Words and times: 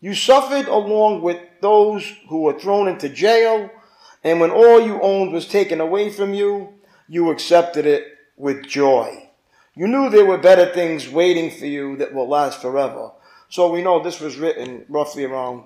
You 0.00 0.14
suffered 0.14 0.68
along 0.68 1.22
with 1.22 1.40
those 1.60 2.04
who 2.28 2.42
were 2.42 2.58
thrown 2.58 2.86
into 2.86 3.08
jail, 3.08 3.70
and 4.22 4.40
when 4.40 4.52
all 4.52 4.80
you 4.80 5.00
owned 5.00 5.32
was 5.32 5.48
taken 5.48 5.80
away 5.80 6.10
from 6.10 6.32
you, 6.32 6.74
you 7.08 7.30
accepted 7.30 7.86
it 7.86 8.06
with 8.36 8.66
joy. 8.66 9.28
You 9.74 9.88
knew 9.88 10.08
there 10.08 10.24
were 10.24 10.38
better 10.38 10.72
things 10.72 11.08
waiting 11.08 11.50
for 11.50 11.66
you 11.66 11.96
that 11.96 12.14
will 12.14 12.28
last 12.28 12.62
forever. 12.62 13.10
So 13.48 13.70
we 13.70 13.82
know 13.82 14.02
this 14.02 14.20
was 14.20 14.38
written 14.38 14.84
roughly 14.88 15.24
around 15.24 15.64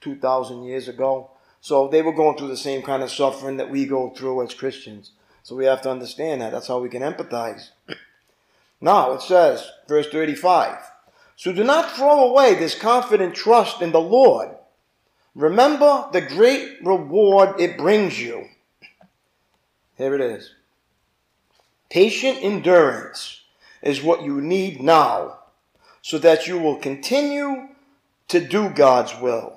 2,000 0.00 0.62
years 0.62 0.88
ago. 0.88 1.30
So 1.66 1.88
they 1.88 2.00
were 2.00 2.12
going 2.12 2.38
through 2.38 2.46
the 2.46 2.56
same 2.56 2.82
kind 2.82 3.02
of 3.02 3.10
suffering 3.10 3.56
that 3.56 3.70
we 3.70 3.86
go 3.86 4.10
through 4.10 4.40
as 4.44 4.54
Christians. 4.54 5.10
So 5.42 5.56
we 5.56 5.64
have 5.64 5.82
to 5.82 5.90
understand 5.90 6.40
that. 6.40 6.52
That's 6.52 6.68
how 6.68 6.78
we 6.78 6.88
can 6.88 7.02
empathize. 7.02 7.70
now 8.80 9.10
it 9.14 9.20
says, 9.20 9.68
verse 9.88 10.08
35 10.08 10.76
So 11.34 11.52
do 11.52 11.64
not 11.64 11.90
throw 11.90 12.30
away 12.30 12.54
this 12.54 12.78
confident 12.78 13.34
trust 13.34 13.82
in 13.82 13.90
the 13.90 14.00
Lord. 14.00 14.50
Remember 15.34 16.08
the 16.12 16.20
great 16.20 16.76
reward 16.84 17.60
it 17.60 17.76
brings 17.76 18.22
you. 18.22 18.46
Here 19.98 20.14
it 20.14 20.20
is. 20.20 20.52
Patient 21.90 22.38
endurance 22.42 23.40
is 23.82 24.04
what 24.04 24.22
you 24.22 24.40
need 24.40 24.80
now 24.80 25.40
so 26.00 26.16
that 26.18 26.46
you 26.46 26.60
will 26.60 26.76
continue 26.76 27.70
to 28.28 28.38
do 28.38 28.68
God's 28.68 29.18
will. 29.20 29.56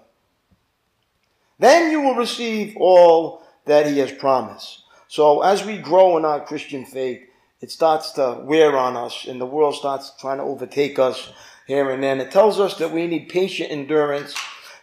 Then 1.59 1.91
you 1.91 2.01
will 2.01 2.15
receive 2.15 2.75
all 2.77 3.43
that 3.65 3.85
He 3.85 3.99
has 3.99 4.11
promised. 4.11 4.83
So 5.07 5.41
as 5.41 5.65
we 5.65 5.77
grow 5.77 6.17
in 6.17 6.25
our 6.25 6.39
Christian 6.39 6.85
faith, 6.85 7.21
it 7.61 7.71
starts 7.71 8.11
to 8.13 8.41
wear 8.43 8.77
on 8.77 8.95
us 8.95 9.25
and 9.27 9.39
the 9.39 9.45
world 9.45 9.75
starts 9.75 10.13
trying 10.19 10.37
to 10.37 10.43
overtake 10.43 10.97
us 10.97 11.31
here 11.67 11.89
and 11.89 12.01
then. 12.01 12.21
It 12.21 12.31
tells 12.31 12.59
us 12.59 12.77
that 12.77 12.91
we 12.91 13.05
need 13.05 13.27
patient 13.27 13.71
endurance 13.71 14.33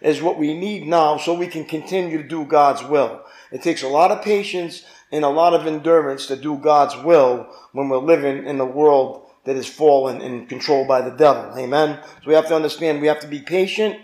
is 0.03 0.21
what 0.21 0.39
we 0.39 0.53
need 0.53 0.87
now 0.87 1.17
so 1.17 1.33
we 1.33 1.47
can 1.47 1.65
continue 1.65 2.23
to 2.23 2.29
do 2.29 2.45
God's 2.45 2.85
will. 2.85 3.23
It 3.51 3.63
takes 3.63 3.83
a 3.83 3.89
lot 3.89 4.11
of 4.11 4.23
patience 4.23 4.85
and 5.11 5.25
a 5.25 5.29
lot 5.29 5.55
of 5.55 5.67
endurance 5.67 6.27
to 6.27 6.37
do 6.37 6.59
God's 6.59 6.97
will 7.03 7.49
when 7.73 7.89
we're 7.89 7.99
living 7.99 8.47
in 8.47 8.61
a 8.61 8.67
world 8.67 9.31
that 9.45 9.57
is 9.57 9.67
fallen 9.67 10.21
and 10.21 10.49
controlled 10.49 10.89
by 10.89 11.01
the 11.01 11.17
devil. 11.17 11.57
Amen. 11.57 12.01
So 12.03 12.29
we 12.29 12.35
have 12.35 12.49
to 12.49 12.57
understand 12.57 13.01
we 13.01 13.07
have 13.07 13.21
to 13.21 13.29
be 13.29 13.41
patient 13.41 14.01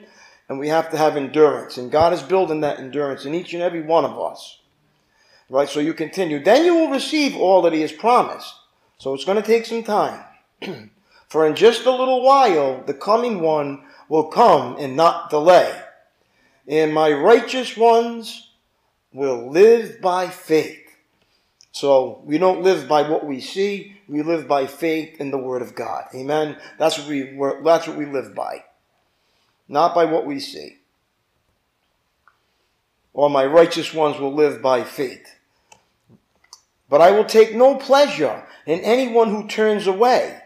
and 0.52 0.60
we 0.60 0.68
have 0.68 0.90
to 0.90 0.98
have 0.98 1.16
endurance. 1.16 1.78
And 1.78 1.90
God 1.90 2.12
is 2.12 2.22
building 2.22 2.60
that 2.60 2.78
endurance 2.78 3.24
in 3.24 3.34
each 3.34 3.54
and 3.54 3.62
every 3.62 3.80
one 3.80 4.04
of 4.04 4.20
us. 4.20 4.58
Right? 5.48 5.68
So 5.68 5.80
you 5.80 5.94
continue. 5.94 6.44
Then 6.44 6.66
you 6.66 6.74
will 6.74 6.90
receive 6.90 7.34
all 7.36 7.62
that 7.62 7.72
He 7.72 7.80
has 7.80 7.90
promised. 7.90 8.54
So 8.98 9.14
it's 9.14 9.24
going 9.24 9.40
to 9.40 9.46
take 9.46 9.64
some 9.64 9.82
time. 9.82 10.22
For 11.28 11.46
in 11.46 11.54
just 11.54 11.86
a 11.86 11.90
little 11.90 12.22
while, 12.22 12.84
the 12.84 12.92
coming 12.92 13.40
one 13.40 13.84
will 14.10 14.24
come 14.24 14.76
and 14.78 14.94
not 14.94 15.30
delay. 15.30 15.80
And 16.69 16.92
my 16.92 17.10
righteous 17.10 17.74
ones 17.74 18.50
will 19.10 19.50
live 19.50 20.02
by 20.02 20.28
faith. 20.28 20.78
So 21.72 22.20
we 22.26 22.36
don't 22.36 22.62
live 22.62 22.86
by 22.86 23.08
what 23.08 23.24
we 23.24 23.40
see. 23.40 23.96
We 24.06 24.20
live 24.20 24.46
by 24.46 24.66
faith 24.66 25.19
in 25.19 25.30
the 25.30 25.38
Word 25.38 25.62
of 25.62 25.74
God. 25.74 26.08
Amen. 26.14 26.58
That's 26.78 26.98
what 26.98 27.08
we 27.08 27.22
that's 27.64 27.88
what 27.88 27.96
we 27.96 28.04
live 28.04 28.34
by, 28.34 28.64
not 29.72 29.94
by 29.94 30.05
what 30.05 30.27
we 30.27 30.38
see. 30.38 30.77
Or 33.15 33.31
my 33.31 33.47
righteous 33.47 33.94
ones 33.94 34.21
will 34.21 34.34
live 34.34 34.60
by 34.60 34.84
faith. 34.84 35.37
But 36.91 37.00
I 37.00 37.10
will 37.10 37.25
take 37.25 37.55
no 37.55 37.77
pleasure 37.77 38.47
in 38.66 38.81
anyone 38.81 39.31
who 39.31 39.49
turns 39.49 39.87
away. 39.87 40.38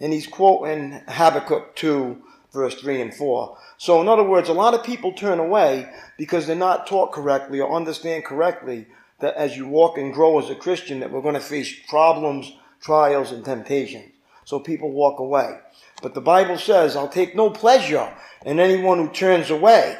And 0.00 0.12
he's 0.12 0.26
quoting 0.26 1.00
Habakkuk 1.06 1.76
2, 1.76 2.20
verse 2.52 2.74
3 2.74 3.00
and 3.02 3.14
4. 3.14 3.56
So, 3.78 4.00
in 4.00 4.08
other 4.08 4.24
words, 4.24 4.48
a 4.48 4.52
lot 4.52 4.74
of 4.74 4.82
people 4.82 5.12
turn 5.12 5.38
away 5.38 5.88
because 6.18 6.48
they're 6.48 6.56
not 6.56 6.88
taught 6.88 7.12
correctly 7.12 7.60
or 7.60 7.72
understand 7.72 8.24
correctly 8.24 8.88
that 9.20 9.36
as 9.36 9.56
you 9.56 9.68
walk 9.68 9.96
and 9.96 10.12
grow 10.12 10.40
as 10.40 10.50
a 10.50 10.56
Christian, 10.56 10.98
that 11.00 11.12
we're 11.12 11.22
going 11.22 11.34
to 11.34 11.40
face 11.40 11.72
problems, 11.88 12.52
trials, 12.80 13.30
and 13.30 13.44
temptations. 13.44 14.10
So 14.44 14.58
people 14.58 14.90
walk 14.90 15.20
away. 15.20 15.60
But 16.02 16.14
the 16.14 16.20
Bible 16.20 16.58
says, 16.58 16.96
I'll 16.96 17.08
take 17.08 17.36
no 17.36 17.48
pleasure 17.48 18.12
in 18.44 18.60
anyone 18.60 18.98
who 18.98 19.08
turns 19.08 19.50
away. 19.50 19.98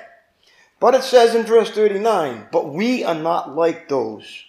But 0.80 0.94
it 0.94 1.04
says 1.04 1.34
in 1.34 1.44
verse 1.44 1.70
39, 1.70 2.48
but 2.50 2.72
we 2.72 3.04
are 3.04 3.14
not 3.14 3.54
like 3.54 3.88
those 3.88 4.44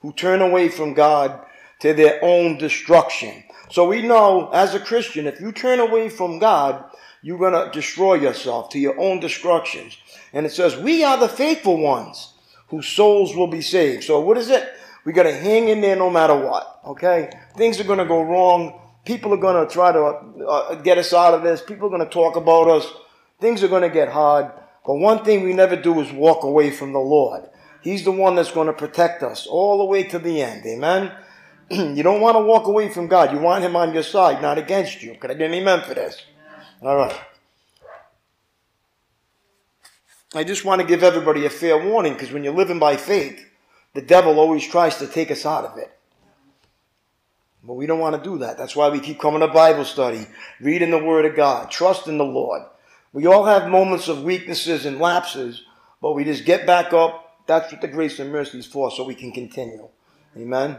who 0.00 0.12
turn 0.12 0.42
away 0.42 0.68
from 0.68 0.94
God 0.94 1.44
to 1.80 1.94
their 1.94 2.18
own 2.22 2.58
destruction. 2.58 3.44
So 3.70 3.88
we 3.88 4.02
know 4.02 4.50
as 4.52 4.74
a 4.74 4.80
Christian, 4.80 5.26
if 5.26 5.40
you 5.40 5.52
turn 5.52 5.78
away 5.78 6.08
from 6.08 6.38
God, 6.38 6.84
you're 7.22 7.38
going 7.38 7.52
to 7.52 7.70
destroy 7.72 8.14
yourself 8.14 8.70
to 8.70 8.78
your 8.78 8.98
own 8.98 9.20
destructions. 9.20 9.96
And 10.32 10.46
it 10.46 10.52
says, 10.52 10.76
we 10.76 11.04
are 11.04 11.18
the 11.18 11.28
faithful 11.28 11.78
ones 11.78 12.34
whose 12.68 12.88
souls 12.88 13.36
will 13.36 13.46
be 13.46 13.62
saved. 13.62 14.04
So 14.04 14.20
what 14.20 14.38
is 14.38 14.48
it? 14.48 14.68
We 15.04 15.12
got 15.12 15.24
to 15.24 15.32
hang 15.32 15.68
in 15.68 15.80
there 15.80 15.96
no 15.96 16.10
matter 16.10 16.34
what. 16.36 16.80
Okay? 16.86 17.30
Things 17.56 17.80
are 17.80 17.84
going 17.84 17.98
to 17.98 18.04
go 18.04 18.22
wrong. 18.22 18.80
People 19.04 19.32
are 19.34 19.38
going 19.38 19.66
to 19.66 19.72
try 19.72 19.92
to 19.92 20.00
uh, 20.46 20.74
get 20.76 20.98
us 20.98 21.12
out 21.12 21.34
of 21.34 21.42
this. 21.42 21.62
People 21.62 21.86
are 21.86 21.96
going 21.96 22.04
to 22.04 22.12
talk 22.12 22.36
about 22.36 22.68
us. 22.68 22.92
Things 23.40 23.62
are 23.62 23.68
going 23.68 23.82
to 23.82 23.88
get 23.90 24.08
hard. 24.08 24.52
But 24.86 24.94
one 24.94 25.24
thing 25.24 25.42
we 25.42 25.52
never 25.52 25.76
do 25.76 26.00
is 26.00 26.12
walk 26.12 26.44
away 26.44 26.70
from 26.70 26.92
the 26.92 26.98
Lord. 26.98 27.48
He's 27.82 28.04
the 28.04 28.12
one 28.12 28.34
that's 28.34 28.50
going 28.50 28.66
to 28.66 28.72
protect 28.72 29.22
us 29.22 29.46
all 29.46 29.78
the 29.78 29.84
way 29.84 30.02
to 30.04 30.18
the 30.18 30.42
end. 30.42 30.64
Amen? 30.66 31.12
you 31.70 32.02
don't 32.02 32.20
want 32.20 32.36
to 32.36 32.42
walk 32.42 32.66
away 32.66 32.88
from 32.88 33.06
God. 33.06 33.32
You 33.32 33.38
want 33.38 33.64
Him 33.64 33.76
on 33.76 33.94
your 33.94 34.02
side, 34.02 34.42
not 34.42 34.58
against 34.58 35.02
you. 35.02 35.14
Can 35.14 35.30
I 35.30 35.34
get 35.34 35.50
an 35.50 35.54
amen 35.54 35.82
for 35.82 35.94
this? 35.94 36.22
All 36.82 36.96
right. 36.96 37.18
I 40.34 40.44
just 40.44 40.64
want 40.64 40.80
to 40.80 40.86
give 40.86 41.02
everybody 41.02 41.44
a 41.44 41.50
fair 41.50 41.76
warning 41.76 42.12
because 42.12 42.32
when 42.32 42.44
you're 42.44 42.54
living 42.54 42.78
by 42.78 42.96
faith, 42.96 43.44
the 43.94 44.02
devil 44.02 44.38
always 44.38 44.66
tries 44.66 44.98
to 44.98 45.06
take 45.06 45.30
us 45.30 45.44
out 45.44 45.64
of 45.64 45.76
it. 45.78 45.90
But 47.62 47.74
we 47.74 47.86
don't 47.86 47.98
want 47.98 48.16
to 48.16 48.22
do 48.22 48.38
that. 48.38 48.56
That's 48.56 48.76
why 48.76 48.88
we 48.88 49.00
keep 49.00 49.18
coming 49.18 49.40
to 49.40 49.48
Bible 49.48 49.84
study, 49.84 50.26
reading 50.60 50.90
the 50.90 51.02
Word 51.02 51.26
of 51.26 51.36
God, 51.36 51.70
trusting 51.70 52.16
the 52.16 52.24
Lord. 52.24 52.62
We 53.12 53.26
all 53.26 53.44
have 53.44 53.68
moments 53.68 54.08
of 54.08 54.22
weaknesses 54.22 54.86
and 54.86 54.98
lapses, 54.98 55.62
but 56.00 56.12
we 56.12 56.24
just 56.24 56.44
get 56.44 56.66
back 56.66 56.92
up. 56.92 57.44
That's 57.46 57.72
what 57.72 57.80
the 57.80 57.88
grace 57.88 58.20
and 58.20 58.30
mercy 58.30 58.58
is 58.58 58.66
for, 58.66 58.90
so 58.90 59.04
we 59.04 59.14
can 59.14 59.32
continue. 59.32 59.88
Amen. 60.36 60.78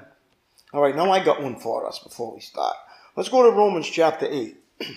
All 0.74 0.81
right, 0.81 0.95
now 0.95 1.12
I 1.12 1.24
got 1.24 1.44
one 1.44 1.60
for 1.60 1.86
us 1.86 2.00
before 2.00 2.33
we 2.33 2.39
start. 2.39 2.75
Let's 3.18 3.28
go 3.28 3.44
to 3.44 3.56
Romans 3.56 3.89
chapter 3.89 4.25
8. 4.30 4.56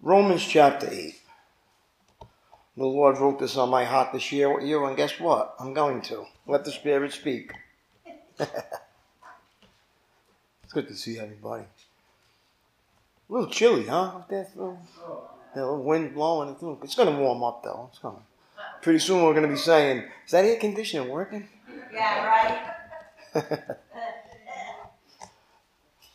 Romans 0.00 0.44
chapter 0.44 0.88
8. 0.90 1.14
The 2.76 2.84
Lord 2.84 3.18
wrote 3.18 3.38
this 3.38 3.56
on 3.56 3.70
my 3.70 3.84
heart 3.84 4.12
this 4.12 4.32
year 4.32 4.52
with 4.52 4.64
you, 4.64 4.84
and 4.84 4.96
guess 4.96 5.20
what? 5.20 5.54
I'm 5.60 5.74
going 5.74 6.02
to. 6.02 6.24
Let 6.48 6.64
the 6.64 6.72
Spirit 6.72 7.12
speak. 7.12 7.52
it's 8.40 8.50
good 10.72 10.88
to 10.88 10.94
see 10.94 11.20
everybody. 11.20 11.66
A 13.34 13.38
little 13.38 13.50
chilly, 13.50 13.84
huh? 13.86 14.22
A 14.30 14.78
little, 15.56 15.82
wind 15.82 16.14
blowing. 16.14 16.50
It's 16.84 16.94
going 16.94 17.12
to 17.12 17.20
warm 17.20 17.42
up, 17.42 17.64
though. 17.64 17.90
It's. 17.90 18.00
Pretty 18.80 19.00
soon 19.00 19.24
we're 19.24 19.32
going 19.32 19.42
to 19.42 19.48
be 19.48 19.56
saying, 19.56 20.04
is 20.24 20.30
that 20.30 20.44
air 20.44 20.56
conditioning 20.56 21.08
working? 21.08 21.48
Yeah, 21.92 22.26
right. 22.28 22.62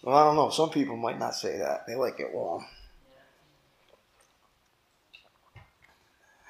well, 0.01 0.15
I 0.15 0.23
don't 0.23 0.37
know. 0.37 0.49
Some 0.49 0.69
people 0.69 0.95
might 0.95 1.19
not 1.19 1.35
say 1.35 1.57
that. 1.57 1.85
They 1.87 1.95
like 1.95 2.21
it 2.21 2.33
warm. 2.33 2.63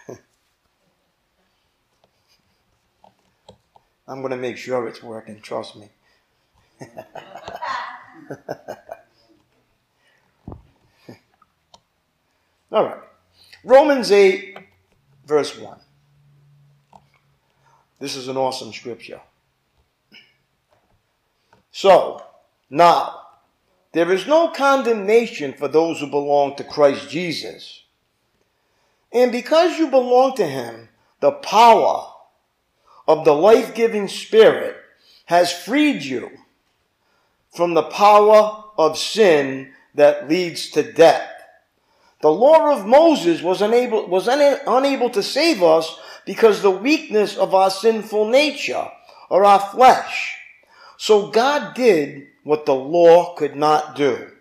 I'm 4.08 4.22
going 4.22 4.30
to 4.30 4.38
make 4.38 4.58
sure 4.58 4.88
it's 4.88 5.02
working, 5.02 5.42
trust 5.42 5.78
me. 5.78 5.90
All 12.72 12.84
right. 12.84 13.02
Romans 13.64 14.12
8, 14.12 14.58
verse 15.26 15.58
1. 15.58 15.78
This 18.00 18.16
is 18.16 18.28
an 18.28 18.38
awesome 18.38 18.72
scripture. 18.72 19.22
So, 21.72 22.24
now, 22.70 23.22
there 23.92 24.12
is 24.12 24.28
no 24.28 24.50
condemnation 24.50 25.54
for 25.54 25.68
those 25.68 26.00
who 26.00 26.08
belong 26.08 26.56
to 26.56 26.64
Christ 26.64 27.10
Jesus. 27.10 27.84
And 29.12 29.32
because 29.32 29.78
you 29.78 29.88
belong 29.88 30.36
to 30.36 30.46
Him, 30.46 30.90
the 31.20 31.32
power 31.32 32.06
of 33.08 33.26
the 33.26 33.34
life 33.34 33.74
giving 33.74 34.08
Spirit 34.08 34.78
has 35.26 35.52
freed 35.52 36.04
you 36.04 36.30
from 37.52 37.74
the 37.74 37.84
power 37.84 38.64
of 38.78 38.98
sin 38.98 39.74
that 39.96 40.30
leads 40.30 40.70
to 40.70 40.84
death. 40.84 41.39
The 42.22 42.32
law 42.32 42.76
of 42.76 42.86
Moses 42.86 43.42
was 43.42 43.62
unable, 43.62 44.08
was 44.08 44.28
una- 44.28 44.60
unable 44.68 45.10
to 45.12 45.24
save 45.24 45.64
us 45.64 45.98
because 46.26 46.62
the 46.62 46.72
weakness 46.72 47.38
of 47.38 47.56
our 47.56 47.72
sinful 47.72 48.28
nature 48.28 48.88
or 49.30 49.46
our 49.46 49.60
flesh. 49.60 50.38
So 50.98 51.28
God 51.28 51.76
did 51.76 52.28
what 52.44 52.66
the 52.66 52.76
law 52.76 53.36
could 53.36 53.56
not 53.56 53.96
do. 53.96 54.32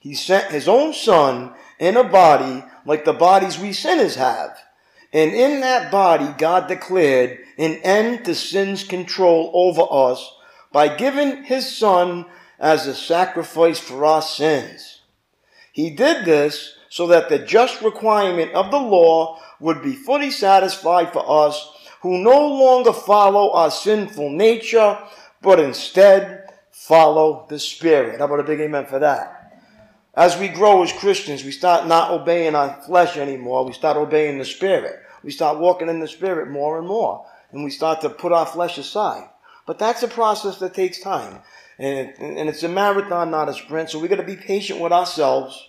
He 0.00 0.14
sent 0.14 0.50
his 0.50 0.66
own 0.66 0.94
son 0.94 1.52
in 1.78 1.96
a 1.96 2.04
body 2.04 2.64
like 2.86 3.04
the 3.04 3.12
bodies 3.12 3.58
we 3.58 3.72
sinners 3.72 4.14
have. 4.16 4.56
And 5.12 5.32
in 5.32 5.60
that 5.60 5.90
body, 5.90 6.34
God 6.38 6.68
declared 6.68 7.38
an 7.58 7.74
end 7.82 8.24
to 8.24 8.34
sin's 8.34 8.82
control 8.82 9.50
over 9.54 9.86
us 9.90 10.34
by 10.72 10.88
giving 10.94 11.44
his 11.44 11.76
son 11.76 12.26
as 12.58 12.86
a 12.86 12.94
sacrifice 12.94 13.78
for 13.78 14.04
our 14.04 14.22
sins. 14.22 15.00
He 15.72 15.90
did 15.90 16.24
this 16.24 16.75
so 16.96 17.06
that 17.08 17.28
the 17.28 17.38
just 17.38 17.82
requirement 17.82 18.50
of 18.54 18.70
the 18.70 18.78
law 18.78 19.38
would 19.60 19.82
be 19.82 19.94
fully 19.94 20.30
satisfied 20.30 21.12
for 21.12 21.46
us 21.46 21.70
who 22.00 22.16
no 22.24 22.46
longer 22.54 22.90
follow 22.90 23.52
our 23.52 23.70
sinful 23.70 24.30
nature, 24.30 24.98
but 25.42 25.60
instead 25.60 26.48
follow 26.70 27.44
the 27.50 27.58
Spirit. 27.58 28.18
How 28.18 28.24
about 28.24 28.40
a 28.40 28.44
big 28.44 28.60
amen 28.60 28.86
for 28.86 28.98
that? 29.00 29.60
As 30.14 30.38
we 30.38 30.48
grow 30.48 30.82
as 30.82 30.90
Christians, 30.90 31.44
we 31.44 31.50
start 31.50 31.86
not 31.86 32.12
obeying 32.12 32.54
our 32.54 32.80
flesh 32.86 33.18
anymore. 33.18 33.66
We 33.66 33.74
start 33.74 33.98
obeying 33.98 34.38
the 34.38 34.46
Spirit. 34.46 34.98
We 35.22 35.32
start 35.32 35.58
walking 35.58 35.90
in 35.90 36.00
the 36.00 36.08
Spirit 36.08 36.48
more 36.48 36.78
and 36.78 36.88
more. 36.88 37.26
And 37.52 37.62
we 37.62 37.72
start 37.72 38.00
to 38.00 38.08
put 38.08 38.32
our 38.32 38.46
flesh 38.46 38.78
aside. 38.78 39.28
But 39.66 39.78
that's 39.78 40.02
a 40.02 40.08
process 40.08 40.60
that 40.60 40.72
takes 40.72 40.98
time. 40.98 41.42
And, 41.78 42.14
and 42.18 42.48
it's 42.48 42.62
a 42.62 42.70
marathon, 42.70 43.30
not 43.30 43.50
a 43.50 43.52
sprint. 43.52 43.90
So 43.90 43.98
we 43.98 44.08
got 44.08 44.16
to 44.16 44.22
be 44.22 44.36
patient 44.36 44.80
with 44.80 44.92
ourselves. 44.92 45.62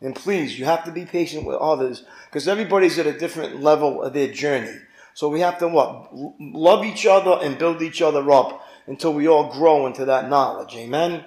And 0.00 0.14
please, 0.14 0.58
you 0.58 0.64
have 0.66 0.84
to 0.84 0.92
be 0.92 1.04
patient 1.04 1.46
with 1.46 1.56
others 1.56 2.04
because 2.26 2.48
everybody's 2.48 2.98
at 2.98 3.06
a 3.06 3.18
different 3.18 3.62
level 3.62 4.02
of 4.02 4.12
their 4.12 4.32
journey. 4.32 4.78
So 5.14 5.28
we 5.30 5.40
have 5.40 5.58
to 5.58 5.68
what? 5.68 6.10
Love 6.38 6.84
each 6.84 7.06
other 7.06 7.38
and 7.42 7.58
build 7.58 7.80
each 7.80 8.02
other 8.02 8.30
up 8.30 8.62
until 8.86 9.14
we 9.14 9.26
all 9.26 9.50
grow 9.50 9.86
into 9.86 10.04
that 10.04 10.28
knowledge. 10.28 10.76
Amen? 10.76 11.24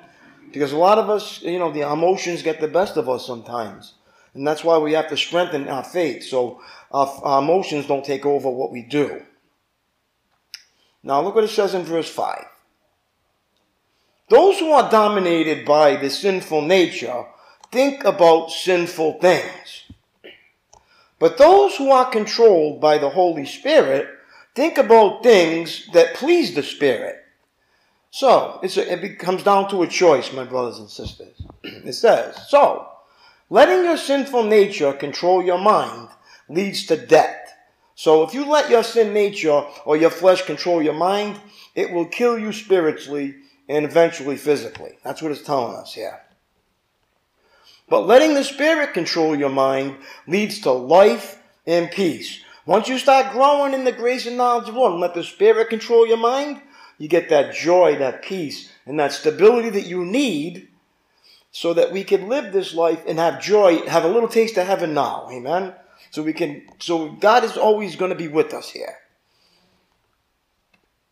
Because 0.52 0.72
a 0.72 0.78
lot 0.78 1.00
of 1.00 1.10
us, 1.10 1.42
you 1.42 1.58
know, 1.58 1.72
the 1.72 1.92
emotions 1.92 2.44
get 2.44 2.62
the 2.62 2.68
best 2.68 2.98
of 2.98 3.10
us 3.10 3.26
sometimes. 3.26 3.96
And 4.34 4.46
that's 4.46 4.64
why 4.64 4.78
we 4.78 4.94
have 4.94 5.10
to 5.10 5.18
strengthen 5.18 5.68
our 5.68 5.84
faith 5.84 6.24
so 6.24 6.62
our, 6.92 7.08
our 7.24 7.42
emotions 7.42 7.88
don't 7.88 8.06
take 8.06 8.26
over 8.26 8.50
what 8.50 8.72
we 8.72 8.84
do. 8.84 9.24
Now 11.02 11.22
look 11.22 11.36
what 11.36 11.44
it 11.44 11.50
says 11.50 11.74
in 11.74 11.84
verse 11.84 12.10
5. 12.10 12.46
Those 14.30 14.60
who 14.60 14.72
are 14.72 14.92
dominated 14.92 15.66
by 15.66 15.96
the 15.96 16.10
sinful 16.10 16.62
nature 16.62 17.26
think 17.72 18.04
about 18.04 18.52
sinful 18.52 19.20
things. 19.20 19.84
But 21.20 21.38
those 21.38 21.76
who 21.76 21.92
are 21.92 22.10
controlled 22.10 22.80
by 22.80 22.98
the 22.98 23.10
Holy 23.10 23.46
Spirit 23.46 24.08
think 24.56 24.78
about 24.78 25.24
things 25.24 25.88
that 25.94 26.16
please 26.16 26.56
the 26.56 26.64
Spirit. 26.64 27.18
So, 28.12 28.60
a, 28.64 29.04
it 29.04 29.20
comes 29.20 29.44
down 29.44 29.70
to 29.70 29.84
a 29.84 29.88
choice, 29.88 30.34
my 30.34 30.44
brothers 30.44 30.80
and 30.80 30.90
sisters. 30.90 31.42
It 31.64 31.94
says, 31.94 32.36
So, 32.50 32.90
letting 33.50 33.84
your 33.84 33.98
sinful 33.98 34.44
nature 34.44 34.94
control 34.94 35.44
your 35.44 35.60
mind 35.60 36.10
leads 36.48 36.86
to 36.88 36.98
death. 36.98 37.54
So, 37.96 38.24
if 38.24 38.34
you 38.34 38.46
let 38.46 38.70
your 38.70 38.84
sin 38.84 39.14
nature 39.14 39.64
or 39.86 39.98
your 39.98 40.10
flesh 40.10 40.42
control 40.44 40.82
your 40.82 40.94
mind, 40.94 41.40
it 41.76 41.92
will 41.92 42.06
kill 42.06 42.40
you 42.40 42.52
spiritually 42.52 43.36
and 43.68 43.86
eventually 43.86 44.38
physically. 44.38 44.98
That's 45.04 45.22
what 45.22 45.32
it's 45.32 45.44
telling 45.44 45.76
us 45.76 45.94
here. 45.94 46.20
But 47.90 48.08
letting 48.08 48.34
the 48.34 48.44
Spirit 48.44 48.94
control 48.94 49.36
your 49.36 49.50
mind 49.50 49.98
leads 50.28 50.60
to 50.62 50.72
life 50.72 51.42
and 51.66 51.90
peace. 51.92 52.42
Once 52.66 52.88
you 52.88 53.00
start 53.00 53.34
growing 53.34 53.74
in 53.74 53.84
the 53.84 53.92
grace 53.92 54.28
and 54.28 54.38
knowledge 54.38 54.68
of 54.68 54.76
the 54.76 54.80
Lord 54.80 54.94
and 54.94 55.02
let 55.02 55.16
the 55.16 55.24
Spirit 55.24 55.70
control 55.70 56.08
your 56.08 56.18
mind, 56.18 56.62
you 56.98 57.08
get 57.08 57.30
that 57.30 57.56
joy, 57.56 57.98
that 57.98 58.22
peace, 58.22 58.72
and 58.86 59.00
that 59.00 59.14
stability 59.14 59.70
that 59.72 59.88
you 59.88 60.06
need 60.06 60.68
so 61.52 61.74
that 61.74 61.92
we 61.92 62.04
can 62.04 62.30
live 62.30 62.54
this 62.54 62.76
life 62.76 63.02
and 63.08 63.18
have 63.18 63.42
joy, 63.42 63.78
have 63.88 64.04
a 64.04 64.10
little 64.10 64.30
taste 64.30 64.58
of 64.58 64.68
heaven 64.68 64.94
now. 64.94 65.28
Amen. 65.32 65.74
So 66.12 66.22
we 66.22 66.34
can, 66.34 66.64
so 66.80 67.10
God 67.10 67.44
is 67.44 67.58
always 67.58 67.96
going 67.96 68.10
to 68.10 68.16
be 68.16 68.28
with 68.28 68.54
us 68.54 68.70
here. 68.70 68.96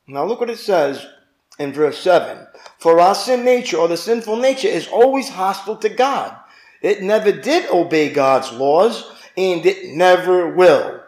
Now 0.06 0.25
look 0.25 0.39
what 0.39 0.50
it 0.50 0.59
says 0.59 1.06
in 1.59 1.74
verse 1.74 1.97
7. 2.00 2.47
For 2.77 3.00
our 3.00 3.15
sin 3.15 3.44
nature 3.44 3.77
or 3.77 3.88
the 3.88 3.97
sinful 3.97 4.38
nature 4.38 4.68
is 4.68 4.88
always 4.88 5.29
hostile 5.29 5.77
to 5.77 5.89
God. 5.89 6.38
It 6.81 7.01
never 7.01 7.31
did 7.31 7.69
obey 7.69 8.12
God's 8.12 8.51
laws 8.51 9.12
and 9.35 9.65
it 9.65 9.95
never 9.95 10.53
will. 10.53 11.01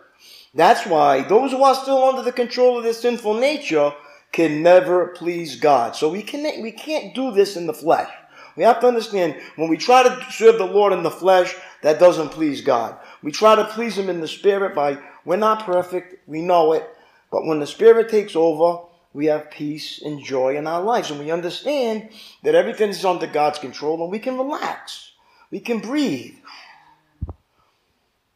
That's 0.53 0.85
why 0.85 1.21
those 1.23 1.51
who 1.51 1.63
are 1.63 1.75
still 1.75 2.03
under 2.03 2.21
the 2.21 2.31
control 2.31 2.77
of 2.77 2.83
their 2.83 2.93
sinful 2.93 3.35
nature 3.35 3.93
can 4.31 4.61
never 4.61 5.07
please 5.07 5.55
God. 5.55 5.95
So 5.95 6.09
we 6.09 6.21
can 6.21 6.61
we 6.61 6.71
can't 6.71 7.15
do 7.15 7.31
this 7.31 7.55
in 7.55 7.67
the 7.67 7.73
flesh. 7.73 8.09
We 8.55 8.63
have 8.63 8.79
to 8.81 8.87
understand 8.87 9.35
when 9.55 9.69
we 9.69 9.77
try 9.77 10.03
to 10.03 10.25
serve 10.31 10.57
the 10.57 10.65
Lord 10.65 10.91
in 10.91 11.03
the 11.03 11.11
flesh, 11.11 11.55
that 11.81 11.99
doesn't 11.99 12.29
please 12.29 12.61
God. 12.61 12.97
We 13.23 13.31
try 13.31 13.55
to 13.55 13.65
please 13.65 13.97
Him 13.97 14.09
in 14.09 14.21
the 14.21 14.27
Spirit 14.27 14.75
by 14.75 14.97
we're 15.23 15.37
not 15.37 15.65
perfect, 15.65 16.27
we 16.27 16.41
know 16.41 16.73
it, 16.73 16.87
but 17.31 17.45
when 17.45 17.59
the 17.59 17.67
Spirit 17.67 18.09
takes 18.09 18.35
over, 18.35 18.81
we 19.13 19.27
have 19.27 19.51
peace 19.51 20.01
and 20.01 20.23
joy 20.23 20.57
in 20.57 20.67
our 20.67 20.81
lives, 20.81 21.09
and 21.09 21.19
we 21.19 21.31
understand 21.31 22.09
that 22.43 22.55
everything 22.55 22.89
is 22.89 23.05
under 23.05 23.27
God's 23.27 23.59
control, 23.59 24.01
and 24.01 24.11
we 24.11 24.19
can 24.19 24.37
relax, 24.37 25.08
we 25.51 25.59
can 25.59 25.79
breathe. 25.79 26.35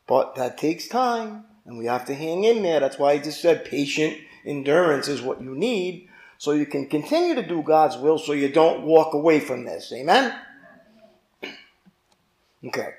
But 0.08 0.36
that 0.36 0.58
takes 0.58 0.88
time, 0.88 1.46
and 1.66 1.78
we 1.78 1.86
have 1.86 2.06
to 2.06 2.16
hang 2.16 2.44
in 2.44 2.64
there. 2.64 2.80
That's 2.80 3.00
why 3.00 3.12
I 3.12 3.18
just 3.20 3.42
said 3.42 3.66
patient 3.66 4.18
endurance 4.46 5.08
is 5.08 5.22
what 5.22 5.42
you 5.42 5.56
need 5.56 6.10
so 6.38 6.52
you 6.52 6.66
can 6.66 6.88
continue 6.88 7.36
to 7.36 7.48
do 7.48 7.62
God's 7.62 7.98
will 7.98 8.18
so 8.18 8.34
you 8.34 8.50
don't 8.50 8.84
walk 8.84 9.14
away 9.14 9.40
from 9.40 9.66
this. 9.66 9.92
Amen? 9.94 10.34
Okay. 12.66 12.94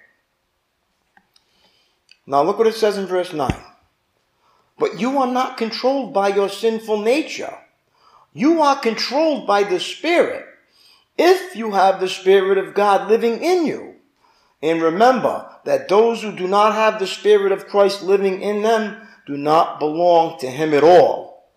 Now 2.26 2.42
look 2.42 2.58
what 2.58 2.66
it 2.66 2.74
says 2.74 2.98
in 2.98 3.06
verse 3.06 3.32
9. 3.32 3.50
But 4.78 5.00
you 5.00 5.18
are 5.18 5.26
not 5.26 5.56
controlled 5.56 6.12
by 6.12 6.28
your 6.28 6.48
sinful 6.48 7.00
nature. 7.00 7.56
You 8.34 8.60
are 8.62 8.78
controlled 8.78 9.46
by 9.46 9.62
the 9.62 9.80
Spirit 9.80 10.44
if 11.16 11.54
you 11.56 11.70
have 11.70 12.00
the 12.00 12.08
Spirit 12.08 12.58
of 12.58 12.74
God 12.74 13.08
living 13.08 13.42
in 13.42 13.64
you. 13.64 13.93
And 14.64 14.80
remember 14.80 15.46
that 15.64 15.88
those 15.88 16.22
who 16.22 16.32
do 16.32 16.48
not 16.48 16.72
have 16.72 16.98
the 16.98 17.06
Spirit 17.06 17.52
of 17.52 17.66
Christ 17.66 18.02
living 18.02 18.40
in 18.40 18.62
them 18.62 18.96
do 19.26 19.36
not 19.36 19.78
belong 19.78 20.38
to 20.38 20.50
Him 20.50 20.72
at 20.72 20.82
all. 20.82 21.50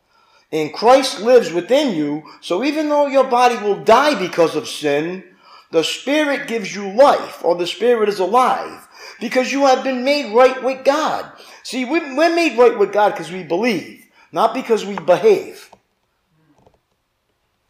And 0.51 0.73
Christ 0.73 1.21
lives 1.21 1.53
within 1.53 1.95
you, 1.95 2.23
so 2.41 2.65
even 2.65 2.89
though 2.89 3.07
your 3.07 3.23
body 3.23 3.55
will 3.55 3.81
die 3.81 4.19
because 4.19 4.57
of 4.57 4.67
sin, 4.67 5.23
the 5.71 5.85
Spirit 5.85 6.49
gives 6.49 6.75
you 6.75 6.91
life, 6.91 7.45
or 7.45 7.55
the 7.55 7.65
Spirit 7.65 8.09
is 8.09 8.19
alive, 8.19 8.89
because 9.21 9.53
you 9.53 9.67
have 9.67 9.85
been 9.85 10.03
made 10.03 10.35
right 10.35 10.61
with 10.61 10.83
God. 10.83 11.31
See, 11.63 11.85
we're 11.85 12.35
made 12.35 12.57
right 12.57 12.77
with 12.77 12.91
God 12.91 13.11
because 13.11 13.31
we 13.31 13.43
believe, 13.43 14.05
not 14.33 14.53
because 14.53 14.85
we 14.85 14.97
behave. 14.97 15.69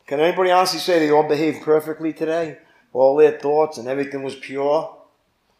Can 0.07 0.19
anybody 0.19 0.49
honestly 0.49 0.79
say 0.79 0.97
they 0.97 1.11
all 1.11 1.27
behaved 1.27 1.61
perfectly 1.61 2.11
today? 2.11 2.57
All 2.91 3.15
their 3.15 3.37
thoughts 3.37 3.77
and 3.77 3.87
everything 3.87 4.23
was 4.23 4.35
pure? 4.35 4.96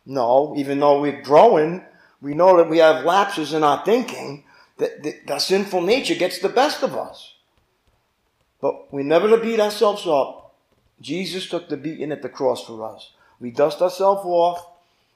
No, 0.07 0.53
even 0.55 0.79
though 0.79 1.01
we're 1.01 1.21
growing, 1.21 1.83
we 2.21 2.33
know 2.33 2.55
that 2.57 2.69
we 2.69 2.77
have 2.77 3.03
lapses 3.03 3.53
in 3.53 3.61
our 3.61 3.83
thinking, 3.83 4.45
that 4.77 5.03
the, 5.03 5.15
the 5.27 5.37
sinful 5.37 5.81
nature 5.81 6.15
gets 6.15 6.39
the 6.39 6.47
best 6.49 6.81
of 6.81 6.95
us. 6.95 7.35
But 8.61 8.91
we 8.93 9.03
never 9.03 9.27
to 9.27 9.37
beat 9.37 9.59
ourselves 9.59 10.07
up. 10.07 10.55
Jesus 11.01 11.49
took 11.49 11.67
the 11.67 11.75
beating 11.75 12.13
at 12.13 12.21
the 12.21 12.29
cross 12.29 12.65
for 12.65 12.83
us. 12.89 13.11
We 13.41 13.51
dust 13.51 13.81
ourselves 13.81 14.21
off, 14.23 14.65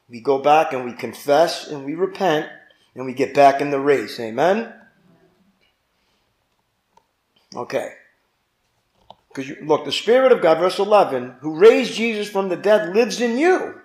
we 0.10 0.20
go 0.20 0.40
back 0.40 0.74
and 0.74 0.84
we 0.84 0.94
confess 0.94 1.68
and 1.68 1.86
we 1.86 1.96
repent, 1.96 2.50
and 2.94 3.06
we 3.06 3.14
get 3.14 3.34
back 3.34 3.62
in 3.62 3.72
the 3.72 3.80
race. 3.80 4.20
Amen? 4.20 4.74
Okay. 7.56 7.94
Because 9.30 9.58
look, 9.62 9.86
the 9.86 9.92
Spirit 9.94 10.34
of 10.34 10.42
God, 10.42 10.60
verse 10.60 10.78
11, 10.78 11.36
who 11.40 11.56
raised 11.56 11.94
Jesus 11.94 12.30
from 12.30 12.50
the 12.50 12.58
dead 12.58 12.94
lives 12.94 13.22
in 13.22 13.38
you. 13.38 13.81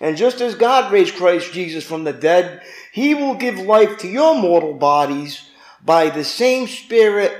And 0.00 0.16
just 0.16 0.40
as 0.40 0.54
God 0.54 0.92
raised 0.92 1.14
Christ 1.14 1.52
Jesus 1.52 1.84
from 1.84 2.04
the 2.04 2.12
dead, 2.12 2.62
he 2.92 3.14
will 3.14 3.34
give 3.34 3.58
life 3.58 3.98
to 3.98 4.08
your 4.08 4.40
mortal 4.40 4.74
bodies 4.74 5.48
by 5.84 6.10
the 6.10 6.24
same 6.24 6.66
Spirit 6.66 7.32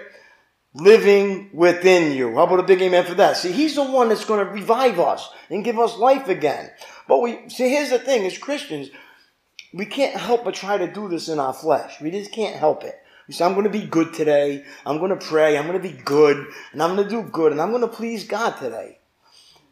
living 0.74 1.50
within 1.52 2.16
you. 2.16 2.34
How 2.34 2.44
about 2.44 2.60
a 2.60 2.64
big 2.64 2.82
amen 2.82 3.04
for 3.04 3.14
that? 3.14 3.36
See, 3.36 3.52
he's 3.52 3.76
the 3.76 3.84
one 3.84 4.08
that's 4.08 4.24
going 4.24 4.44
to 4.44 4.52
revive 4.52 4.98
us 4.98 5.28
and 5.50 5.64
give 5.64 5.78
us 5.78 5.96
life 5.96 6.28
again. 6.28 6.70
But 7.06 7.22
we 7.22 7.48
see 7.48 7.68
here's 7.68 7.90
the 7.90 7.98
thing 7.98 8.26
as 8.26 8.38
Christians, 8.38 8.90
we 9.72 9.86
can't 9.86 10.16
help 10.16 10.44
but 10.44 10.54
try 10.54 10.78
to 10.78 10.92
do 10.92 11.08
this 11.08 11.28
in 11.28 11.38
our 11.38 11.52
flesh. 11.52 12.00
We 12.00 12.10
just 12.10 12.32
can't 12.32 12.56
help 12.56 12.84
it. 12.84 13.00
We 13.26 13.34
say, 13.34 13.44
I'm 13.44 13.54
going 13.54 13.64
to 13.64 13.70
be 13.70 13.86
good 13.86 14.12
today. 14.12 14.64
I'm 14.84 14.98
going 14.98 15.16
to 15.16 15.24
pray. 15.24 15.56
I'm 15.56 15.66
going 15.66 15.80
to 15.80 15.88
be 15.88 15.96
good. 15.96 16.46
And 16.72 16.82
I'm 16.82 16.94
going 16.94 17.08
to 17.08 17.22
do 17.22 17.28
good. 17.28 17.52
And 17.52 17.60
I'm 17.60 17.70
going 17.70 17.82
to 17.82 17.88
please 17.88 18.24
God 18.24 18.50
today. 18.58 18.98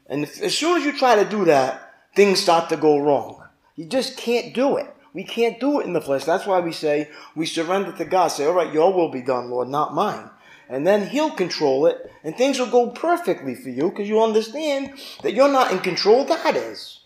And 0.07 0.25
if, 0.25 0.41
as 0.41 0.57
soon 0.57 0.79
as 0.79 0.85
you 0.85 0.97
try 0.97 1.23
to 1.23 1.29
do 1.29 1.45
that, 1.47 1.91
things 2.14 2.40
start 2.40 2.69
to 2.69 2.76
go 2.76 2.99
wrong. 2.99 3.42
You 3.76 3.87
just 3.87 4.16
can't 4.16 4.54
do 4.54 4.76
it. 4.76 4.95
We 5.14 5.25
can't 5.25 5.61
do 5.61 5.81
it 5.81 5.87
in 5.87 5.92
the 5.92 6.00
flesh. 6.00 6.25
That's 6.25 6.47
why 6.47 6.61
we 6.61 6.73
say 6.73 7.11
we 7.35 7.47
surrender 7.47 7.92
to 7.92 8.04
God. 8.04 8.28
Say, 8.28 8.47
all 8.47 8.54
right, 8.54 8.73
your 8.73 8.92
will 8.92 9.11
be 9.11 9.23
done, 9.23 9.50
Lord, 9.50 9.69
not 9.69 9.95
mine. 9.95 10.31
And 10.69 10.87
then 10.87 11.09
He'll 11.09 11.31
control 11.31 11.87
it, 11.87 12.11
and 12.25 12.35
things 12.35 12.59
will 12.59 12.71
go 12.71 12.90
perfectly 12.90 13.54
for 13.54 13.69
you 13.69 13.90
because 13.90 14.09
you 14.09 14.23
understand 14.23 14.95
that 15.23 15.35
you're 15.35 15.52
not 15.52 15.71
in 15.71 15.81
control, 15.81 16.25
God 16.25 16.57
is. 16.57 17.00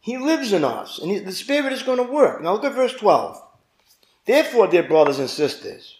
He 0.00 0.18
lives 0.18 0.52
in 0.52 0.64
us, 0.64 0.98
and 1.00 1.10
he, 1.10 1.18
the 1.18 1.32
Spirit 1.32 1.72
is 1.72 1.82
going 1.82 1.98
to 1.98 2.12
work. 2.12 2.42
Now 2.42 2.52
look 2.52 2.64
at 2.64 2.74
verse 2.74 2.94
12. 2.94 3.42
Therefore, 4.26 4.66
dear 4.66 4.82
brothers 4.82 5.18
and 5.18 5.30
sisters, 5.30 5.98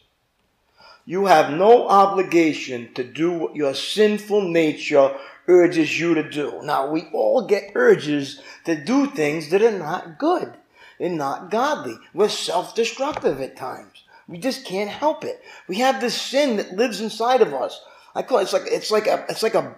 you 1.04 1.26
have 1.26 1.52
no 1.52 1.88
obligation 1.88 2.92
to 2.94 3.02
do 3.02 3.32
what 3.32 3.56
your 3.56 3.74
sinful 3.74 4.42
nature 4.42 5.16
urges 5.48 5.98
you 5.98 6.14
to 6.14 6.28
do. 6.28 6.60
Now, 6.62 6.90
we 6.90 7.08
all 7.12 7.46
get 7.46 7.72
urges 7.74 8.40
to 8.64 8.76
do 8.76 9.06
things 9.06 9.50
that 9.50 9.62
are 9.62 9.78
not 9.78 10.18
good 10.18 10.54
and 10.98 11.16
not 11.16 11.50
godly. 11.50 11.96
We're 12.14 12.28
self 12.28 12.74
destructive 12.74 13.40
at 13.40 13.56
times. 13.56 14.04
We 14.28 14.38
just 14.38 14.64
can't 14.64 14.90
help 14.90 15.24
it. 15.24 15.40
We 15.68 15.78
have 15.78 16.00
this 16.00 16.20
sin 16.20 16.56
that 16.56 16.76
lives 16.76 17.00
inside 17.00 17.42
of 17.42 17.54
us. 17.54 17.80
I 18.14 18.22
call 18.22 18.38
it, 18.38 18.44
it's 18.44 18.52
like 18.54 18.66
it's 18.66 18.90
like 18.90 19.06
a 19.06 19.26
it's 19.28 19.42
like 19.42 19.54
a 19.54 19.76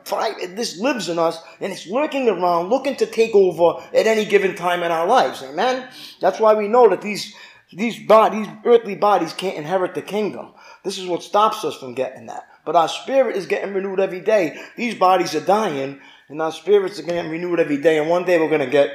this 0.54 0.78
lives 0.78 1.08
in 1.08 1.18
us 1.18 1.42
and 1.60 1.72
it's 1.72 1.88
lurking 1.88 2.28
around, 2.28 2.70
looking 2.70 2.94
to 2.96 3.06
take 3.06 3.34
over 3.34 3.84
at 3.92 4.06
any 4.06 4.24
given 4.24 4.54
time 4.54 4.84
in 4.84 4.92
our 4.92 5.06
lives. 5.06 5.42
Amen. 5.42 5.88
That's 6.20 6.38
why 6.38 6.54
we 6.54 6.68
know 6.68 6.88
that 6.88 7.02
these 7.02 7.34
these 7.72 7.98
bodies, 7.98 8.46
earthly 8.64 8.94
bodies, 8.94 9.32
can't 9.32 9.56
inherit 9.56 9.94
the 9.94 10.02
kingdom. 10.02 10.52
This 10.84 10.98
is 10.98 11.06
what 11.06 11.22
stops 11.22 11.64
us 11.64 11.76
from 11.76 11.94
getting 11.94 12.26
that. 12.26 12.47
But 12.68 12.76
our 12.76 12.88
spirit 12.88 13.34
is 13.34 13.46
getting 13.46 13.72
renewed 13.72 13.98
every 13.98 14.20
day. 14.20 14.60
These 14.76 14.96
bodies 14.96 15.34
are 15.34 15.40
dying, 15.40 16.02
and 16.28 16.42
our 16.42 16.52
spirits 16.52 16.98
are 16.98 17.02
getting 17.02 17.30
renewed 17.30 17.60
every 17.60 17.78
day. 17.78 17.96
And 17.96 18.10
one 18.10 18.26
day 18.26 18.38
we're 18.38 18.50
going 18.50 18.60
to 18.60 18.66
get 18.66 18.90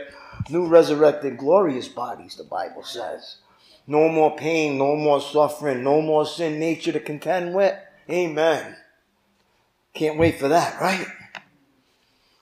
new 0.48 0.68
resurrected, 0.68 1.40
glorious 1.40 1.88
bodies. 1.88 2.36
The 2.36 2.44
Bible 2.44 2.84
says. 2.84 3.38
No 3.88 4.10
more 4.10 4.36
pain, 4.36 4.78
no 4.78 4.96
more 4.96 5.20
suffering, 5.20 5.84
no 5.84 6.04
more 6.04 6.28
sin 6.28 6.60
nature 6.60 6.92
to 6.92 7.00
contend 7.00 7.56
with. 7.56 7.76
Amen. 8.08 8.76
Can't 9.96 10.20
wait 10.20 10.40
for 10.40 10.50
that, 10.50 10.80
right? 10.80 11.08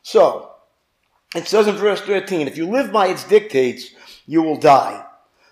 So, 0.04 0.52
it 1.34 1.48
says 1.48 1.66
in 1.66 1.76
verse 1.76 2.02
13, 2.02 2.50
if 2.50 2.58
you 2.58 2.68
live 2.68 2.92
by 2.92 3.08
its 3.08 3.24
dictates, 3.24 3.92
you 4.26 4.42
will 4.42 4.58
die. 4.58 5.06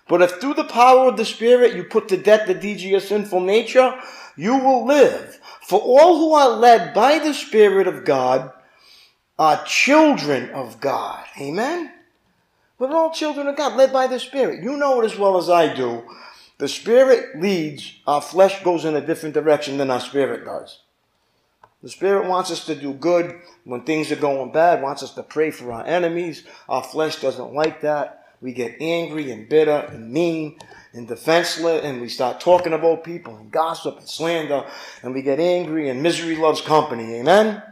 But 0.08 0.20
if 0.20 0.32
through 0.32 0.54
the 0.54 0.64
power 0.64 1.08
of 1.08 1.16
the 1.16 1.24
Spirit 1.24 1.74
you 1.74 1.84
put 1.84 2.08
to 2.08 2.18
death 2.18 2.46
the 2.46 2.52
deeds 2.52 2.82
of 2.82 2.90
your 2.90 3.00
sinful 3.00 3.40
nature, 3.40 3.98
you 4.36 4.58
will 4.58 4.84
live. 4.84 5.39
For 5.70 5.78
all 5.78 6.18
who 6.18 6.32
are 6.34 6.56
led 6.56 6.92
by 6.94 7.20
the 7.20 7.32
Spirit 7.32 7.86
of 7.86 8.04
God 8.04 8.50
are 9.38 9.64
children 9.64 10.50
of 10.50 10.80
God. 10.80 11.24
Amen? 11.40 11.92
We're 12.76 12.92
all 12.92 13.12
children 13.12 13.46
of 13.46 13.56
God, 13.56 13.76
led 13.76 13.92
by 13.92 14.08
the 14.08 14.18
Spirit. 14.18 14.64
You 14.64 14.76
know 14.76 15.00
it 15.00 15.04
as 15.04 15.16
well 15.16 15.38
as 15.38 15.48
I 15.48 15.72
do. 15.72 16.02
The 16.58 16.66
Spirit 16.66 17.40
leads, 17.40 17.94
our 18.04 18.20
flesh 18.20 18.64
goes 18.64 18.84
in 18.84 18.96
a 18.96 19.00
different 19.00 19.32
direction 19.32 19.78
than 19.78 19.92
our 19.92 20.00
spirit 20.00 20.44
does. 20.44 20.80
The 21.84 21.88
Spirit 21.88 22.26
wants 22.26 22.50
us 22.50 22.66
to 22.66 22.74
do 22.74 22.92
good 22.92 23.40
when 23.62 23.82
things 23.82 24.10
are 24.10 24.16
going 24.16 24.50
bad, 24.50 24.82
wants 24.82 25.04
us 25.04 25.14
to 25.14 25.22
pray 25.22 25.52
for 25.52 25.70
our 25.70 25.86
enemies. 25.86 26.42
Our 26.68 26.82
flesh 26.82 27.20
doesn't 27.20 27.54
like 27.54 27.82
that. 27.82 28.26
We 28.40 28.54
get 28.54 28.80
angry 28.80 29.30
and 29.30 29.48
bitter 29.48 29.86
and 29.88 30.12
mean 30.12 30.58
and 30.92 31.06
defenseless, 31.06 31.84
and 31.84 32.00
we 32.00 32.08
start 32.08 32.40
talking 32.40 32.72
about 32.72 33.04
people 33.04 33.36
and 33.36 33.50
gossip 33.50 33.98
and 33.98 34.08
slander, 34.08 34.66
and 35.02 35.14
we 35.14 35.22
get 35.22 35.38
angry, 35.38 35.88
and 35.88 36.02
misery 36.02 36.36
loves 36.36 36.60
company. 36.60 37.14
Amen? 37.14 37.62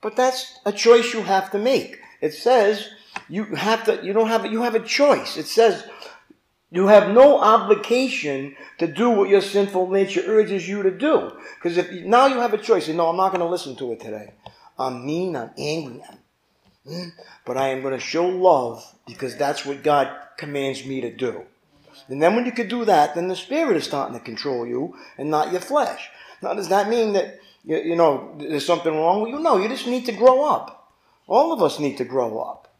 But 0.00 0.16
that's 0.16 0.58
a 0.64 0.72
choice 0.72 1.12
you 1.12 1.22
have 1.22 1.50
to 1.50 1.58
make. 1.58 1.98
It 2.20 2.34
says 2.34 2.88
you 3.28 3.44
have 3.44 3.84
to, 3.84 4.00
you 4.04 4.12
don't 4.12 4.28
have, 4.28 4.46
you 4.46 4.62
have 4.62 4.74
a 4.74 4.80
choice. 4.80 5.36
It 5.36 5.46
says 5.46 5.84
you 6.70 6.86
have 6.86 7.10
no 7.10 7.40
obligation 7.40 8.54
to 8.78 8.86
do 8.86 9.10
what 9.10 9.28
your 9.28 9.40
sinful 9.40 9.90
nature 9.90 10.22
urges 10.26 10.68
you 10.68 10.82
to 10.84 10.90
do. 10.90 11.32
Because 11.56 11.76
if 11.76 11.90
now 12.04 12.26
you 12.26 12.38
have 12.38 12.54
a 12.54 12.58
choice, 12.58 12.88
you 12.88 12.94
know, 12.94 13.08
I'm 13.08 13.16
not 13.16 13.30
going 13.30 13.40
to 13.40 13.48
listen 13.50 13.76
to 13.76 13.92
it 13.92 14.00
today. 14.00 14.34
I'm 14.78 15.04
mean, 15.04 15.36
I'm 15.36 15.50
angry, 15.58 16.02
I'm, 16.08 16.18
but 17.44 17.56
I 17.56 17.68
am 17.68 17.82
going 17.82 17.94
to 17.94 18.00
show 18.00 18.26
love 18.26 18.84
because 19.06 19.36
that's 19.36 19.64
what 19.64 19.82
God 19.82 20.10
commands 20.36 20.84
me 20.84 21.00
to 21.00 21.14
do. 21.14 21.44
And 22.08 22.22
then 22.22 22.34
when 22.34 22.46
you 22.46 22.52
can 22.52 22.68
do 22.68 22.84
that, 22.84 23.14
then 23.14 23.28
the 23.28 23.36
Spirit 23.36 23.76
is 23.76 23.84
starting 23.84 24.18
to 24.18 24.24
control 24.24 24.66
you 24.66 24.96
and 25.18 25.30
not 25.30 25.52
your 25.52 25.60
flesh. 25.60 26.08
Now, 26.42 26.54
does 26.54 26.68
that 26.68 26.88
mean 26.88 27.12
that, 27.12 27.38
you, 27.64 27.76
you 27.78 27.96
know, 27.96 28.34
there's 28.38 28.66
something 28.66 28.92
wrong 28.92 29.22
with 29.22 29.30
you? 29.30 29.38
No, 29.38 29.58
you 29.58 29.68
just 29.68 29.86
need 29.86 30.06
to 30.06 30.12
grow 30.12 30.44
up. 30.44 30.92
All 31.28 31.52
of 31.52 31.62
us 31.62 31.78
need 31.78 31.98
to 31.98 32.04
grow 32.04 32.40
up. 32.40 32.74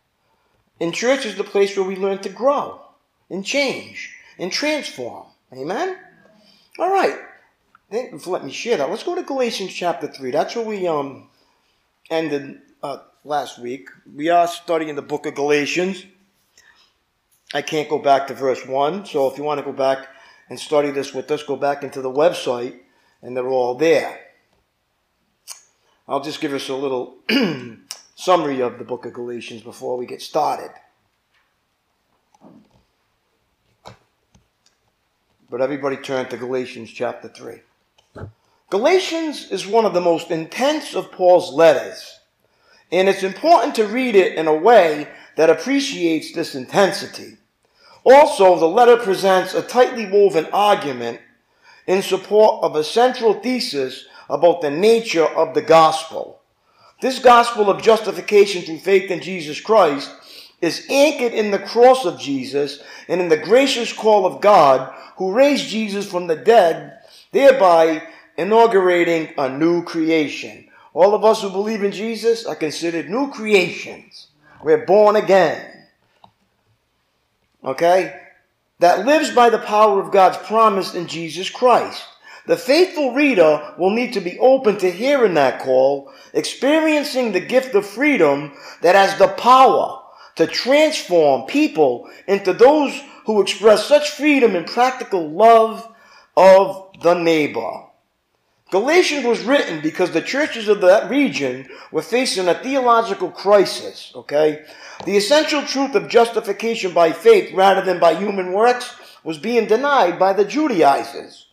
And 0.80 0.94
church 0.94 1.26
is 1.26 1.36
the 1.36 1.44
place 1.44 1.76
where 1.76 1.86
we 1.86 1.96
learn 1.96 2.18
to 2.20 2.28
grow 2.28 2.80
and 3.28 3.44
change 3.44 4.16
and 4.38 4.50
transform. 4.50 5.26
Amen? 5.52 5.96
All 6.78 6.90
right. 6.90 7.18
Thank 7.90 8.20
for 8.20 8.30
letting 8.30 8.46
me 8.46 8.52
share 8.52 8.78
that. 8.78 8.88
Let's 8.88 9.02
go 9.02 9.14
to 9.14 9.22
Galatians 9.22 9.72
chapter 9.72 10.06
3. 10.06 10.30
That's 10.30 10.56
where 10.56 10.64
we 10.64 10.86
um 10.86 11.28
ended 12.08 12.60
uh, 12.82 12.98
last 13.24 13.58
week. 13.58 13.88
We 14.14 14.30
are 14.30 14.46
studying 14.46 14.94
the 14.94 15.02
book 15.02 15.26
of 15.26 15.34
Galatians. 15.34 16.04
I 17.52 17.62
can't 17.62 17.88
go 17.88 17.98
back 17.98 18.28
to 18.28 18.34
verse 18.34 18.64
1, 18.64 19.06
so 19.06 19.30
if 19.30 19.36
you 19.36 19.44
want 19.44 19.58
to 19.58 19.64
go 19.64 19.72
back 19.72 20.08
and 20.48 20.58
study 20.58 20.90
this 20.90 21.12
with 21.12 21.30
us, 21.30 21.42
go 21.42 21.56
back 21.56 21.82
into 21.82 22.00
the 22.00 22.10
website 22.10 22.78
and 23.22 23.36
they're 23.36 23.48
all 23.48 23.74
there. 23.74 24.18
I'll 26.08 26.22
just 26.22 26.40
give 26.40 26.52
us 26.52 26.68
a 26.68 26.74
little 26.74 27.18
summary 28.14 28.60
of 28.60 28.78
the 28.78 28.84
book 28.84 29.04
of 29.04 29.12
Galatians 29.12 29.62
before 29.62 29.96
we 29.96 30.06
get 30.06 30.22
started. 30.22 30.70
But 35.50 35.60
everybody 35.60 35.96
turn 35.96 36.28
to 36.28 36.36
Galatians 36.36 36.90
chapter 36.92 37.28
3. 37.28 37.60
Galatians 38.70 39.50
is 39.50 39.66
one 39.66 39.84
of 39.84 39.94
the 39.94 40.00
most 40.00 40.30
intense 40.30 40.94
of 40.94 41.10
Paul's 41.10 41.52
letters, 41.52 42.19
and 42.92 43.08
it's 43.08 43.22
important 43.22 43.74
to 43.76 43.86
read 43.86 44.14
it 44.14 44.34
in 44.34 44.46
a 44.46 44.54
way 44.54 45.08
that 45.36 45.50
appreciates 45.50 46.32
this 46.32 46.54
intensity. 46.54 47.36
Also, 48.04 48.58
the 48.58 48.66
letter 48.66 48.96
presents 48.96 49.54
a 49.54 49.62
tightly 49.62 50.06
woven 50.06 50.46
argument 50.52 51.20
in 51.86 52.02
support 52.02 52.64
of 52.64 52.74
a 52.74 52.84
central 52.84 53.34
thesis 53.34 54.06
about 54.28 54.60
the 54.60 54.70
nature 54.70 55.24
of 55.24 55.54
the 55.54 55.62
gospel. 55.62 56.40
This 57.00 57.18
gospel 57.18 57.70
of 57.70 57.82
justification 57.82 58.62
through 58.62 58.78
faith 58.78 59.10
in 59.10 59.20
Jesus 59.20 59.60
Christ 59.60 60.10
is 60.60 60.86
anchored 60.90 61.32
in 61.32 61.50
the 61.50 61.58
cross 61.58 62.04
of 62.04 62.20
Jesus 62.20 62.82
and 63.08 63.20
in 63.20 63.28
the 63.28 63.36
gracious 63.36 63.92
call 63.92 64.26
of 64.26 64.40
God 64.40 64.94
who 65.16 65.32
raised 65.32 65.68
Jesus 65.68 66.10
from 66.10 66.26
the 66.26 66.36
dead, 66.36 66.98
thereby 67.32 68.02
inaugurating 68.36 69.32
a 69.36 69.48
new 69.48 69.82
creation. 69.82 70.69
All 70.92 71.14
of 71.14 71.24
us 71.24 71.42
who 71.42 71.50
believe 71.50 71.84
in 71.84 71.92
Jesus 71.92 72.44
are 72.44 72.56
considered 72.56 73.08
new 73.08 73.30
creations. 73.30 74.28
We're 74.62 74.84
born 74.86 75.16
again. 75.16 75.64
Okay? 77.64 78.20
That 78.80 79.06
lives 79.06 79.30
by 79.30 79.50
the 79.50 79.58
power 79.58 80.00
of 80.00 80.12
God's 80.12 80.38
promise 80.38 80.94
in 80.94 81.06
Jesus 81.06 81.50
Christ. 81.50 82.02
The 82.46 82.56
faithful 82.56 83.12
reader 83.14 83.74
will 83.78 83.90
need 83.90 84.14
to 84.14 84.20
be 84.20 84.38
open 84.38 84.78
to 84.78 84.90
hearing 84.90 85.34
that 85.34 85.60
call, 85.60 86.12
experiencing 86.32 87.32
the 87.32 87.40
gift 87.40 87.74
of 87.74 87.86
freedom 87.86 88.52
that 88.82 88.94
has 88.94 89.18
the 89.18 89.28
power 89.28 90.02
to 90.36 90.46
transform 90.46 91.46
people 91.46 92.08
into 92.26 92.52
those 92.52 92.98
who 93.26 93.40
express 93.40 93.86
such 93.86 94.10
freedom 94.10 94.56
and 94.56 94.66
practical 94.66 95.28
love 95.30 95.86
of 96.36 96.90
the 97.02 97.14
neighbor. 97.14 97.84
Galatians 98.70 99.24
was 99.24 99.42
written 99.42 99.80
because 99.80 100.12
the 100.12 100.22
churches 100.22 100.68
of 100.68 100.80
that 100.80 101.10
region 101.10 101.68
were 101.90 102.02
facing 102.02 102.46
a 102.46 102.54
theological 102.54 103.30
crisis, 103.30 104.12
okay? 104.14 104.64
The 105.04 105.16
essential 105.16 105.62
truth 105.62 105.96
of 105.96 106.08
justification 106.08 106.94
by 106.94 107.12
faith 107.12 107.52
rather 107.52 107.82
than 107.82 107.98
by 107.98 108.14
human 108.14 108.52
works 108.52 108.94
was 109.24 109.38
being 109.38 109.66
denied 109.66 110.18
by 110.18 110.32
the 110.32 110.44
Judaizers. 110.44 111.46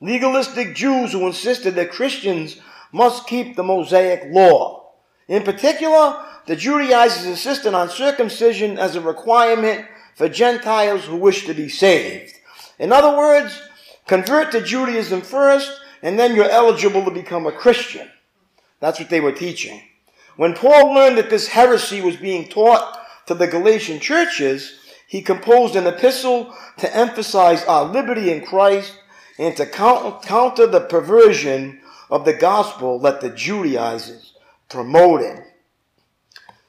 Legalistic 0.00 0.74
Jews 0.74 1.12
who 1.12 1.26
insisted 1.26 1.74
that 1.76 1.90
Christians 1.90 2.58
must 2.92 3.26
keep 3.26 3.56
the 3.56 3.62
Mosaic 3.62 4.24
law. 4.26 4.90
In 5.28 5.44
particular, 5.44 6.22
the 6.46 6.56
Judaizers 6.56 7.24
insisted 7.24 7.72
on 7.72 7.88
circumcision 7.88 8.78
as 8.78 8.94
a 8.94 9.00
requirement 9.00 9.86
for 10.14 10.28
Gentiles 10.28 11.06
who 11.06 11.16
wish 11.16 11.46
to 11.46 11.54
be 11.54 11.68
saved. 11.68 12.34
In 12.78 12.92
other 12.92 13.16
words, 13.16 13.58
convert 14.06 14.52
to 14.52 14.60
Judaism 14.60 15.22
first, 15.22 15.80
and 16.02 16.18
then 16.18 16.34
you're 16.34 16.50
eligible 16.50 17.04
to 17.04 17.10
become 17.10 17.46
a 17.46 17.52
Christian. 17.52 18.10
That's 18.80 18.98
what 18.98 19.08
they 19.08 19.20
were 19.20 19.32
teaching. 19.32 19.80
When 20.36 20.54
Paul 20.54 20.94
learned 20.94 21.18
that 21.18 21.30
this 21.30 21.48
heresy 21.48 22.00
was 22.00 22.16
being 22.16 22.48
taught 22.48 22.98
to 23.26 23.34
the 23.34 23.46
Galatian 23.46 24.00
churches, 24.00 24.78
he 25.06 25.22
composed 25.22 25.76
an 25.76 25.86
epistle 25.86 26.54
to 26.78 26.96
emphasize 26.96 27.64
our 27.64 27.84
liberty 27.84 28.32
in 28.32 28.44
Christ 28.44 28.98
and 29.38 29.56
to 29.56 29.66
counter 29.66 30.66
the 30.66 30.86
perversion 30.88 31.80
of 32.10 32.24
the 32.24 32.32
gospel 32.32 32.98
that 33.00 33.20
the 33.20 33.30
Judaizers 33.30 34.34
promoted. 34.68 35.44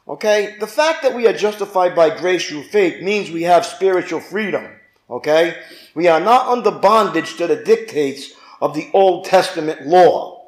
Okay? 0.07 0.55
The 0.59 0.67
fact 0.67 1.01
that 1.03 1.15
we 1.15 1.27
are 1.27 1.33
justified 1.33 1.95
by 1.95 2.15
grace 2.17 2.47
through 2.47 2.63
faith 2.63 3.01
means 3.01 3.31
we 3.31 3.43
have 3.43 3.65
spiritual 3.65 4.19
freedom. 4.19 4.67
Okay? 5.09 5.57
We 5.95 6.07
are 6.07 6.19
not 6.19 6.47
under 6.47 6.71
bondage 6.71 7.37
to 7.37 7.47
the 7.47 7.55
dictates 7.55 8.33
of 8.63 8.73
the 8.73 8.89
Old 8.93 9.25
Testament 9.25 9.85
law. 9.85 10.41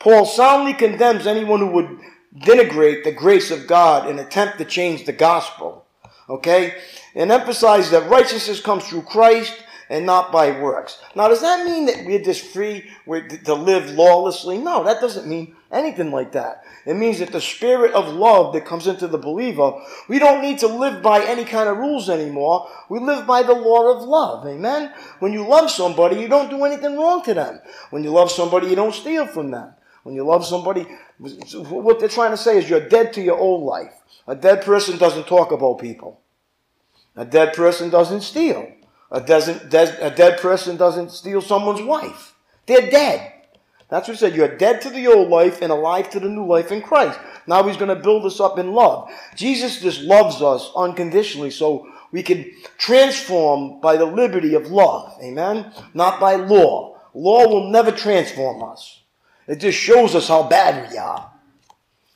Paul 0.00 0.26
soundly 0.26 0.74
condemns 0.74 1.28
anyone 1.28 1.60
who 1.60 1.70
would 1.70 1.96
denigrate 2.36 3.04
the 3.04 3.12
grace 3.12 3.52
of 3.52 3.68
God 3.68 4.08
and 4.08 4.18
attempt 4.18 4.58
to 4.58 4.64
change 4.64 5.06
the 5.06 5.12
gospel. 5.12 5.86
Okay? 6.28 6.74
And 7.14 7.30
emphasize 7.30 7.88
that 7.92 8.10
righteousness 8.10 8.60
comes 8.60 8.84
through 8.84 9.02
Christ 9.02 9.62
and 9.88 10.04
not 10.04 10.32
by 10.32 10.60
works. 10.60 11.00
Now, 11.14 11.28
does 11.28 11.42
that 11.42 11.64
mean 11.64 11.86
that 11.86 12.04
we're 12.04 12.24
just 12.24 12.44
free 12.46 12.90
to 13.06 13.54
live 13.54 13.90
lawlessly? 13.90 14.58
No, 14.58 14.82
that 14.82 15.00
doesn't 15.00 15.28
mean 15.28 15.54
anything 15.72 16.10
like 16.10 16.32
that. 16.32 16.62
It 16.84 16.94
means 16.94 17.18
that 17.18 17.32
the 17.32 17.40
spirit 17.40 17.92
of 17.92 18.12
love 18.12 18.52
that 18.52 18.66
comes 18.66 18.86
into 18.86 19.08
the 19.08 19.18
believer, 19.18 19.72
we 20.08 20.18
don't 20.18 20.42
need 20.42 20.58
to 20.60 20.68
live 20.68 21.02
by 21.02 21.24
any 21.24 21.44
kind 21.44 21.68
of 21.68 21.78
rules 21.78 22.10
anymore. 22.10 22.68
We 22.88 23.00
live 23.00 23.26
by 23.26 23.42
the 23.42 23.54
law 23.54 23.96
of 23.96 24.02
love. 24.02 24.46
Amen? 24.46 24.92
When 25.20 25.32
you 25.32 25.46
love 25.46 25.70
somebody, 25.70 26.20
you 26.20 26.28
don't 26.28 26.50
do 26.50 26.64
anything 26.64 26.96
wrong 26.96 27.22
to 27.24 27.34
them. 27.34 27.60
When 27.90 28.04
you 28.04 28.10
love 28.10 28.30
somebody, 28.30 28.68
you 28.68 28.76
don't 28.76 28.94
steal 28.94 29.26
from 29.26 29.50
them. 29.50 29.74
When 30.02 30.14
you 30.14 30.24
love 30.24 30.44
somebody, 30.44 30.86
what 31.18 32.00
they're 32.00 32.08
trying 32.08 32.32
to 32.32 32.36
say 32.36 32.58
is 32.58 32.68
you're 32.68 32.88
dead 32.88 33.12
to 33.14 33.22
your 33.22 33.38
old 33.38 33.64
life. 33.64 33.94
A 34.26 34.34
dead 34.34 34.62
person 34.62 34.98
doesn't 34.98 35.26
talk 35.26 35.52
about 35.52 35.78
people. 35.78 36.20
A 37.16 37.24
dead 37.24 37.54
person 37.54 37.90
doesn't 37.90 38.22
steal. 38.22 38.72
A, 39.10 39.20
doesn't, 39.20 39.72
a 39.72 40.10
dead 40.10 40.40
person 40.40 40.76
doesn't 40.76 41.10
steal 41.10 41.40
someone's 41.42 41.82
wife. 41.82 42.34
They're 42.66 42.90
dead. 42.90 43.32
That's 43.92 44.08
what 44.08 44.14
he 44.14 44.20
said. 44.20 44.34
You're 44.34 44.56
dead 44.56 44.80
to 44.80 44.90
the 44.90 45.06
old 45.06 45.28
life 45.28 45.60
and 45.60 45.70
alive 45.70 46.08
to 46.10 46.18
the 46.18 46.30
new 46.30 46.46
life 46.46 46.72
in 46.72 46.80
Christ. 46.80 47.20
Now 47.46 47.62
he's 47.64 47.76
going 47.76 47.94
to 47.94 48.02
build 48.02 48.24
us 48.24 48.40
up 48.40 48.58
in 48.58 48.72
love. 48.72 49.12
Jesus 49.36 49.82
just 49.82 50.00
loves 50.00 50.40
us 50.40 50.72
unconditionally 50.74 51.50
so 51.50 51.86
we 52.10 52.22
can 52.22 52.50
transform 52.78 53.82
by 53.82 53.98
the 53.98 54.06
liberty 54.06 54.54
of 54.54 54.70
love. 54.70 55.18
Amen? 55.22 55.74
Not 55.92 56.18
by 56.18 56.36
law. 56.36 57.02
Law 57.12 57.46
will 57.46 57.68
never 57.68 57.92
transform 57.92 58.62
us. 58.62 59.02
It 59.46 59.56
just 59.56 59.76
shows 59.76 60.14
us 60.14 60.26
how 60.26 60.44
bad 60.44 60.90
we 60.90 60.96
are. 60.96 61.30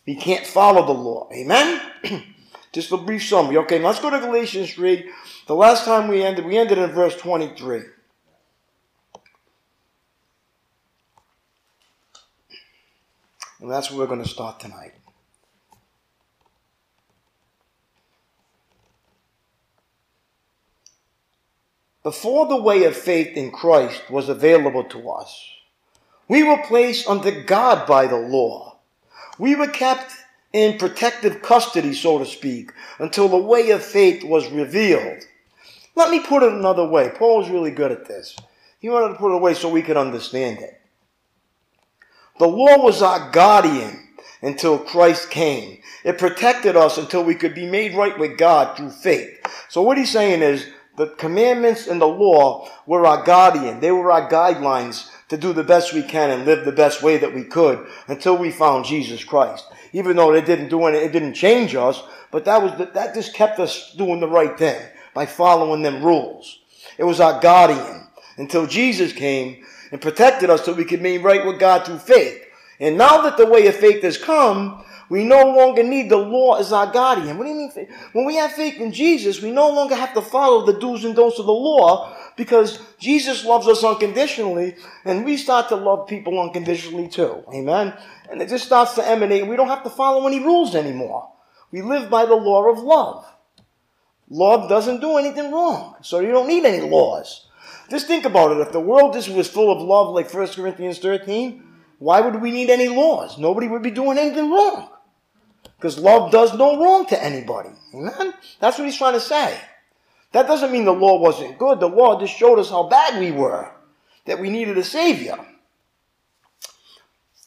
We 0.06 0.14
can't 0.14 0.46
follow 0.46 0.86
the 0.86 0.98
law. 0.98 1.28
Amen? 1.30 1.78
just 2.72 2.90
a 2.90 2.96
brief 2.96 3.22
summary. 3.22 3.58
Okay, 3.58 3.80
let's 3.80 4.00
go 4.00 4.08
to 4.08 4.18
Galatians 4.18 4.72
3. 4.72 5.10
The 5.46 5.54
last 5.54 5.84
time 5.84 6.08
we 6.08 6.22
ended, 6.22 6.46
we 6.46 6.56
ended 6.56 6.78
in 6.78 6.90
verse 6.92 7.16
23. 7.16 7.82
And 13.60 13.70
that's 13.70 13.90
where 13.90 14.00
we're 14.00 14.06
going 14.06 14.22
to 14.22 14.28
start 14.28 14.60
tonight. 14.60 14.92
Before 22.02 22.46
the 22.46 22.62
way 22.62 22.84
of 22.84 22.96
faith 22.96 23.36
in 23.36 23.50
Christ 23.50 24.10
was 24.10 24.28
available 24.28 24.84
to 24.84 25.10
us, 25.10 25.50
we 26.28 26.42
were 26.42 26.62
placed 26.64 27.08
under 27.08 27.42
God 27.42 27.86
by 27.86 28.06
the 28.06 28.16
law. 28.16 28.78
We 29.38 29.56
were 29.56 29.66
kept 29.66 30.12
in 30.52 30.78
protective 30.78 31.42
custody, 31.42 31.94
so 31.94 32.18
to 32.18 32.26
speak, 32.26 32.70
until 32.98 33.28
the 33.28 33.36
way 33.36 33.70
of 33.70 33.84
faith 33.84 34.22
was 34.22 34.50
revealed. 34.50 35.24
Let 35.96 36.10
me 36.10 36.20
put 36.20 36.42
it 36.42 36.52
another 36.52 36.86
way. 36.86 37.10
Paul 37.14 37.38
was 37.38 37.50
really 37.50 37.70
good 37.70 37.90
at 37.90 38.06
this. 38.06 38.36
He 38.78 38.88
wanted 38.88 39.14
to 39.14 39.18
put 39.18 39.32
it 39.32 39.36
away 39.36 39.54
so 39.54 39.68
we 39.68 39.82
could 39.82 39.96
understand 39.96 40.60
it. 40.60 40.80
The 42.38 42.46
law 42.46 42.82
was 42.82 43.02
our 43.02 43.30
guardian 43.30 44.08
until 44.42 44.78
Christ 44.78 45.30
came. 45.30 45.78
It 46.04 46.18
protected 46.18 46.76
us 46.76 46.98
until 46.98 47.24
we 47.24 47.34
could 47.34 47.54
be 47.54 47.66
made 47.66 47.94
right 47.94 48.18
with 48.18 48.38
God 48.38 48.76
through 48.76 48.90
faith. 48.90 49.30
So 49.68 49.82
what 49.82 49.98
he's 49.98 50.10
saying 50.10 50.42
is 50.42 50.66
the 50.96 51.08
commandments 51.08 51.86
and 51.86 52.00
the 52.00 52.06
law 52.06 52.68
were 52.86 53.06
our 53.06 53.24
guardian. 53.24 53.80
They 53.80 53.90
were 53.90 54.12
our 54.12 54.30
guidelines 54.30 55.10
to 55.28 55.36
do 55.36 55.52
the 55.52 55.64
best 55.64 55.92
we 55.92 56.02
can 56.02 56.30
and 56.30 56.44
live 56.44 56.64
the 56.64 56.72
best 56.72 57.02
way 57.02 57.16
that 57.18 57.34
we 57.34 57.42
could 57.42 57.86
until 58.08 58.36
we 58.36 58.50
found 58.50 58.84
Jesus 58.84 59.24
Christ. 59.24 59.66
Even 59.92 60.16
though 60.16 60.32
it 60.32 60.46
didn't 60.46 60.68
do 60.68 60.84
any, 60.84 60.98
it 60.98 61.12
didn't 61.12 61.34
change 61.34 61.74
us, 61.74 62.02
but 62.30 62.44
that 62.44 62.62
was, 62.62 62.76
the, 62.78 62.86
that 62.86 63.14
just 63.14 63.34
kept 63.34 63.58
us 63.58 63.94
doing 63.96 64.20
the 64.20 64.28
right 64.28 64.58
thing 64.58 64.80
by 65.14 65.26
following 65.26 65.82
them 65.82 66.04
rules. 66.04 66.60
It 66.98 67.04
was 67.04 67.20
our 67.20 67.40
guardian 67.40 68.08
until 68.36 68.66
Jesus 68.66 69.12
came 69.12 69.64
and 69.92 70.00
protected 70.00 70.50
us 70.50 70.64
so 70.64 70.72
we 70.72 70.84
could 70.84 71.02
be 71.02 71.18
right 71.18 71.44
with 71.44 71.58
God 71.58 71.84
through 71.84 71.98
faith. 71.98 72.42
And 72.80 72.98
now 72.98 73.22
that 73.22 73.36
the 73.36 73.46
way 73.46 73.66
of 73.66 73.76
faith 73.76 74.02
has 74.02 74.18
come, 74.18 74.84
we 75.08 75.24
no 75.24 75.44
longer 75.44 75.82
need 75.82 76.10
the 76.10 76.16
law 76.16 76.56
as 76.58 76.72
our 76.72 76.90
guardian. 76.90 77.38
What 77.38 77.44
do 77.44 77.50
you 77.50 77.56
mean? 77.56 77.88
When 78.12 78.24
we 78.24 78.36
have 78.36 78.52
faith 78.52 78.80
in 78.80 78.92
Jesus, 78.92 79.40
we 79.40 79.52
no 79.52 79.70
longer 79.70 79.94
have 79.94 80.14
to 80.14 80.22
follow 80.22 80.66
the 80.66 80.78
do's 80.78 81.04
and 81.04 81.14
don'ts 81.14 81.38
of 81.38 81.46
the 81.46 81.52
law 81.52 82.14
because 82.36 82.80
Jesus 82.98 83.44
loves 83.44 83.68
us 83.68 83.84
unconditionally 83.84 84.76
and 85.04 85.24
we 85.24 85.36
start 85.36 85.68
to 85.68 85.76
love 85.76 86.08
people 86.08 86.40
unconditionally 86.40 87.08
too. 87.08 87.44
Amen? 87.54 87.94
And 88.30 88.42
it 88.42 88.48
just 88.48 88.66
starts 88.66 88.94
to 88.94 89.06
emanate. 89.06 89.46
We 89.46 89.56
don't 89.56 89.68
have 89.68 89.84
to 89.84 89.90
follow 89.90 90.26
any 90.26 90.40
rules 90.40 90.74
anymore. 90.74 91.30
We 91.70 91.82
live 91.82 92.10
by 92.10 92.26
the 92.26 92.34
law 92.34 92.68
of 92.70 92.78
love. 92.78 93.24
Love 94.28 94.68
doesn't 94.68 95.00
do 95.00 95.18
anything 95.18 95.52
wrong, 95.52 95.94
so 96.02 96.18
you 96.18 96.32
don't 96.32 96.48
need 96.48 96.64
any 96.64 96.88
laws. 96.88 97.46
Just 97.88 98.06
think 98.06 98.24
about 98.24 98.52
it. 98.52 98.60
If 98.60 98.72
the 98.72 98.80
world 98.80 99.14
just 99.14 99.28
was 99.28 99.48
full 99.48 99.70
of 99.70 99.80
love 99.80 100.14
like 100.14 100.32
1 100.32 100.48
Corinthians 100.48 100.98
13, 100.98 101.62
why 101.98 102.20
would 102.20 102.40
we 102.40 102.50
need 102.50 102.70
any 102.70 102.88
laws? 102.88 103.38
Nobody 103.38 103.68
would 103.68 103.82
be 103.82 103.90
doing 103.90 104.18
anything 104.18 104.50
wrong. 104.50 104.90
Because 105.76 105.98
love 105.98 106.32
does 106.32 106.54
no 106.54 106.82
wrong 106.82 107.06
to 107.06 107.22
anybody. 107.22 107.70
Amen? 107.94 108.34
That's 108.60 108.78
what 108.78 108.84
he's 108.86 108.96
trying 108.96 109.14
to 109.14 109.20
say. 109.20 109.58
That 110.32 110.46
doesn't 110.46 110.72
mean 110.72 110.84
the 110.84 110.92
law 110.92 111.18
wasn't 111.18 111.58
good. 111.58 111.80
The 111.80 111.88
law 111.88 112.18
just 112.18 112.36
showed 112.36 112.58
us 112.58 112.70
how 112.70 112.88
bad 112.88 113.20
we 113.20 113.30
were, 113.30 113.70
that 114.24 114.38
we 114.38 114.50
needed 114.50 114.76
a 114.76 114.84
Savior. 114.84 115.38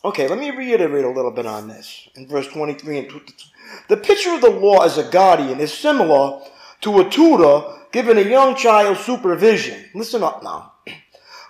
Okay, 0.04 0.28
let 0.30 0.40
me 0.40 0.52
reiterate 0.52 1.04
a 1.04 1.10
little 1.10 1.32
bit 1.32 1.46
on 1.46 1.68
this 1.68 2.08
in 2.16 2.28
verse 2.28 2.48
23 2.48 3.00
and 3.00 3.10
22. 3.10 3.34
The 3.90 3.98
picture 3.98 4.34
of 4.34 4.42
the 4.42 4.50
law 4.50 4.84
as 4.84 4.98
a 4.98 5.04
guardian 5.04 5.60
is 5.60 5.74
similar 5.74 6.42
to 6.82 7.00
a 7.02 7.10
tutor 7.10 7.79
giving 7.92 8.18
a 8.18 8.30
young 8.30 8.56
child 8.56 8.98
supervision. 8.98 9.86
Listen 9.94 10.24
up 10.24 10.44
now. 10.44 10.74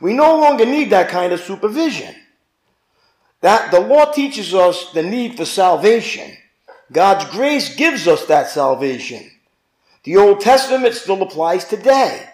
We 0.01 0.13
no 0.13 0.39
longer 0.39 0.65
need 0.65 0.91
that 0.91 1.09
kind 1.09 1.33
of 1.33 1.39
supervision. 1.39 2.15
That 3.41 3.71
the 3.71 3.79
law 3.79 4.11
teaches 4.11 4.53
us 4.53 4.91
the 4.91 5.03
need 5.03 5.37
for 5.37 5.45
salvation. 5.45 6.35
God's 6.91 7.25
grace 7.25 7.75
gives 7.75 8.07
us 8.07 8.25
that 8.25 8.49
salvation. 8.49 9.29
The 10.03 10.17
Old 10.17 10.41
Testament 10.41 10.95
still 10.95 11.21
applies 11.21 11.65
today. 11.65 12.27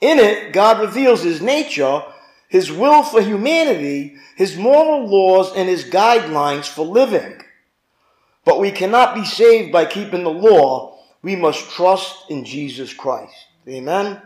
In 0.00 0.18
it, 0.18 0.52
God 0.52 0.80
reveals 0.80 1.22
his 1.22 1.40
nature, 1.40 2.02
his 2.48 2.72
will 2.72 3.02
for 3.02 3.20
humanity, 3.20 4.16
his 4.36 4.56
moral 4.56 5.06
laws, 5.06 5.52
and 5.54 5.68
his 5.68 5.84
guidelines 5.84 6.66
for 6.66 6.84
living. 6.84 7.40
But 8.44 8.60
we 8.60 8.70
cannot 8.70 9.14
be 9.14 9.24
saved 9.24 9.72
by 9.72 9.84
keeping 9.84 10.24
the 10.24 10.30
law. 10.30 10.98
We 11.22 11.36
must 11.36 11.70
trust 11.70 12.30
in 12.30 12.44
Jesus 12.44 12.94
Christ. 12.94 13.34
Amen? 13.68 14.20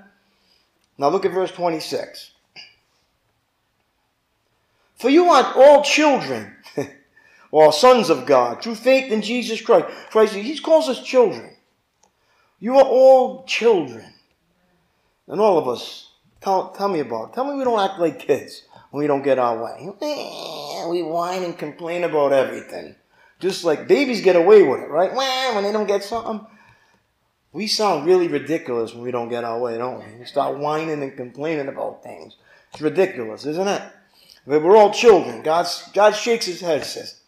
Now 0.97 1.09
look 1.09 1.25
at 1.25 1.33
verse 1.33 1.51
26. 1.51 2.33
For 4.97 5.11
you 5.11 5.27
are 5.27 5.53
all 5.57 5.83
children, 5.83 6.55
or 7.51 7.73
sons 7.73 8.11
of 8.11 8.27
God, 8.27 8.63
through 8.63 8.77
faith 8.77 9.11
in 9.13 9.23
Jesus 9.23 9.61
Christ. 9.61 9.87
Christ, 10.11 10.35
He 10.35 10.59
calls 10.59 10.89
us 10.89 11.03
children. 11.03 11.51
You 12.61 12.79
are 12.79 12.85
all 12.85 13.45
children. 13.45 14.15
And 15.27 15.41
all 15.41 15.59
of 15.59 15.69
us, 15.69 16.11
tell, 16.41 16.71
tell 16.71 16.89
me 16.89 17.01
about 17.01 17.31
it. 17.31 17.35
Tell 17.35 17.45
me 17.45 17.59
we 17.59 17.65
don't 17.65 17.81
act 17.81 17.99
like 17.99 18.19
kids 18.21 18.63
when 18.91 19.03
we 19.03 19.07
don't 19.07 19.23
get 19.23 19.39
our 19.39 19.63
way. 19.63 19.91
We 20.89 21.03
whine 21.03 21.43
and 21.43 21.57
complain 21.57 22.05
about 22.05 22.35
everything. 22.35 22.95
Just 23.41 23.65
like 23.65 23.89
babies 23.89 24.21
get 24.21 24.37
away 24.37 24.63
with 24.63 24.81
it, 24.81 24.91
right? 24.91 25.13
When 25.55 25.65
they 25.65 25.73
don't 25.73 25.87
get 25.87 26.05
something. 26.05 26.47
We 27.55 27.69
sound 27.69 28.05
really 28.05 28.27
ridiculous 28.27 28.93
when 28.93 29.05
we 29.05 29.13
don't 29.13 29.29
get 29.29 29.45
our 29.45 29.61
way, 29.61 29.79
don't 29.79 30.01
we? 30.01 30.19
We 30.19 30.25
start 30.25 30.59
whining 30.59 31.05
and 31.05 31.17
complaining 31.17 31.69
about 31.69 32.03
things. 32.03 32.35
It's 32.73 32.83
ridiculous, 32.83 33.47
isn't 33.47 33.69
it? 33.69 33.83
But 34.45 34.61
we're 34.61 34.77
all 34.77 34.93
children. 34.93 35.41
God's, 35.43 35.89
God 35.95 36.17
shakes 36.17 36.47
his 36.47 36.61
head 36.61 36.79
and 36.79 36.85
says, 36.85 37.21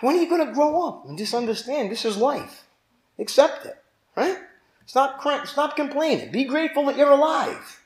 When 0.00 0.16
are 0.16 0.20
you 0.20 0.28
going 0.28 0.44
to 0.44 0.52
grow 0.52 0.88
up 0.88 1.06
and 1.06 1.16
just 1.16 1.34
understand 1.34 1.92
this 1.92 2.04
is 2.04 2.16
life? 2.16 2.64
Accept 3.16 3.64
it, 3.64 3.80
right? 4.16 4.38
Stop, 4.86 5.22
stop 5.46 5.76
complaining. 5.76 6.32
Be 6.32 6.42
grateful 6.42 6.86
that 6.86 6.96
you're 6.96 7.12
alive. 7.12 7.80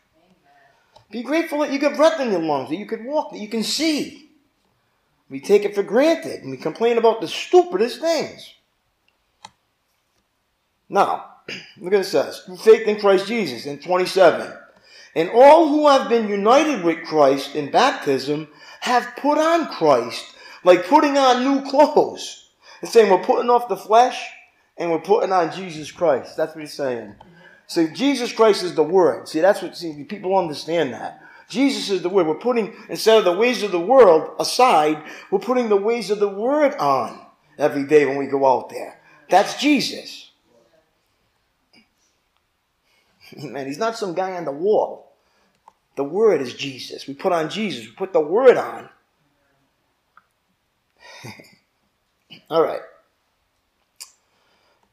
Be 1.10 1.22
grateful 1.22 1.58
that 1.58 1.70
you 1.70 1.78
got 1.78 1.96
breath 1.98 2.18
in 2.18 2.32
your 2.32 2.40
lungs, 2.40 2.70
that 2.70 2.76
you 2.76 2.86
can 2.86 3.04
walk, 3.04 3.32
that 3.32 3.40
you 3.40 3.48
can 3.48 3.62
see. 3.62 4.30
We 5.28 5.40
take 5.40 5.66
it 5.66 5.74
for 5.74 5.82
granted 5.82 6.40
and 6.40 6.50
we 6.50 6.56
complain 6.56 6.96
about 6.96 7.20
the 7.20 7.28
stupidest 7.28 8.00
things. 8.00 8.54
Now, 10.88 11.36
look 11.78 11.92
at 11.92 12.00
it 12.00 12.04
says, 12.04 12.40
through 12.40 12.56
faith 12.56 12.86
in 12.86 13.00
Christ 13.00 13.26
Jesus 13.26 13.66
in 13.66 13.78
27. 13.78 14.52
And 15.14 15.30
all 15.30 15.68
who 15.68 15.88
have 15.88 16.08
been 16.08 16.28
united 16.28 16.84
with 16.84 17.04
Christ 17.04 17.54
in 17.54 17.70
baptism 17.70 18.48
have 18.80 19.16
put 19.16 19.38
on 19.38 19.68
Christ, 19.72 20.24
like 20.62 20.86
putting 20.86 21.16
on 21.16 21.42
new 21.42 21.68
clothes. 21.70 22.50
It's 22.82 22.92
saying 22.92 23.10
we're 23.10 23.24
putting 23.24 23.50
off 23.50 23.68
the 23.68 23.76
flesh 23.76 24.22
and 24.76 24.90
we're 24.90 24.98
putting 24.98 25.32
on 25.32 25.52
Jesus 25.52 25.90
Christ. 25.90 26.36
That's 26.36 26.54
what 26.54 26.60
he's 26.60 26.74
saying. 26.74 27.14
See, 27.66 27.88
Jesus 27.88 28.32
Christ 28.32 28.62
is 28.62 28.74
the 28.74 28.82
Word. 28.82 29.28
See, 29.28 29.40
that's 29.40 29.62
what 29.62 29.76
see, 29.76 30.04
people 30.04 30.38
understand 30.38 30.92
that. 30.92 31.20
Jesus 31.48 31.90
is 31.90 32.02
the 32.02 32.08
Word. 32.08 32.26
We're 32.26 32.34
putting, 32.34 32.74
instead 32.88 33.18
of 33.18 33.24
the 33.24 33.32
ways 33.32 33.62
of 33.62 33.72
the 33.72 33.80
world 33.80 34.36
aside, 34.38 35.02
we're 35.30 35.38
putting 35.38 35.68
the 35.68 35.76
ways 35.76 36.10
of 36.10 36.20
the 36.20 36.28
Word 36.28 36.74
on 36.74 37.24
every 37.58 37.84
day 37.84 38.04
when 38.04 38.18
we 38.18 38.26
go 38.26 38.46
out 38.46 38.68
there. 38.68 39.00
That's 39.30 39.60
Jesus. 39.60 40.25
Man, 43.42 43.66
he's 43.66 43.78
not 43.78 43.98
some 43.98 44.14
guy 44.14 44.32
on 44.32 44.44
the 44.44 44.52
wall. 44.52 45.12
The 45.96 46.04
Word 46.04 46.40
is 46.40 46.54
Jesus. 46.54 47.06
We 47.06 47.14
put 47.14 47.32
on 47.32 47.48
Jesus. 47.48 47.86
We 47.86 47.92
put 47.92 48.12
the 48.12 48.20
Word 48.20 48.56
on. 48.56 48.88
All 52.50 52.62
right. 52.62 52.82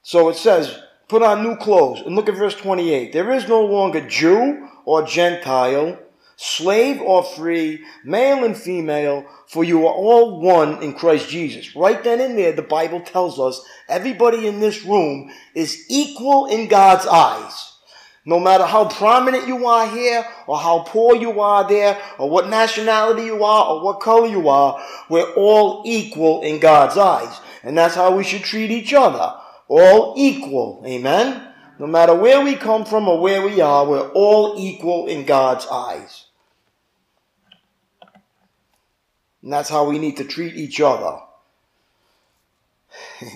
So 0.02 0.30
it 0.30 0.36
says, 0.36 0.80
put 1.08 1.22
on 1.22 1.44
new 1.44 1.56
clothes. 1.58 2.02
And 2.06 2.16
look 2.16 2.30
at 2.30 2.36
verse 2.36 2.56
28. 2.56 3.14
There 3.14 3.32
is 3.32 3.48
no 3.48 3.64
longer 3.64 4.08
Jew 4.08 4.68
or 4.86 5.04
Gentile, 5.04 6.00
slave 6.36 7.02
or 7.02 7.24
free, 7.24 7.84
male 8.04 8.44
and 8.44 8.58
female, 8.58 9.26
for 9.48 9.64
you 9.64 9.86
are 9.88 9.94
all 9.94 10.42
one 10.42 10.82
in 10.82 10.94
Christ 10.94 11.30
Jesus. 11.30 11.76
Right 11.76 12.04
then 12.04 12.20
and 12.20 12.38
there, 12.38 12.52
the 12.52 12.62
Bible 12.62 13.02
tells 13.02 13.40
us 13.40 13.64
everybody 13.88 14.48
in 14.48 14.60
this 14.60 14.84
room 14.84 15.32
is 15.54 15.86
equal 15.90 16.48
in 16.48 16.68
God's 16.68 17.06
eyes. 17.06 17.73
No 18.26 18.40
matter 18.40 18.66
how 18.66 18.88
prominent 18.88 19.48
you 19.48 19.66
are 19.68 19.88
here, 19.88 20.26
or 20.48 20.58
how 20.58 20.84
poor 20.88 21.16
you 21.16 21.42
are 21.42 21.68
there, 21.68 22.02
or 22.18 22.30
what 22.30 22.50
nationality 22.50 23.24
you 23.24 23.44
are, 23.44 23.68
or 23.68 23.84
what 23.84 24.00
color 24.00 24.28
you 24.28 24.48
are, 24.48 24.82
we're 25.10 25.34
all 25.34 25.84
equal 25.86 26.42
in 26.42 26.60
God's 26.60 26.98
eyes. 26.98 27.40
And 27.64 27.78
that's 27.78 27.96
how 27.96 28.16
we 28.16 28.24
should 28.24 28.44
treat 28.44 28.72
each 28.72 28.94
other 28.94 29.34
all 29.68 30.14
equal. 30.18 30.84
Amen? 30.86 31.48
No 31.80 31.88
matter 31.88 32.14
where 32.14 32.44
we 32.44 32.56
come 32.56 32.86
from 32.86 33.08
or 33.08 33.20
where 33.20 33.42
we 33.44 33.60
are, 33.62 33.88
we're 33.88 34.10
all 34.12 34.56
equal 34.58 35.08
in 35.08 35.26
God's 35.26 35.66
eyes. 35.66 36.26
And 39.42 39.52
that's 39.52 39.70
how 39.70 39.90
we 39.90 40.00
need 40.00 40.18
to 40.18 40.24
treat 40.24 40.56
each 40.56 40.80
other. 40.80 41.20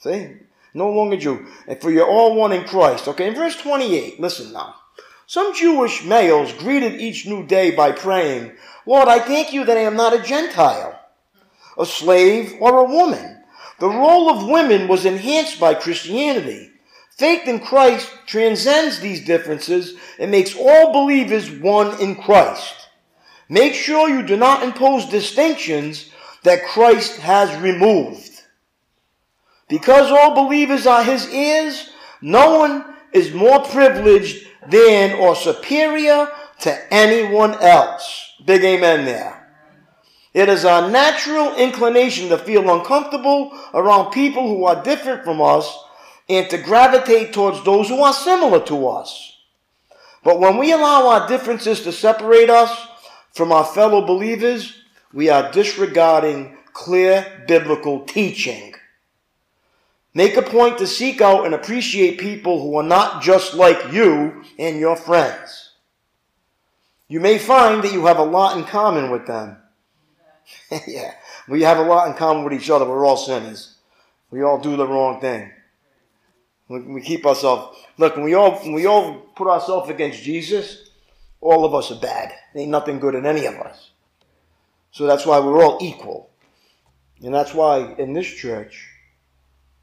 See? 0.00 0.34
No 0.74 0.90
longer 0.90 1.16
Jew. 1.16 1.46
And 1.66 1.80
for 1.80 1.90
you're 1.90 2.06
all 2.06 2.34
one 2.34 2.52
in 2.52 2.64
Christ. 2.64 3.08
Okay, 3.08 3.28
in 3.28 3.34
verse 3.34 3.56
28, 3.56 4.20
listen 4.20 4.52
now. 4.52 4.74
Some 5.26 5.54
Jewish 5.54 6.04
males 6.04 6.52
greeted 6.52 7.00
each 7.00 7.26
new 7.26 7.46
day 7.46 7.70
by 7.70 7.92
praying, 7.92 8.52
Lord, 8.84 9.08
I 9.08 9.20
thank 9.20 9.52
you 9.52 9.64
that 9.64 9.76
I 9.76 9.82
am 9.82 9.96
not 9.96 10.12
a 10.12 10.22
Gentile, 10.22 11.00
a 11.78 11.86
slave, 11.86 12.54
or 12.60 12.78
a 12.78 12.84
woman 12.84 13.34
the 13.78 13.88
role 13.88 14.30
of 14.30 14.48
women 14.48 14.88
was 14.88 15.04
enhanced 15.04 15.58
by 15.58 15.74
Christianity. 15.74 16.70
Faith 17.10 17.46
in 17.46 17.60
Christ 17.60 18.10
transcends 18.26 19.00
these 19.00 19.24
differences 19.24 19.94
and 20.18 20.30
makes 20.30 20.56
all 20.56 20.92
believers 20.92 21.50
one 21.50 22.00
in 22.00 22.16
Christ. 22.16 22.88
Make 23.48 23.74
sure 23.74 24.08
you 24.08 24.22
do 24.22 24.36
not 24.36 24.62
impose 24.62 25.06
distinctions 25.06 26.10
that 26.44 26.64
Christ 26.64 27.18
has 27.18 27.54
removed. 27.60 28.33
Because 29.68 30.10
all 30.10 30.34
believers 30.34 30.86
are 30.86 31.02
his 31.02 31.28
heirs, 31.32 31.90
no 32.20 32.58
one 32.58 32.84
is 33.12 33.32
more 33.32 33.60
privileged 33.60 34.46
than 34.68 35.18
or 35.18 35.34
superior 35.36 36.28
to 36.60 36.94
anyone 36.94 37.54
else. 37.62 38.32
Big 38.44 38.64
amen 38.64 39.04
there. 39.04 39.40
It 40.32 40.48
is 40.48 40.64
our 40.64 40.90
natural 40.90 41.54
inclination 41.56 42.28
to 42.30 42.38
feel 42.38 42.68
uncomfortable 42.68 43.56
around 43.72 44.10
people 44.10 44.48
who 44.48 44.64
are 44.64 44.82
different 44.82 45.24
from 45.24 45.40
us 45.40 45.78
and 46.28 46.50
to 46.50 46.58
gravitate 46.58 47.32
towards 47.32 47.62
those 47.64 47.88
who 47.88 48.02
are 48.02 48.12
similar 48.12 48.64
to 48.66 48.88
us. 48.88 49.38
But 50.24 50.40
when 50.40 50.56
we 50.56 50.72
allow 50.72 51.08
our 51.08 51.28
differences 51.28 51.82
to 51.82 51.92
separate 51.92 52.50
us 52.50 52.88
from 53.32 53.52
our 53.52 53.64
fellow 53.64 54.04
believers, 54.04 54.74
we 55.12 55.28
are 55.28 55.52
disregarding 55.52 56.56
clear 56.72 57.44
biblical 57.46 58.00
teaching. 58.00 58.74
Make 60.14 60.36
a 60.36 60.42
point 60.42 60.78
to 60.78 60.86
seek 60.86 61.20
out 61.20 61.44
and 61.44 61.54
appreciate 61.54 62.18
people 62.18 62.62
who 62.62 62.76
are 62.76 62.84
not 62.84 63.20
just 63.20 63.54
like 63.54 63.92
you 63.92 64.44
and 64.58 64.78
your 64.78 64.94
friends. 64.94 65.72
You 67.08 67.18
may 67.18 67.36
find 67.36 67.82
that 67.82 67.92
you 67.92 68.06
have 68.06 68.18
a 68.18 68.24
lot 68.24 68.56
in 68.56 68.64
common 68.64 69.10
with 69.10 69.26
them. 69.26 69.56
yeah, 70.86 71.14
we 71.48 71.62
have 71.62 71.78
a 71.78 71.82
lot 71.82 72.06
in 72.06 72.14
common 72.14 72.44
with 72.44 72.52
each 72.52 72.70
other. 72.70 72.84
We're 72.84 73.04
all 73.04 73.16
sinners. 73.16 73.76
We 74.30 74.42
all 74.42 74.58
do 74.58 74.76
the 74.76 74.86
wrong 74.86 75.20
thing. 75.20 75.50
We, 76.68 77.02
keep 77.02 77.26
ourselves. 77.26 77.76
Look, 77.98 78.16
when 78.16 78.24
we 78.24 78.34
all 78.34 78.58
when 78.60 78.72
we 78.72 78.86
all 78.86 79.14
put 79.36 79.48
ourselves 79.48 79.90
against 79.90 80.22
Jesus, 80.22 80.90
all 81.40 81.64
of 81.64 81.74
us 81.74 81.90
are 81.90 82.00
bad. 82.00 82.32
There 82.52 82.62
ain't 82.62 82.70
nothing 82.70 83.00
good 83.00 83.14
in 83.14 83.26
any 83.26 83.46
of 83.46 83.54
us. 83.56 83.90
So 84.90 85.06
that's 85.06 85.26
why 85.26 85.40
we're 85.40 85.62
all 85.62 85.78
equal, 85.82 86.30
and 87.22 87.34
that's 87.34 87.52
why 87.52 87.94
in 87.98 88.14
this 88.14 88.26
church 88.26 88.93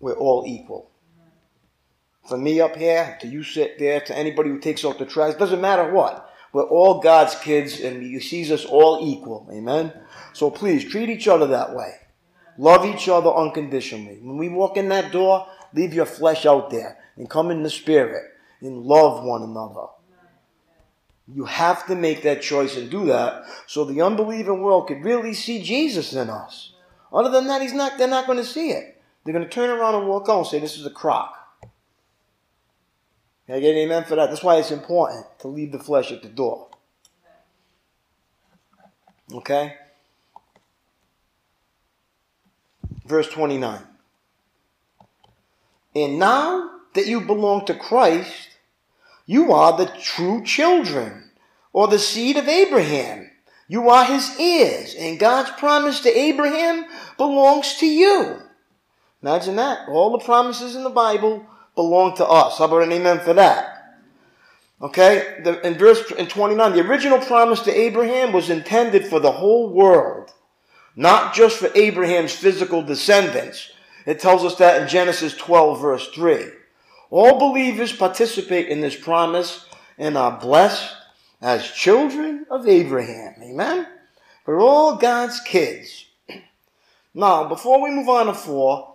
we're 0.01 0.13
all 0.13 0.43
equal. 0.45 0.91
From 2.27 2.43
me 2.43 2.59
up 2.59 2.75
here 2.75 3.17
to 3.21 3.27
you 3.27 3.43
sit 3.43 3.79
there 3.79 4.01
to 4.01 4.17
anybody 4.17 4.49
who 4.49 4.59
takes 4.59 4.85
out 4.85 4.99
the 4.99 5.05
trash, 5.05 5.35
doesn't 5.35 5.61
matter 5.61 5.91
what. 5.91 6.29
We're 6.53 6.67
all 6.67 6.99
God's 6.99 7.35
kids 7.35 7.79
and 7.79 8.03
He 8.03 8.19
sees 8.19 8.51
us 8.51 8.65
all 8.65 8.99
equal. 9.01 9.47
Amen. 9.51 9.93
So 10.33 10.51
please 10.51 10.83
treat 10.83 11.09
each 11.09 11.27
other 11.27 11.47
that 11.47 11.73
way. 11.73 11.93
Love 12.57 12.85
each 12.85 13.07
other 13.07 13.33
unconditionally. 13.33 14.19
When 14.21 14.37
we 14.37 14.49
walk 14.49 14.77
in 14.77 14.89
that 14.89 15.11
door, 15.11 15.47
leave 15.73 15.93
your 15.93 16.05
flesh 16.05 16.45
out 16.45 16.69
there 16.69 16.97
and 17.15 17.29
come 17.29 17.49
in 17.49 17.63
the 17.63 17.69
spirit 17.69 18.23
and 18.61 18.83
love 18.83 19.23
one 19.23 19.43
another. 19.43 19.87
You 21.33 21.45
have 21.45 21.87
to 21.87 21.95
make 21.95 22.23
that 22.23 22.41
choice 22.41 22.75
and 22.75 22.91
do 22.91 23.05
that 23.05 23.45
so 23.65 23.85
the 23.85 24.01
unbelieving 24.01 24.61
world 24.61 24.87
could 24.87 25.03
really 25.03 25.33
see 25.33 25.63
Jesus 25.63 26.13
in 26.13 26.29
us. 26.29 26.73
Other 27.13 27.29
than 27.29 27.47
that, 27.47 27.61
he's 27.61 27.73
not, 27.73 27.97
they're 27.97 28.07
not 28.07 28.25
going 28.25 28.37
to 28.37 28.45
see 28.45 28.71
it. 28.71 29.00
They're 29.23 29.33
going 29.33 29.45
to 29.45 29.51
turn 29.51 29.69
around 29.69 29.95
and 29.95 30.07
walk 30.07 30.27
out 30.29 30.39
and 30.39 30.47
say, 30.47 30.59
This 30.59 30.77
is 30.77 30.85
a 30.85 30.91
crock. 30.91 31.37
Can 33.45 33.55
I 33.55 33.59
get 33.59 33.71
an 33.71 33.77
amen 33.77 34.05
for 34.05 34.15
that? 34.15 34.29
That's 34.29 34.43
why 34.43 34.57
it's 34.57 34.71
important 34.71 35.25
to 35.39 35.47
leave 35.47 35.71
the 35.71 35.79
flesh 35.79 36.11
at 36.11 36.21
the 36.21 36.29
door. 36.29 36.69
Okay? 39.33 39.75
verse 43.11 43.29
29. 43.29 43.81
And 45.93 46.17
now 46.17 46.71
that 46.93 47.05
you 47.05 47.21
belong 47.21 47.65
to 47.65 47.75
Christ, 47.75 48.57
you 49.25 49.51
are 49.51 49.77
the 49.77 49.91
true 50.01 50.43
children 50.43 51.31
or 51.73 51.87
the 51.87 51.99
seed 51.99 52.37
of 52.37 52.47
Abraham. 52.47 53.29
You 53.67 53.89
are 53.89 54.05
his 54.05 54.35
heirs, 54.39 54.95
and 54.95 55.19
God's 55.19 55.51
promise 55.51 56.01
to 56.01 56.09
Abraham 56.09 56.85
belongs 57.17 57.75
to 57.75 57.85
you. 57.85 58.41
Imagine 59.21 59.55
that. 59.57 59.87
All 59.89 60.11
the 60.11 60.23
promises 60.23 60.75
in 60.75 60.83
the 60.83 60.89
Bible 60.89 61.45
belong 61.75 62.15
to 62.17 62.25
us. 62.25 62.57
How 62.57 62.65
about 62.65 62.83
an 62.83 62.91
amen 62.91 63.19
for 63.19 63.33
that? 63.33 63.77
Okay, 64.81 65.41
the, 65.43 65.65
in 65.65 65.75
verse 65.75 66.11
in 66.11 66.27
29, 66.27 66.73
the 66.73 66.87
original 66.87 67.19
promise 67.19 67.59
to 67.61 67.71
Abraham 67.71 68.33
was 68.33 68.49
intended 68.49 69.05
for 69.07 69.19
the 69.19 69.31
whole 69.31 69.69
world 69.69 70.31
not 70.95 71.33
just 71.33 71.57
for 71.57 71.69
Abraham's 71.75 72.33
physical 72.33 72.81
descendants. 72.81 73.71
It 74.05 74.19
tells 74.19 74.43
us 74.43 74.55
that 74.55 74.81
in 74.81 74.87
Genesis 74.87 75.35
12, 75.35 75.81
verse 75.81 76.07
3. 76.09 76.45
All 77.09 77.39
believers 77.39 77.95
participate 77.95 78.67
in 78.67 78.81
this 78.81 78.95
promise 78.95 79.65
and 79.97 80.17
are 80.17 80.39
blessed 80.39 80.93
as 81.41 81.69
children 81.71 82.45
of 82.49 82.67
Abraham. 82.67 83.35
Amen? 83.41 83.87
We're 84.45 84.61
all 84.61 84.97
God's 84.97 85.39
kids. 85.41 86.05
Now, 87.13 87.49
before 87.49 87.83
we 87.83 87.91
move 87.91 88.07
on 88.07 88.27
to 88.27 88.33
four, 88.33 88.90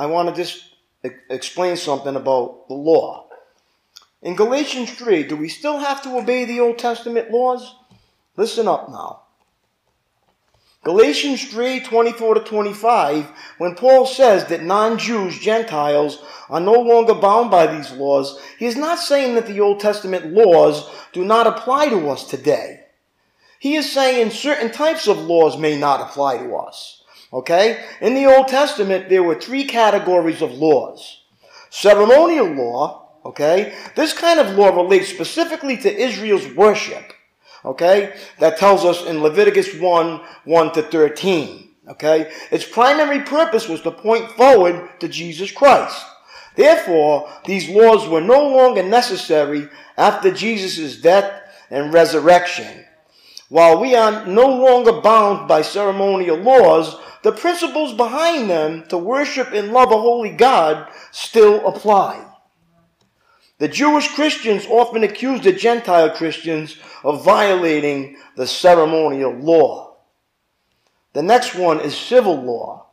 I 0.00 0.06
want 0.06 0.30
to 0.30 0.34
just 0.34 0.64
explain 1.28 1.76
something 1.76 2.16
about 2.16 2.68
the 2.68 2.74
law. 2.74 3.26
In 4.22 4.34
Galatians 4.34 4.90
3, 4.94 5.24
do 5.24 5.36
we 5.36 5.50
still 5.50 5.76
have 5.76 6.00
to 6.04 6.16
obey 6.16 6.46
the 6.46 6.58
Old 6.58 6.78
Testament 6.78 7.30
laws? 7.30 7.74
Listen 8.34 8.66
up 8.66 8.88
now. 8.88 9.24
Galatians 10.84 11.50
3 11.50 11.80
24 11.80 12.36
to 12.36 12.40
25, 12.40 13.30
when 13.58 13.74
Paul 13.74 14.06
says 14.06 14.46
that 14.46 14.62
non 14.62 14.96
Jews, 14.96 15.38
Gentiles, 15.38 16.24
are 16.48 16.60
no 16.60 16.80
longer 16.80 17.12
bound 17.12 17.50
by 17.50 17.66
these 17.66 17.92
laws, 17.92 18.40
he 18.58 18.64
is 18.64 18.76
not 18.76 18.98
saying 18.98 19.34
that 19.34 19.46
the 19.46 19.60
Old 19.60 19.80
Testament 19.80 20.32
laws 20.32 20.90
do 21.12 21.26
not 21.26 21.46
apply 21.46 21.90
to 21.90 22.08
us 22.08 22.24
today. 22.24 22.86
He 23.58 23.76
is 23.76 23.92
saying 23.92 24.30
certain 24.30 24.72
types 24.72 25.08
of 25.08 25.18
laws 25.18 25.58
may 25.58 25.78
not 25.78 26.00
apply 26.00 26.38
to 26.38 26.56
us. 26.56 26.99
Okay? 27.32 27.84
In 28.00 28.14
the 28.14 28.26
Old 28.26 28.48
Testament, 28.48 29.08
there 29.08 29.22
were 29.22 29.34
three 29.34 29.64
categories 29.64 30.42
of 30.42 30.52
laws 30.52 31.18
ceremonial 31.72 32.46
law, 32.46 33.08
okay? 33.24 33.72
This 33.94 34.12
kind 34.12 34.40
of 34.40 34.56
law 34.56 34.74
relates 34.74 35.08
specifically 35.08 35.76
to 35.78 35.96
Israel's 35.96 36.46
worship. 36.54 37.12
Okay? 37.64 38.14
That 38.38 38.58
tells 38.58 38.84
us 38.84 39.04
in 39.06 39.22
Leviticus 39.22 39.74
1, 39.74 40.20
1 40.44 40.72
to 40.72 40.82
13. 40.82 41.68
Okay? 41.88 42.30
Its 42.50 42.64
primary 42.64 43.20
purpose 43.20 43.68
was 43.68 43.80
to 43.82 43.90
point 43.90 44.30
forward 44.32 44.88
to 45.00 45.08
Jesus 45.08 45.50
Christ. 45.50 46.04
Therefore, 46.56 47.28
these 47.44 47.68
laws 47.68 48.08
were 48.08 48.20
no 48.20 48.48
longer 48.48 48.82
necessary 48.82 49.68
after 49.96 50.30
Jesus' 50.30 51.00
death 51.00 51.32
and 51.70 51.92
resurrection. 51.92 52.84
While 53.48 53.80
we 53.80 53.94
are 53.94 54.26
no 54.26 54.46
longer 54.46 55.00
bound 55.00 55.48
by 55.48 55.62
ceremonial 55.62 56.36
laws, 56.36 56.96
the 57.22 57.32
principles 57.32 57.94
behind 57.94 58.48
them 58.48 58.86
to 58.88 58.98
worship 58.98 59.52
and 59.52 59.72
love 59.72 59.92
a 59.92 60.00
holy 60.00 60.30
God 60.30 60.88
still 61.10 61.66
apply. 61.66 62.26
The 63.58 63.68
Jewish 63.68 64.08
Christians 64.14 64.66
often 64.66 65.04
accuse 65.04 65.42
the 65.42 65.52
Gentile 65.52 66.10
Christians 66.10 66.78
of 67.04 67.24
violating 67.24 68.16
the 68.36 68.46
ceremonial 68.46 69.32
law. 69.32 69.96
The 71.12 71.22
next 71.22 71.54
one 71.54 71.80
is 71.80 71.94
civil 71.94 72.40
law. 72.40 72.86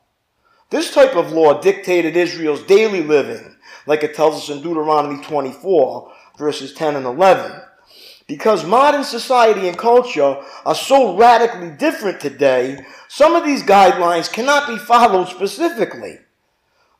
This 0.69 0.93
type 0.93 1.15
of 1.15 1.31
law 1.31 1.61
dictated 1.61 2.17
Israel's 2.17 2.63
daily 2.63 3.01
living, 3.01 3.55
like 3.85 4.03
it 4.03 4.13
tells 4.13 4.35
us 4.35 4.49
in 4.49 4.61
Deuteronomy 4.61 5.23
24, 5.23 6.11
verses 6.37 6.73
10 6.73 6.97
and 6.97 7.05
11. 7.05 7.61
Because 8.27 8.65
modern 8.65 9.05
society 9.05 9.69
and 9.69 9.77
culture 9.77 10.37
are 10.65 10.75
so 10.75 11.17
radically 11.17 11.69
different 11.69 12.19
today, 12.19 12.85
some 13.07 13.35
of 13.35 13.45
these 13.45 13.63
guidelines 13.63 14.31
cannot 14.31 14.67
be 14.67 14.77
followed 14.77 15.29
specifically. 15.29 16.19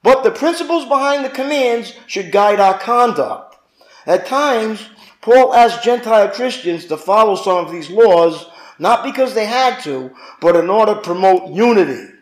But 0.03 0.23
the 0.23 0.31
principles 0.31 0.85
behind 0.85 1.25
the 1.25 1.29
commands 1.29 1.93
should 2.07 2.31
guide 2.31 2.61
our 2.61 2.79
conduct. 2.79 3.57
At 4.05 4.25
times, 4.25 4.89
Paul 5.19 5.53
asked 5.53 5.83
Gentile 5.83 6.29
Christians 6.29 6.85
to 6.85 6.95
follow 6.95 7.35
some 7.35 7.57
of 7.57 7.73
these 7.73 7.89
laws, 7.89 8.49
not 8.79 9.03
because 9.03 9.33
they 9.33 9.45
had 9.45 9.81
to, 9.83 10.11
but 10.39 10.55
in 10.55 10.69
order 10.69 10.93
to 10.93 11.01
promote 11.01 11.51
unity. 11.51 12.13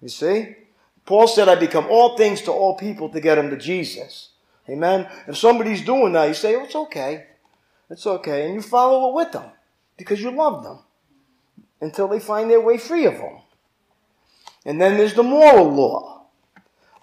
You 0.00 0.08
see? 0.08 0.56
Paul 1.06 1.28
said, 1.28 1.48
I 1.48 1.54
become 1.54 1.86
all 1.88 2.16
things 2.16 2.42
to 2.42 2.52
all 2.52 2.76
people 2.76 3.08
to 3.10 3.20
get 3.20 3.36
them 3.36 3.50
to 3.50 3.56
Jesus. 3.56 4.30
Amen? 4.68 5.08
If 5.28 5.36
somebody's 5.36 5.84
doing 5.84 6.12
that, 6.14 6.26
you 6.26 6.34
say, 6.34 6.56
oh, 6.56 6.64
it's 6.64 6.74
okay. 6.74 7.26
It's 7.92 8.06
okay. 8.06 8.46
And 8.46 8.54
you 8.54 8.62
follow 8.62 9.10
it 9.10 9.14
with 9.14 9.32
them 9.32 9.50
because 9.98 10.20
you 10.20 10.30
love 10.30 10.64
them 10.64 10.78
until 11.82 12.08
they 12.08 12.18
find 12.18 12.50
their 12.50 12.60
way 12.60 12.78
free 12.78 13.04
of 13.04 13.18
them. 13.18 13.38
And 14.64 14.80
then 14.80 14.96
there's 14.96 15.14
the 15.14 15.22
moral 15.22 15.70
law. 15.70 16.26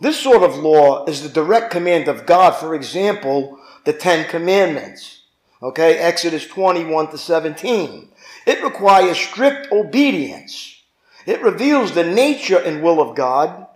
This 0.01 0.19
sort 0.19 0.41
of 0.41 0.57
law 0.57 1.05
is 1.05 1.21
the 1.21 1.29
direct 1.29 1.71
command 1.71 2.07
of 2.07 2.25
God. 2.25 2.55
For 2.55 2.73
example, 2.73 3.59
the 3.85 3.93
Ten 3.93 4.27
Commandments. 4.27 5.23
Okay, 5.61 5.97
Exodus 5.97 6.47
21 6.47 7.11
to 7.11 7.17
17. 7.17 8.09
It 8.47 8.63
requires 8.63 9.17
strict 9.17 9.71
obedience. 9.71 10.81
It 11.27 11.41
reveals 11.43 11.93
the 11.93 12.05
nature 12.05 12.57
and 12.57 12.81
will 12.81 12.99
of 12.99 13.15
God, 13.15 13.67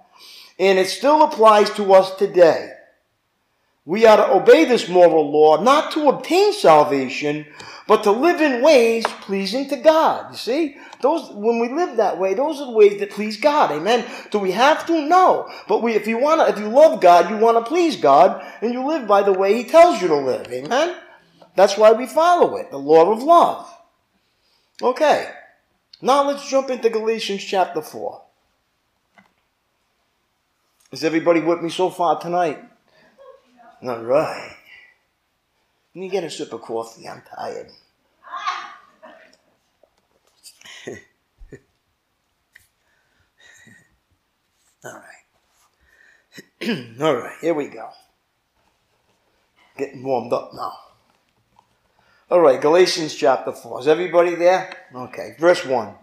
and 0.58 0.80
it 0.80 0.88
still 0.88 1.23
applies 1.23 1.69
to 1.71 1.93
us 1.93 2.15
today. 2.15 2.71
We 3.85 4.05
are 4.05 4.17
to 4.17 4.31
obey 4.31 4.65
this 4.65 4.87
moral 4.87 5.29
law 5.29 5.61
not 5.61 5.91
to 5.91 6.07
obtain 6.07 6.53
salvation, 6.53 7.45
but 7.85 8.03
to 8.03 8.11
live 8.11 8.39
in 8.39 8.61
ways 8.61 9.03
pleasing 9.05 9.67
to 9.69 9.75
God. 9.75 10.31
You 10.31 10.37
see? 10.37 10.77
Those, 11.01 11.29
when 11.31 11.59
we 11.59 11.67
live 11.67 11.97
that 11.97 12.17
way, 12.17 12.33
those 12.33 12.61
are 12.61 12.67
the 12.67 12.71
ways 12.71 12.99
that 13.01 13.11
please 13.11 13.35
God. 13.35 13.71
Amen. 13.71 14.05
Do 14.31 14.39
we 14.39 14.51
have 14.51 14.85
to? 14.87 15.05
No. 15.05 15.49
But 15.67 15.83
we, 15.83 15.95
if 15.95 16.07
you 16.07 16.17
want 16.17 16.39
to, 16.39 16.47
if 16.47 16.57
you 16.57 16.69
love 16.69 17.01
God, 17.01 17.29
you 17.29 17.35
want 17.35 17.57
to 17.57 17.69
please 17.69 17.97
God, 17.97 18.41
and 18.61 18.71
you 18.71 18.87
live 18.87 19.05
by 19.05 19.21
the 19.21 19.33
way 19.33 19.53
He 19.55 19.65
tells 19.65 20.01
you 20.01 20.07
to 20.07 20.15
live. 20.15 20.47
Amen. 20.49 20.95
That's 21.55 21.77
why 21.77 21.91
we 21.91 22.07
follow 22.07 22.55
it, 22.55 22.71
the 22.71 22.77
law 22.77 23.11
of 23.11 23.21
love. 23.21 23.69
Okay. 24.81 25.29
Now 26.01 26.25
let's 26.25 26.49
jump 26.49 26.69
into 26.69 26.89
Galatians 26.89 27.43
chapter 27.43 27.81
4. 27.81 28.21
Is 30.93 31.03
everybody 31.03 31.41
with 31.41 31.61
me 31.61 31.69
so 31.69 31.89
far 31.89 32.19
tonight? 32.19 32.63
All 33.83 34.03
right. 34.03 34.55
Let 35.93 35.99
me 35.99 36.07
get 36.07 36.23
a 36.23 36.29
sip 36.29 36.53
of 36.53 36.61
coffee. 36.61 37.07
I'm 37.07 37.21
tired. 37.35 37.69
All 44.85 44.93
right. 44.93 45.01
All 47.01 47.15
right, 47.15 47.37
here 47.41 47.53
we 47.53 47.67
go. 47.67 47.89
Getting 49.77 50.01
warmed 50.03 50.31
up 50.31 50.53
now. 50.53 50.73
All 52.31 52.39
right, 52.39 52.61
Galatians 52.61 53.13
chapter 53.13 53.51
4. 53.51 53.81
Is 53.81 53.87
everybody 53.87 54.35
there? 54.35 54.75
Okay, 54.95 55.35
verse 55.37 55.65
1. 55.65 55.93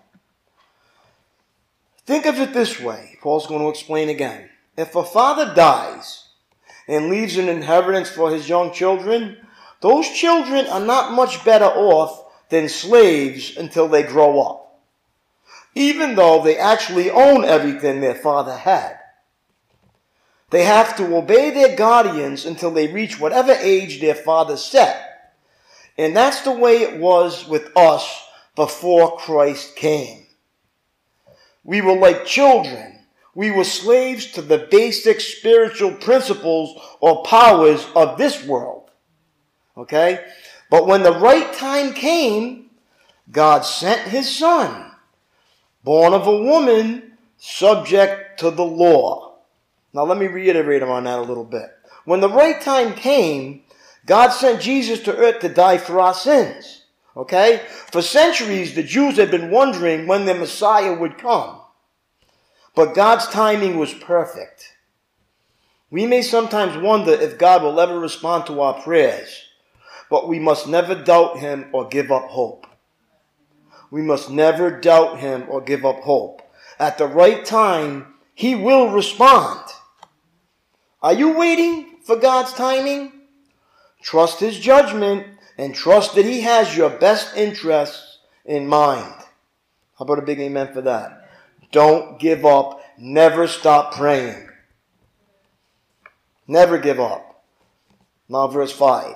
Think 2.05 2.27
of 2.27 2.39
it 2.39 2.53
this 2.53 2.79
way. 2.79 3.17
Paul's 3.23 3.47
going 3.47 3.63
to 3.63 3.69
explain 3.71 4.11
again. 4.11 4.51
If 4.77 4.95
a 4.95 5.03
father 5.03 5.55
dies 5.55 6.30
and 6.91 7.09
leaves 7.09 7.37
an 7.37 7.49
inheritance 7.49 8.11
for 8.11 8.33
his 8.33 8.49
young 8.49 8.73
children, 8.73 9.37
those 9.81 10.11
children 10.11 10.67
are 10.67 10.81
not 10.81 11.13
much 11.13 11.45
better 11.45 11.67
off 11.67 12.25
than 12.49 12.69
slaves 12.69 13.57
until 13.57 13.87
they 13.87 14.03
grow 14.03 14.41
up, 14.41 14.83
even 15.77 16.17
though 16.17 16.43
they 16.43 16.59
actually 16.59 17.09
own 17.09 17.45
everything 17.45 18.01
their 18.01 18.17
father 18.17 18.57
had. 18.57 18.99
They 20.51 20.65
have 20.65 20.97
to 20.97 21.17
obey 21.17 21.51
their 21.51 21.77
guardians 21.77 22.45
until 22.45 22.73
they 22.73 22.89
reach 22.89 23.21
whatever 23.21 23.53
age 23.53 24.01
their 24.01 24.17
father 24.17 24.57
set. 24.57 25.37
And 25.97 26.17
that's 26.17 26.41
the 26.41 26.51
way 26.51 26.79
it 26.79 26.99
was 26.99 27.47
with 27.47 27.71
us 27.77 28.27
before 28.57 29.17
Christ 29.17 29.77
came. 29.77 30.27
We 31.63 31.83
were 31.83 31.97
like 31.97 32.27
children. 32.27 33.00
We 33.35 33.51
were 33.51 33.65
slaves 33.65 34.27
to 34.33 34.43
the 34.43 34.69
basic 34.71 35.21
spiritual 35.21 35.93
principles 35.93 36.81
or 37.01 37.23
powers 37.23 37.87
of 37.95 38.19
this 38.19 38.45
world. 38.45 38.91
Okay? 39.77 40.25
But 40.71 40.87
when 40.87 41.03
the 41.03 41.19
right 41.19 41.53
time 41.53 41.95
came, 41.95 42.71
God 43.31 43.61
sent 43.61 44.09
his 44.09 44.35
son, 44.35 44.93
born 45.85 46.13
of 46.13 46.27
a 46.27 46.43
woman, 46.43 47.13
subject 47.39 48.41
to 48.41 48.51
the 48.51 48.65
law. 48.65 49.39
Now 49.93 50.05
let 50.05 50.19
me 50.19 50.27
reiterate 50.27 50.83
on 50.83 51.05
that 51.05 51.19
a 51.19 51.23
little 51.23 51.45
bit. 51.45 51.71
When 52.05 52.21
the 52.21 52.29
right 52.29 52.61
time 52.61 52.95
came, 52.95 53.63
God 54.07 54.31
sent 54.31 54.61
Jesus 54.61 55.01
to 55.01 55.17
earth 55.17 55.41
to 55.41 55.49
die 55.49 55.79
for 55.79 56.01
our 56.01 56.15
sins. 56.15 56.85
Okay? 57.17 57.63
For 57.93 58.03
centuries, 58.03 58.75
the 58.75 58.83
Jews 58.83 59.17
had 59.17 59.31
been 59.31 59.51
wondering 59.51 60.07
when 60.07 60.25
the 60.25 60.35
Messiah 60.35 60.95
would 60.95 61.19
come. 61.19 61.60
But 62.75 62.95
God's 62.95 63.27
timing 63.29 63.79
was 63.79 63.93
perfect. 63.93 64.77
We 65.91 66.07
may 66.07 66.23
sometimes 66.23 66.77
wonder 66.77 67.13
if 67.13 67.39
God 67.39 67.63
will 67.63 67.81
ever 67.81 67.99
respond 67.99 68.47
to 68.47 68.61
our 68.61 68.81
prayers 68.81 69.47
but 70.11 70.29
we 70.29 70.41
must 70.41 70.67
never 70.67 70.95
doubt 70.95 71.39
him 71.39 71.67
or 71.73 71.89
give 71.89 72.11
up 72.11 72.25
hope. 72.25 72.67
We 73.91 74.03
must 74.03 74.29
never 74.29 74.71
doubt 74.79 75.21
him 75.21 75.47
or 75.49 75.61
give 75.61 75.87
up 75.87 76.01
hope. 76.01 76.43
At 76.79 76.99
the 76.99 77.07
right 77.07 77.45
time, 77.45 78.15
he 78.35 78.55
will 78.55 78.91
respond. 78.91 79.61
Are 81.01 81.13
you 81.13 81.39
waiting 81.39 81.99
for 82.03 82.17
God's 82.17 82.53
timing? 82.53 83.13
Trust 84.03 84.41
his 84.41 84.59
judgment 84.59 85.27
and 85.57 85.75
trust 85.75 86.15
that 86.17 86.25
he 86.25 86.41
has 86.41 86.77
your 86.77 86.91
best 86.91 87.37
interests 87.37 88.19
in 88.45 88.67
mind. 88.67 89.15
How 89.99 90.05
about 90.05 90.19
a 90.19 90.23
big 90.23 90.41
amen 90.41 90.73
for 90.73 90.81
that? 90.83 91.20
Don't 91.73 92.19
give 92.19 92.45
up. 92.45 92.83
Never 92.99 93.47
stop 93.47 93.95
praying. 93.95 94.49
Never 96.47 96.79
give 96.79 96.99
up. 97.01 97.45
Now, 98.29 98.47
verse 98.49 98.73
5. 98.73 99.15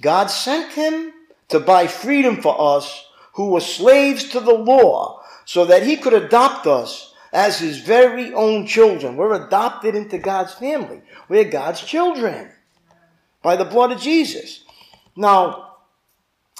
God 0.00 0.26
sent 0.26 0.72
him 0.72 1.12
to 1.48 1.60
buy 1.60 1.86
freedom 1.86 2.40
for 2.40 2.76
us 2.76 3.06
who 3.34 3.50
were 3.50 3.60
slaves 3.60 4.28
to 4.30 4.40
the 4.40 4.54
law 4.54 5.22
so 5.44 5.64
that 5.64 5.84
he 5.84 5.96
could 5.96 6.12
adopt 6.12 6.66
us 6.66 7.14
as 7.32 7.58
his 7.58 7.78
very 7.78 8.32
own 8.32 8.66
children. 8.66 9.16
We're 9.16 9.46
adopted 9.46 9.94
into 9.94 10.18
God's 10.18 10.54
family. 10.54 11.02
We're 11.28 11.50
God's 11.50 11.82
children 11.82 12.50
by 13.42 13.56
the 13.56 13.64
blood 13.64 13.92
of 13.92 14.00
Jesus. 14.00 14.64
Now, 15.16 15.76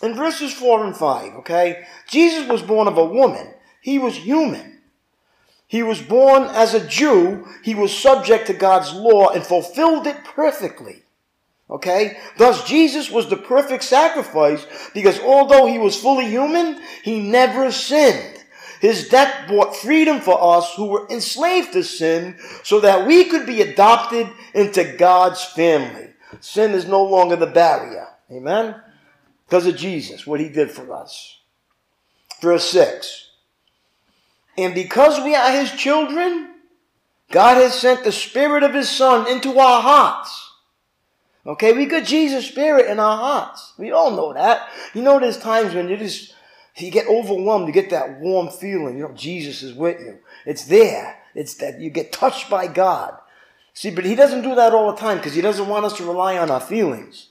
in 0.02 0.14
verses 0.14 0.52
4 0.52 0.84
and 0.84 0.96
5, 0.96 1.32
okay, 1.36 1.86
Jesus 2.08 2.48
was 2.48 2.62
born 2.62 2.88
of 2.88 2.98
a 2.98 3.04
woman. 3.04 3.54
He 3.86 4.00
was 4.00 4.16
human. 4.16 4.80
He 5.68 5.84
was 5.84 6.02
born 6.02 6.42
as 6.42 6.74
a 6.74 6.84
Jew. 6.84 7.46
He 7.62 7.76
was 7.76 7.96
subject 7.96 8.48
to 8.48 8.52
God's 8.52 8.92
law 8.92 9.28
and 9.28 9.46
fulfilled 9.46 10.08
it 10.08 10.24
perfectly. 10.24 11.04
Okay? 11.70 12.18
Thus, 12.36 12.66
Jesus 12.66 13.12
was 13.12 13.30
the 13.30 13.36
perfect 13.36 13.84
sacrifice 13.84 14.66
because 14.92 15.20
although 15.20 15.66
he 15.66 15.78
was 15.78 15.96
fully 15.96 16.26
human, 16.26 16.80
he 17.04 17.20
never 17.20 17.70
sinned. 17.70 18.42
His 18.80 19.08
death 19.08 19.46
bought 19.48 19.76
freedom 19.76 20.20
for 20.20 20.56
us 20.56 20.74
who 20.74 20.86
were 20.86 21.06
enslaved 21.08 21.72
to 21.74 21.84
sin 21.84 22.40
so 22.64 22.80
that 22.80 23.06
we 23.06 23.26
could 23.26 23.46
be 23.46 23.62
adopted 23.62 24.28
into 24.52 24.96
God's 24.98 25.44
family. 25.44 26.08
Sin 26.40 26.72
is 26.72 26.86
no 26.86 27.04
longer 27.04 27.36
the 27.36 27.46
barrier. 27.46 28.08
Amen? 28.32 28.80
Because 29.46 29.68
of 29.68 29.76
Jesus, 29.76 30.26
what 30.26 30.40
he 30.40 30.48
did 30.48 30.72
for 30.72 30.92
us. 30.92 31.38
Verse 32.42 32.68
6. 32.70 33.25
And 34.58 34.74
because 34.74 35.22
we 35.22 35.34
are 35.34 35.50
his 35.50 35.72
children, 35.72 36.50
God 37.30 37.56
has 37.56 37.74
sent 37.74 38.04
the 38.04 38.12
Spirit 38.12 38.62
of 38.62 38.74
his 38.74 38.88
Son 38.88 39.30
into 39.30 39.58
our 39.58 39.82
hearts 39.82 40.46
Okay, 41.46 41.72
we 41.72 41.86
got 41.86 42.04
Jesus' 42.04 42.46
spirit 42.46 42.90
in 42.90 42.98
our 42.98 43.16
hearts. 43.16 43.72
We 43.78 43.92
all 43.92 44.10
know 44.10 44.32
that. 44.32 44.68
You 44.94 45.02
know, 45.02 45.20
there's 45.20 45.38
times 45.38 45.74
when 45.74 45.88
you 45.88 45.96
just 45.96 46.34
you 46.76 46.90
get 46.90 47.06
overwhelmed, 47.06 47.68
you 47.68 47.72
get 47.72 47.90
that 47.90 48.18
warm 48.20 48.50
feeling. 48.50 48.98
You 48.98 49.04
know, 49.04 49.14
Jesus 49.14 49.62
is 49.62 49.72
with 49.72 50.00
you. 50.00 50.18
It's 50.44 50.64
there. 50.64 51.18
It's 51.34 51.54
that 51.54 51.80
you 51.80 51.88
get 51.90 52.12
touched 52.12 52.50
by 52.50 52.66
God. 52.66 53.16
See, 53.74 53.90
but 53.90 54.04
He 54.04 54.16
doesn't 54.16 54.42
do 54.42 54.56
that 54.56 54.72
all 54.72 54.90
the 54.90 54.98
time 54.98 55.18
because 55.18 55.34
He 55.34 55.40
doesn't 55.40 55.68
want 55.68 55.84
us 55.84 55.96
to 55.98 56.04
rely 56.04 56.36
on 56.36 56.50
our 56.50 56.60
feelings. 56.60 57.28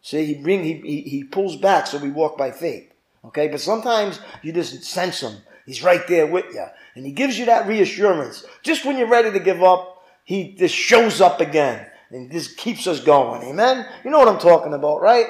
See, 0.00 0.24
He 0.26 0.34
bring 0.34 0.62
He 0.62 0.74
He, 0.74 1.00
he 1.02 1.24
pulls 1.24 1.56
back 1.56 1.88
so 1.88 1.98
we 1.98 2.10
walk 2.10 2.38
by 2.38 2.52
faith. 2.52 2.92
Okay, 3.24 3.48
but 3.48 3.60
sometimes 3.60 4.20
you 4.42 4.52
just 4.52 4.84
sense 4.84 5.20
Him. 5.20 5.38
He's 5.70 5.82
right 5.84 6.06
there 6.08 6.26
with 6.26 6.46
you, 6.52 6.66
and 6.94 7.06
He 7.06 7.12
gives 7.12 7.38
you 7.38 7.46
that 7.46 7.68
reassurance. 7.68 8.44
Just 8.62 8.84
when 8.84 8.98
you're 8.98 9.08
ready 9.08 9.30
to 9.30 9.40
give 9.40 9.62
up, 9.62 10.02
He 10.24 10.54
just 10.54 10.74
shows 10.74 11.20
up 11.20 11.40
again 11.40 11.86
and 12.10 12.30
this 12.30 12.52
keeps 12.52 12.86
us 12.86 13.00
going. 13.00 13.42
Amen? 13.42 13.86
You 14.04 14.10
know 14.10 14.18
what 14.18 14.28
I'm 14.28 14.38
talking 14.38 14.74
about, 14.74 15.00
right? 15.00 15.26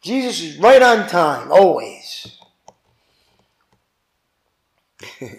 Jesus 0.00 0.40
is 0.42 0.56
right 0.58 0.82
on 0.82 1.08
time, 1.08 1.50
always. 1.50 2.38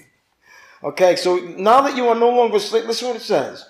okay, 0.84 1.16
so 1.16 1.38
now 1.38 1.82
that 1.82 1.96
you 1.96 2.08
are 2.08 2.16
no 2.16 2.30
longer 2.30 2.58
asleep, 2.58 2.86
listen 2.86 3.08
what 3.08 3.18
it 3.18 3.22
says. 3.22 3.70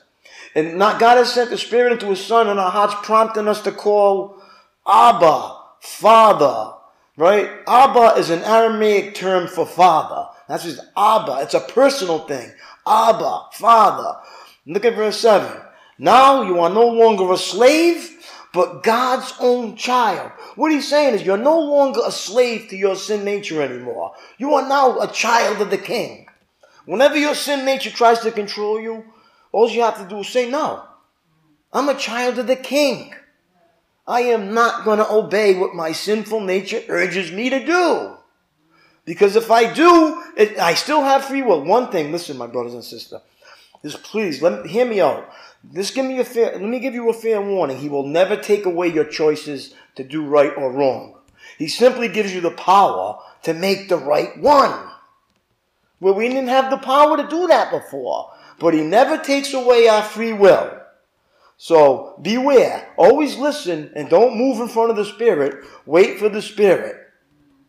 And 0.55 0.77
not, 0.77 0.99
God 0.99 1.17
has 1.17 1.33
sent 1.33 1.49
the 1.49 1.57
Spirit 1.57 1.93
into 1.93 2.07
His 2.07 2.23
Son 2.23 2.47
in 2.47 2.59
our 2.59 2.71
hearts, 2.71 2.93
prompting 3.03 3.47
us 3.47 3.61
to 3.61 3.71
call 3.71 4.41
Abba, 4.87 5.57
Father. 5.81 6.73
Right? 7.15 7.49
Abba 7.67 8.15
is 8.17 8.31
an 8.31 8.41
Aramaic 8.43 9.13
term 9.13 9.47
for 9.47 9.67
father. 9.67 10.29
That's 10.53 10.65
just 10.65 10.81
Abba. 10.95 11.39
It's 11.41 11.55
a 11.55 11.59
personal 11.61 12.19
thing. 12.27 12.51
Abba, 12.85 13.45
Father. 13.53 14.19
Look 14.67 14.85
at 14.85 14.95
verse 14.95 15.17
7. 15.19 15.51
Now 15.97 16.43
you 16.43 16.59
are 16.59 16.69
no 16.69 16.89
longer 16.89 17.33
a 17.33 17.37
slave, 17.37 18.23
but 18.53 18.83
God's 18.83 19.33
own 19.39 19.75
child. 19.75 20.29
What 20.53 20.71
he's 20.71 20.87
saying 20.87 21.15
is 21.15 21.23
you're 21.23 21.37
no 21.37 21.59
longer 21.59 22.01
a 22.05 22.11
slave 22.11 22.69
to 22.69 22.77
your 22.77 22.95
sin 22.95 23.25
nature 23.25 23.63
anymore. 23.63 24.13
You 24.37 24.53
are 24.53 24.69
now 24.69 24.99
a 24.99 25.11
child 25.11 25.59
of 25.59 25.71
the 25.71 25.77
king. 25.79 26.27
Whenever 26.85 27.17
your 27.17 27.33
sin 27.33 27.65
nature 27.65 27.89
tries 27.89 28.19
to 28.19 28.29
control 28.29 28.79
you, 28.79 29.05
all 29.51 29.67
you 29.67 29.81
have 29.81 29.97
to 30.03 30.07
do 30.07 30.19
is 30.19 30.29
say, 30.29 30.51
No, 30.51 30.83
I'm 31.73 31.89
a 31.89 31.97
child 31.97 32.37
of 32.37 32.45
the 32.45 32.55
king. 32.55 33.11
I 34.05 34.21
am 34.21 34.53
not 34.53 34.85
going 34.85 34.99
to 34.99 35.11
obey 35.11 35.55
what 35.55 35.73
my 35.73 35.93
sinful 35.93 36.41
nature 36.41 36.83
urges 36.89 37.31
me 37.31 37.49
to 37.49 37.65
do. 37.65 38.17
Because 39.05 39.35
if 39.35 39.51
I 39.51 39.73
do, 39.73 40.23
it, 40.37 40.57
I 40.57 40.75
still 40.75 41.01
have 41.01 41.25
free 41.25 41.41
will. 41.41 41.63
One 41.63 41.91
thing, 41.91 42.11
listen, 42.11 42.37
my 42.37 42.47
brothers 42.47 42.73
and 42.73 42.83
sisters, 42.83 43.21
just 43.81 44.01
please 44.03 44.41
let 44.41 44.65
hear 44.65 44.85
me 44.85 45.01
out. 45.01 45.29
This 45.63 45.91
give 45.91 46.05
me 46.05 46.19
a 46.19 46.25
fair, 46.25 46.53
let 46.53 46.61
me 46.61 46.79
give 46.79 46.93
you 46.93 47.09
a 47.09 47.13
fair 47.13 47.41
warning. 47.41 47.77
He 47.77 47.89
will 47.89 48.07
never 48.07 48.35
take 48.35 48.65
away 48.65 48.87
your 48.87 49.05
choices 49.05 49.73
to 49.95 50.03
do 50.03 50.25
right 50.25 50.51
or 50.57 50.71
wrong. 50.71 51.15
He 51.57 51.67
simply 51.67 52.07
gives 52.07 52.33
you 52.33 52.41
the 52.41 52.51
power 52.51 53.19
to 53.43 53.53
make 53.53 53.89
the 53.89 53.97
right 53.97 54.37
one. 54.39 54.89
Where 55.99 56.13
we 56.13 56.27
didn't 56.27 56.47
have 56.47 56.69
the 56.69 56.77
power 56.77 57.17
to 57.17 57.27
do 57.27 57.47
that 57.47 57.71
before. 57.71 58.31
But 58.59 58.73
he 58.73 58.81
never 58.81 59.17
takes 59.17 59.53
away 59.53 59.87
our 59.87 60.03
free 60.03 60.33
will. 60.33 60.79
So 61.57 62.17
beware. 62.21 62.89
Always 62.97 63.37
listen 63.37 63.91
and 63.95 64.09
don't 64.09 64.37
move 64.37 64.59
in 64.59 64.67
front 64.67 64.91
of 64.91 64.97
the 64.97 65.05
Spirit. 65.05 65.63
Wait 65.85 66.19
for 66.19 66.29
the 66.29 66.41
Spirit. 66.41 67.02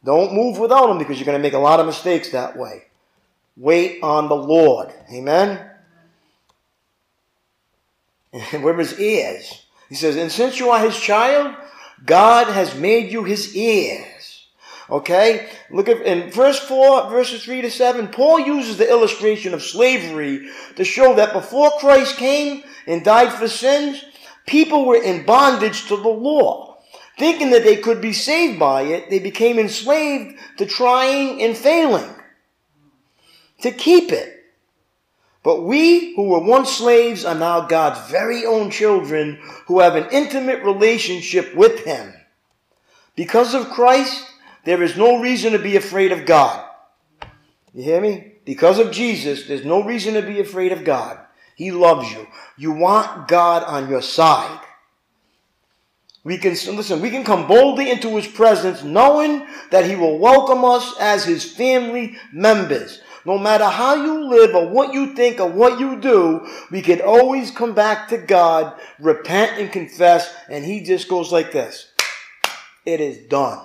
Don't 0.05 0.35
move 0.35 0.59
without 0.59 0.91
him 0.91 0.99
because 0.99 1.19
you're 1.19 1.27
going 1.27 1.39
to 1.39 1.43
make 1.43 1.55
a 1.55 1.59
lot 1.59 1.81
of 1.81 1.87
mistakes 1.87 2.31
that 2.31 2.57
way. 2.57 2.85
Wait 3.57 4.03
on 4.03 4.29
the 4.29 4.37
Lord. 4.37 4.93
Amen 5.13 5.71
and 8.35 8.63
where 8.63 8.77
his 8.77 8.99
ears. 8.99 9.63
He 9.89 9.95
says, 9.95 10.17
and 10.17 10.31
since 10.31 10.59
you 10.59 10.71
are 10.71 10.85
his 10.85 10.99
child, 10.99 11.55
God 12.05 12.49
has 12.49 12.75
made 12.75 13.11
you 13.13 13.25
his 13.25 13.57
ears. 13.57 14.47
Okay? 14.91 15.49
Look 15.71 15.89
at 15.89 16.03
in 16.03 16.31
verse 16.31 16.59
4, 16.59 17.09
verses 17.09 17.45
3 17.45 17.63
to 17.63 17.71
7, 17.71 18.09
Paul 18.09 18.41
uses 18.41 18.77
the 18.77 18.91
illustration 18.91 19.55
of 19.55 19.63
slavery 19.63 20.49
to 20.77 20.85
show 20.85 21.15
that 21.15 21.33
before 21.33 21.71
Christ 21.79 22.17
came 22.17 22.65
and 22.87 23.05
died 23.05 23.33
for 23.33 23.49
sins, 23.49 24.05
people 24.47 24.85
were 24.85 25.03
in 25.03 25.25
bondage 25.25 25.89
to 25.89 25.97
the 25.97 26.09
law. 26.09 26.74
Thinking 27.17 27.51
that 27.51 27.63
they 27.63 27.77
could 27.77 28.01
be 28.01 28.13
saved 28.13 28.59
by 28.59 28.83
it, 28.83 29.09
they 29.09 29.21
became 29.21 29.59
enslaved 29.59 30.37
to 30.59 30.67
trying 30.67 31.41
and 31.43 31.57
failing 31.57 32.11
to 33.63 33.71
keep 33.71 34.13
it. 34.13 34.45
But 35.43 35.63
we 35.63 36.15
who 36.17 36.25
were 36.25 36.41
once 36.41 36.73
slaves 36.73 37.25
are 37.25 37.35
now 37.35 37.67
God's 37.67 38.11
very 38.11 38.47
own 38.47 38.71
children 38.71 39.39
who 39.67 39.81
have 39.81 39.95
an 39.95 40.09
intimate 40.11 40.65
relationship 40.65 41.55
with 41.55 41.85
Him. 41.85 42.15
Because 43.15 43.55
of 43.55 43.71
Christ, 43.71 44.27
there 44.65 44.83
is 44.83 44.97
no 44.97 45.21
reason 45.21 45.53
to 45.53 45.59
be 45.59 45.77
afraid 45.77 46.13
of 46.13 46.27
God. 46.27 46.67
You 47.75 47.83
hear 47.83 48.01
me? 48.01 48.33
Because 48.45 48.79
of 48.79 48.91
Jesus, 48.91 49.47
there's 49.47 49.65
no 49.65 49.83
reason 49.83 50.15
to 50.15 50.23
be 50.23 50.41
afraid 50.41 50.73
of 50.73 50.85
God. 50.85 51.19
He 51.55 51.71
loves 51.71 52.11
you. 52.11 52.27
You 52.57 52.73
want 52.73 53.29
God 53.29 53.63
on 53.65 53.89
your 53.89 54.03
side. 54.03 54.61
We 56.25 56.39
can, 56.39 56.53
listen, 56.53 57.03
we 57.03 57.11
can 57.11 57.23
come 57.23 57.47
boldly 57.47 57.91
into 57.91 58.17
His 58.17 58.27
presence 58.27 58.83
knowing 58.83 59.47
that 59.71 59.85
He 59.85 59.95
will 59.95 60.19
welcome 60.19 60.65
us 60.65 60.95
as 60.99 61.25
His 61.25 61.45
family 61.45 62.17
members. 62.33 63.01
No 63.27 63.39
matter 63.39 63.65
how 63.65 63.95
you 63.95 64.29
live 64.29 64.55
or 64.55 64.69
what 64.69 64.93
you 64.93 65.15
think 65.15 65.39
or 65.39 65.49
what 65.49 65.79
you 65.79 66.01
do, 66.01 66.47
we 66.71 66.83
can 66.83 67.01
always 67.01 67.51
come 67.51 67.75
back 67.75 68.09
to 68.09 68.19
God, 68.19 68.79
repent 68.99 69.59
and 69.61 69.71
confess, 69.71 70.35
and 70.49 70.65
He 70.65 70.83
just 70.83 71.09
goes 71.09 71.31
like 71.31 71.53
this. 71.53 71.93
It 72.87 73.01
is 73.01 73.19
done. 73.29 73.65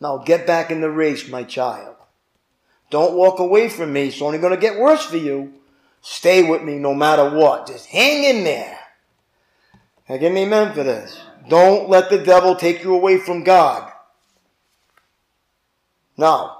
Now 0.00 0.18
get 0.18 0.46
back 0.46 0.70
in 0.70 0.80
the 0.80 0.90
race, 0.90 1.28
my 1.28 1.44
child. 1.44 1.96
Don't 2.90 3.14
walk 3.14 3.38
away 3.38 3.68
from 3.68 3.92
me. 3.92 4.08
It's 4.08 4.22
only 4.22 4.38
going 4.38 4.54
to 4.54 4.60
get 4.60 4.80
worse 4.80 5.04
for 5.04 5.16
you. 5.16 5.54
Stay 6.00 6.48
with 6.48 6.62
me 6.62 6.78
no 6.78 6.94
matter 6.94 7.36
what. 7.36 7.68
Just 7.68 7.86
hang 7.86 8.24
in 8.24 8.42
there. 8.42 8.78
Now 10.08 10.16
give 10.16 10.32
me 10.32 10.42
amen 10.42 10.74
for 10.74 10.82
this. 10.82 11.20
Don't 11.48 11.88
let 11.88 12.10
the 12.10 12.22
devil 12.22 12.54
take 12.54 12.82
you 12.82 12.94
away 12.94 13.18
from 13.18 13.44
God. 13.44 13.90
Now, 16.16 16.58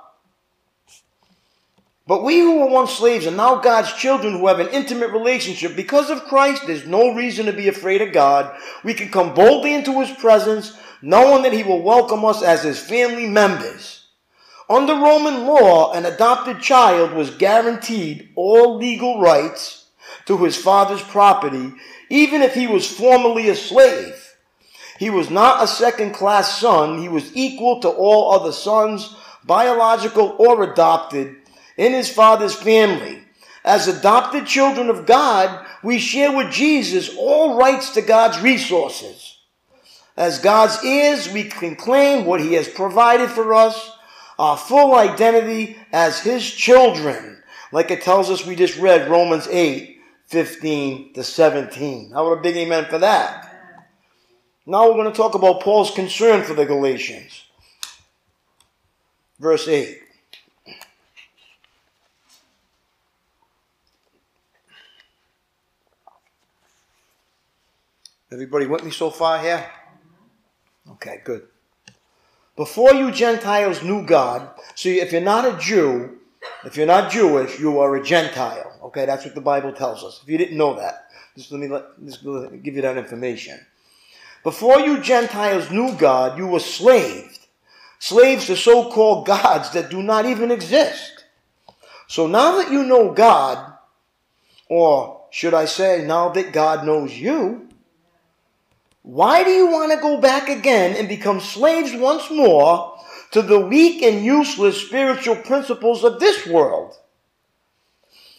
but 2.07 2.25
we 2.25 2.41
who 2.41 2.59
were 2.59 2.71
once 2.71 2.93
slaves 2.93 3.27
are 3.27 3.31
now 3.31 3.57
God's 3.61 3.93
children 3.93 4.33
who 4.33 4.49
have 4.49 4.59
an 4.59 4.69
intimate 4.71 5.13
relationship. 5.13 5.77
Because 5.77 6.11
of 6.11 6.25
Christ, 6.25 6.67
there's 6.67 6.87
no 6.87 7.15
reason 7.15 7.47
to 7.47 7.53
be 7.53 7.69
afraid 7.69 8.03
of 8.03 8.13
God. 8.13 8.59
We 8.83 8.95
can 8.95 9.11
come 9.11 9.33
boldly 9.33 9.75
into 9.75 10.01
His 10.01 10.11
presence, 10.11 10.77
knowing 11.03 11.45
that 11.45 11.53
He 11.53 11.63
will 11.63 11.83
welcome 11.83 12.25
us 12.25 12.43
as 12.43 12.65
His 12.65 12.81
family 12.81 13.29
members. 13.29 14.07
Under 14.69 14.95
Roman 14.95 15.47
law, 15.47 15.93
an 15.93 16.07
adopted 16.07 16.61
child 16.61 17.13
was 17.13 17.31
guaranteed 17.31 18.31
all 18.37 18.77
legal 18.77 19.21
rights 19.21 19.87
to 20.27 20.39
his 20.39 20.57
father's 20.57 21.03
property, 21.03 21.73
even 22.09 22.41
if 22.41 22.55
he 22.55 22.69
was 22.69 22.87
formerly 22.87 23.49
a 23.49 23.55
slave. 23.57 24.30
He 25.01 25.09
was 25.09 25.31
not 25.31 25.65
a 25.65 25.67
second 25.67 26.13
class 26.13 26.59
son. 26.59 26.99
He 26.99 27.09
was 27.09 27.35
equal 27.35 27.81
to 27.81 27.89
all 27.89 28.35
other 28.35 28.53
sons, 28.53 29.17
biological 29.47 30.37
or 30.39 30.63
adopted, 30.63 31.37
in 31.79 31.95
his 31.95 32.13
father's 32.13 32.55
family. 32.55 33.23
As 33.65 33.89
adopted 33.89 34.45
children 34.45 34.91
of 34.91 35.07
God, 35.07 35.67
we 35.83 35.99
share 35.99 36.37
with 36.37 36.53
Jesus 36.53 37.17
all 37.17 37.57
rights 37.57 37.95
to 37.95 38.03
God's 38.03 38.43
resources. 38.43 39.39
As 40.19 40.39
God's 40.39 40.79
heirs, 40.85 41.33
we 41.33 41.45
can 41.45 41.77
claim 41.77 42.27
what 42.27 42.43
He 42.43 42.53
has 42.53 42.69
provided 42.69 43.31
for 43.31 43.55
us, 43.55 43.97
our 44.39 44.59
full 44.59 44.95
identity 44.95 45.79
as 45.95 46.21
His 46.21 46.51
children, 46.51 47.43
like 47.73 47.91
it 47.91 48.03
tells 48.03 48.29
us 48.29 48.45
we 48.45 48.55
just 48.55 48.79
read 48.79 49.09
Romans 49.09 49.49
8, 49.49 49.99
15 50.27 51.15
to 51.15 51.25
17. 51.25 52.11
How 52.11 52.27
about 52.27 52.41
a 52.41 52.43
big 52.43 52.59
amen 52.59 52.85
for 52.91 52.99
that? 52.99 53.50
Now 54.67 54.87
we're 54.87 54.95
going 54.95 55.11
to 55.11 55.17
talk 55.17 55.35
about 55.35 55.61
Paul's 55.61 55.91
concern 55.91 56.43
for 56.43 56.55
the 56.55 56.67
Galatians. 56.67 57.45
Verse 59.39 59.67
8. 59.67 59.99
Everybody 68.33 68.67
with 68.67 68.85
me 68.85 68.91
so 68.91 69.11
far 69.11 69.41
here? 69.41 69.67
Okay, 70.93 71.21
good. 71.25 71.49
Before 72.55 72.95
you 72.95 73.11
Gentiles 73.11 73.83
knew 73.83 74.05
God, 74.05 74.51
see, 74.75 75.01
if 75.01 75.11
you're 75.11 75.21
not 75.21 75.47
a 75.47 75.59
Jew, 75.59 76.19
if 76.65 76.77
you're 76.77 76.87
not 76.87 77.11
Jewish, 77.11 77.59
you 77.59 77.81
are 77.81 77.97
a 77.97 78.05
Gentile. 78.05 78.79
Okay, 78.85 79.07
that's 79.07 79.25
what 79.25 79.35
the 79.35 79.41
Bible 79.41 79.73
tells 79.73 80.05
us. 80.05 80.21
If 80.23 80.29
you 80.29 80.39
didn't 80.39 80.59
know 80.59 80.75
that, 80.75 81.11
just 81.37 81.51
let 81.51 81.61
me 81.61 81.69
let, 81.69 81.85
just 82.05 82.23
give 82.63 82.77
you 82.77 82.83
that 82.83 82.99
information. 82.99 83.59
Before 84.43 84.81
you 84.81 85.01
Gentiles 85.01 85.71
knew 85.71 85.95
God, 85.95 86.39
you 86.39 86.47
were 86.47 86.61
slaves. 86.61 87.47
Slaves 87.99 88.47
to 88.47 88.57
so 88.57 88.91
called 88.91 89.27
gods 89.27 89.71
that 89.73 89.91
do 89.91 90.03
not 90.03 90.27
even 90.27 90.51
exist. 90.51 91.25
So 92.09 92.27
now 92.27 92.57
that 92.59 92.73
you 92.73 92.85
know 92.85 93.13
God, 93.13 93.75
or 94.69 95.23
should 95.31 95.55
I 95.55 95.67
say, 95.67 96.05
now 96.07 96.31
that 96.31 96.53
God 96.53 96.85
knows 96.85 97.13
you, 97.13 97.69
why 99.03 99.45
do 99.45 99.51
you 99.51 99.67
want 99.67 99.93
to 99.93 100.01
go 100.01 100.21
back 100.21 100.49
again 100.49 100.97
and 100.97 101.09
become 101.09 101.41
slaves 101.41 101.95
once 101.95 102.31
more 102.31 102.99
to 103.33 103.43
the 103.43 103.61
weak 103.61 104.03
and 104.03 104.25
useless 104.25 104.81
spiritual 104.81 105.37
principles 105.37 106.05
of 106.05 106.21
this 106.21 106.47
world? 106.47 106.97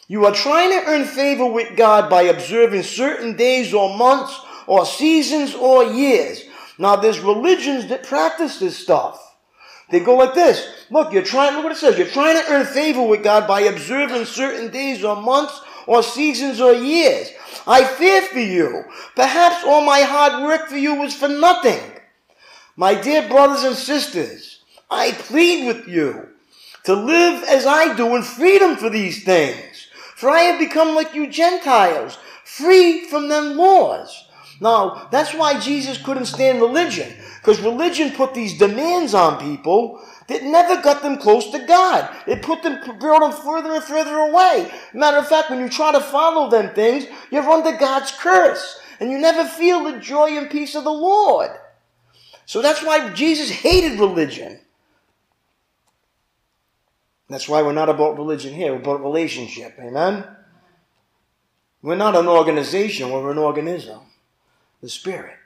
You 0.08 0.26
are 0.26 0.34
trying 0.34 0.72
to 0.72 0.90
earn 0.90 1.06
favor 1.06 1.46
with 1.46 1.78
God 1.78 2.10
by 2.10 2.24
observing 2.24 2.84
certain 2.84 3.38
days 3.38 3.74
or 3.74 3.98
months 3.98 4.38
or 4.68 4.86
seasons 4.86 5.54
or 5.56 5.84
years. 5.84 6.44
Now, 6.78 6.96
there's 6.96 7.20
religions 7.20 7.88
that 7.88 8.04
practice 8.04 8.60
this 8.60 8.78
stuff. 8.78 9.20
They 9.92 10.00
go 10.00 10.16
like 10.16 10.34
this. 10.34 10.66
Look, 10.90 11.12
you're 11.12 11.22
trying, 11.22 11.56
look 11.56 11.66
what 11.66 11.74
it 11.74 11.78
says. 11.78 11.98
You're 11.98 12.08
trying 12.08 12.42
to 12.42 12.52
earn 12.52 12.66
favor 12.66 13.04
with 13.04 13.24
God 13.24 13.48
by 13.48 13.62
observing 13.62 14.26
certain 14.26 14.72
days 14.72 15.04
or 15.04 15.16
months 15.16 15.62
or 15.86 16.02
seasons 16.02 16.62
or 16.62 16.74
years. 16.74 17.30
I 17.68 17.84
fear 17.84 18.22
for 18.22 18.40
you. 18.40 18.86
Perhaps 19.16 19.66
all 19.66 19.86
my 19.86 20.02
hard 20.02 20.44
work 20.44 20.70
for 20.70 20.78
you 20.78 20.96
was 20.96 21.14
for 21.14 21.28
nothing. 21.28 21.80
My 22.76 22.96
dear 22.96 23.28
brothers 23.28 23.64
and 23.64 23.76
sisters, 23.76 24.64
I 24.90 25.12
plead 25.12 25.68
with 25.68 25.88
you 25.88 26.30
to 26.86 26.94
live 26.94 27.44
as 27.44 27.66
I 27.66 27.96
do 27.96 28.16
in 28.16 28.24
freedom 28.24 28.78
for 28.78 28.90
these 28.90 29.24
things. 29.24 29.88
For 30.16 30.30
I 30.30 30.42
have 30.42 30.60
become 30.60 30.96
like 30.96 31.14
you 31.14 31.28
Gentiles, 31.28 32.18
free 32.44 33.06
from 33.06 33.28
them 33.28 33.58
laws. 33.58 34.28
Now, 34.62 35.08
that's 35.12 35.34
why 35.34 35.60
Jesus 35.60 35.98
couldn't 35.98 36.28
stand 36.28 36.62
religion, 36.62 37.12
because 37.40 37.60
religion 37.60 38.12
put 38.12 38.36
these 38.36 38.60
demands 38.60 39.16
on 39.16 39.40
people 39.40 40.00
that 40.28 40.44
never 40.44 40.80
got 40.84 41.02
them 41.02 41.18
close 41.18 41.50
to 41.50 41.66
God. 41.66 42.16
It 42.28 42.44
put 42.44 42.62
them, 42.62 42.80
brought 43.00 43.22
them 43.22 43.32
further 43.32 43.74
and 43.74 43.84
further 43.84 44.16
away. 44.16 44.72
Matter 44.94 45.18
of 45.18 45.28
fact, 45.28 45.50
when 45.50 45.60
you 45.60 45.68
try 45.68 45.92
to 45.92 46.00
follow 46.00 46.48
them 46.48 46.76
things, 46.76 47.08
you're 47.32 47.50
under 47.50 47.76
God's 47.76 48.12
curse, 48.12 48.80
and 49.00 49.10
you 49.10 49.18
never 49.18 49.46
feel 49.46 49.84
the 49.84 49.98
joy 49.98 50.38
and 50.38 50.48
peace 50.48 50.76
of 50.76 50.84
the 50.84 50.94
Lord. 50.94 51.50
So 52.46 52.62
that's 52.62 52.84
why 52.84 53.10
Jesus 53.14 53.50
hated 53.50 54.00
religion. 54.00 54.60
That's 57.30 57.50
why 57.50 57.64
we're 57.64 57.74
not 57.74 57.90
about 57.90 58.16
religion 58.16 58.54
here, 58.54 58.74
we're 58.74 58.82
about 58.82 59.02
relationship. 59.02 59.74
Amen? 59.80 60.24
We're 61.82 61.96
not 61.96 62.16
an 62.16 62.28
organization, 62.28 63.10
we're 63.10 63.32
an 63.32 63.40
organism 63.40 64.02
the 64.82 64.90
Spirit. 64.90 65.38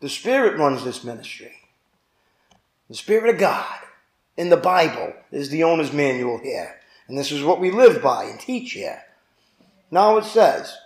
The 0.00 0.08
Spirit 0.08 0.58
runs 0.58 0.84
this 0.84 1.04
ministry. 1.04 1.52
The 2.88 2.94
Spirit 2.94 3.34
of 3.34 3.40
God 3.40 3.78
in 4.36 4.50
the 4.50 4.56
Bible 4.56 5.14
is 5.32 5.48
the 5.48 5.64
owner's 5.64 5.92
manual 5.92 6.38
here. 6.38 6.80
And 7.08 7.16
this 7.16 7.32
is 7.32 7.42
what 7.42 7.60
we 7.60 7.70
live 7.70 8.02
by 8.02 8.24
and 8.24 8.38
teach 8.38 8.72
here. 8.72 9.02
Now 9.90 10.16
it 10.16 10.24
says, 10.24 10.76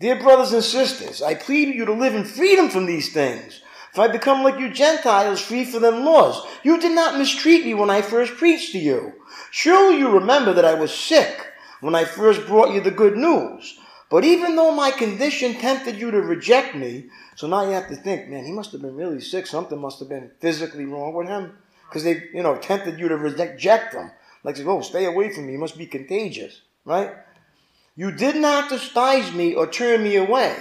Dear 0.00 0.20
brothers 0.20 0.52
and 0.52 0.62
sisters, 0.62 1.22
I 1.22 1.34
plead 1.34 1.68
with 1.68 1.76
you 1.76 1.84
to 1.86 1.92
live 1.92 2.14
in 2.14 2.24
freedom 2.24 2.68
from 2.68 2.86
these 2.86 3.12
things. 3.12 3.60
If 3.92 3.98
I 3.98 4.08
become 4.08 4.44
like 4.44 4.58
you 4.58 4.70
Gentiles, 4.70 5.40
free 5.40 5.64
from 5.64 5.82
them 5.82 6.04
laws. 6.04 6.46
You 6.62 6.80
did 6.80 6.92
not 6.92 7.18
mistreat 7.18 7.64
me 7.64 7.74
when 7.74 7.90
I 7.90 8.02
first 8.02 8.34
preached 8.34 8.72
to 8.72 8.78
you. 8.78 9.14
Surely 9.50 9.98
you 9.98 10.10
remember 10.10 10.52
that 10.52 10.64
I 10.64 10.74
was 10.74 10.94
sick 10.94 11.46
when 11.80 11.94
I 11.94 12.04
first 12.04 12.46
brought 12.46 12.72
you 12.72 12.80
the 12.80 12.90
good 12.90 13.16
news. 13.16 13.78
But 14.10 14.24
even 14.24 14.56
though 14.56 14.72
my 14.72 14.90
condition 14.90 15.54
tempted 15.54 15.96
you 15.96 16.10
to 16.10 16.20
reject 16.20 16.74
me, 16.74 17.10
so 17.36 17.46
now 17.46 17.64
you 17.64 17.72
have 17.72 17.88
to 17.88 17.96
think, 17.96 18.28
man, 18.28 18.44
he 18.44 18.52
must 18.52 18.72
have 18.72 18.80
been 18.80 18.96
really 18.96 19.20
sick. 19.20 19.46
Something 19.46 19.80
must 19.80 19.98
have 19.98 20.08
been 20.08 20.30
physically 20.40 20.86
wrong 20.86 21.12
with 21.14 21.28
him. 21.28 21.58
Because 21.88 22.04
they, 22.04 22.24
you 22.34 22.42
know, 22.42 22.56
tempted 22.56 22.98
you 22.98 23.08
to 23.08 23.16
reject 23.16 23.94
him. 23.94 24.10
Like, 24.44 24.58
oh, 24.60 24.80
stay 24.80 25.04
away 25.04 25.30
from 25.30 25.46
me. 25.46 25.52
He 25.52 25.58
must 25.58 25.76
be 25.76 25.86
contagious, 25.86 26.62
right? 26.84 27.12
You 27.96 28.12
did 28.12 28.36
not 28.36 28.70
despise 28.70 29.32
me 29.32 29.54
or 29.54 29.66
turn 29.66 30.04
me 30.04 30.16
away. 30.16 30.56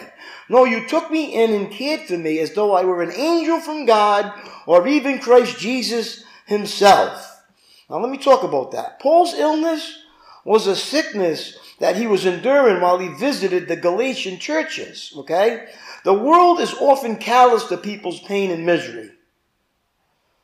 No, 0.50 0.66
you 0.66 0.88
took 0.88 1.12
me 1.12 1.34
in 1.34 1.54
and 1.54 1.72
cared 1.72 2.08
for 2.08 2.18
me 2.18 2.40
as 2.40 2.54
though 2.54 2.74
I 2.74 2.84
were 2.84 3.02
an 3.02 3.12
angel 3.12 3.60
from 3.60 3.86
God 3.86 4.34
or 4.66 4.88
even 4.88 5.20
Christ 5.20 5.60
Jesus 5.60 6.24
himself. 6.46 7.44
Now 7.90 8.00
let 8.00 8.12
me 8.12 8.18
talk 8.18 8.44
about 8.44 8.72
that. 8.72 9.00
Paul's 9.00 9.34
illness 9.34 10.04
was 10.46 10.66
a 10.66 10.76
sickness 10.76 11.58
that 11.80 11.96
he 11.96 12.08
was 12.08 12.26
enduring 12.26 12.82
while 12.82 12.98
he 12.98 13.08
visited 13.08 13.68
the 13.68 13.76
Galatian 13.76 14.40
churches. 14.40 15.14
Okay? 15.18 15.68
The 16.04 16.14
world 16.14 16.60
is 16.60 16.74
often 16.74 17.18
callous 17.18 17.66
to 17.66 17.78
people's 17.78 18.20
pain 18.22 18.52
and 18.52 18.66
misery. 18.66 19.12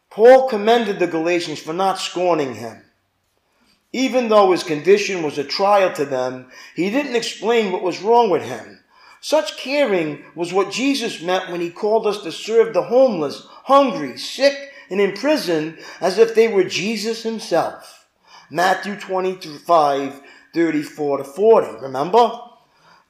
Paul 0.09 0.47
commended 0.47 0.99
the 0.99 1.07
Galatians 1.07 1.59
for 1.59 1.73
not 1.73 1.97
scorning 1.97 2.55
him. 2.55 2.84
Even 3.91 4.29
though 4.29 4.51
his 4.51 4.63
condition 4.63 5.23
was 5.23 5.38
a 5.38 5.43
trial 5.43 5.93
to 5.93 6.05
them, 6.05 6.51
he 6.75 6.89
didn't 6.89 7.15
explain 7.15 7.71
what 7.71 7.84
was 7.84 8.01
wrong 8.01 8.29
with 8.29 8.43
him. 8.43 8.84
Such 9.21 9.57
caring 9.57 10.25
was 10.36 10.51
what 10.51 10.71
Jesus 10.71 11.21
meant 11.21 11.49
when 11.49 11.61
he 11.61 11.69
called 11.69 12.05
us 12.05 12.21
to 12.23 12.31
serve 12.31 12.73
the 12.73 12.84
homeless, 12.84 13.47
hungry, 13.63 14.17
sick, 14.17 14.71
and 14.89 14.99
in 14.99 15.13
prison 15.13 15.77
as 16.01 16.17
if 16.17 16.36
they 16.36 16.47
were 16.47 16.63
Jesus 16.63 17.23
himself. 17.23 18.07
Matthew 18.49 18.95
25, 18.99 20.21
34 20.54 21.18
to 21.20 21.24
40. 21.24 21.82
Remember? 21.82 22.39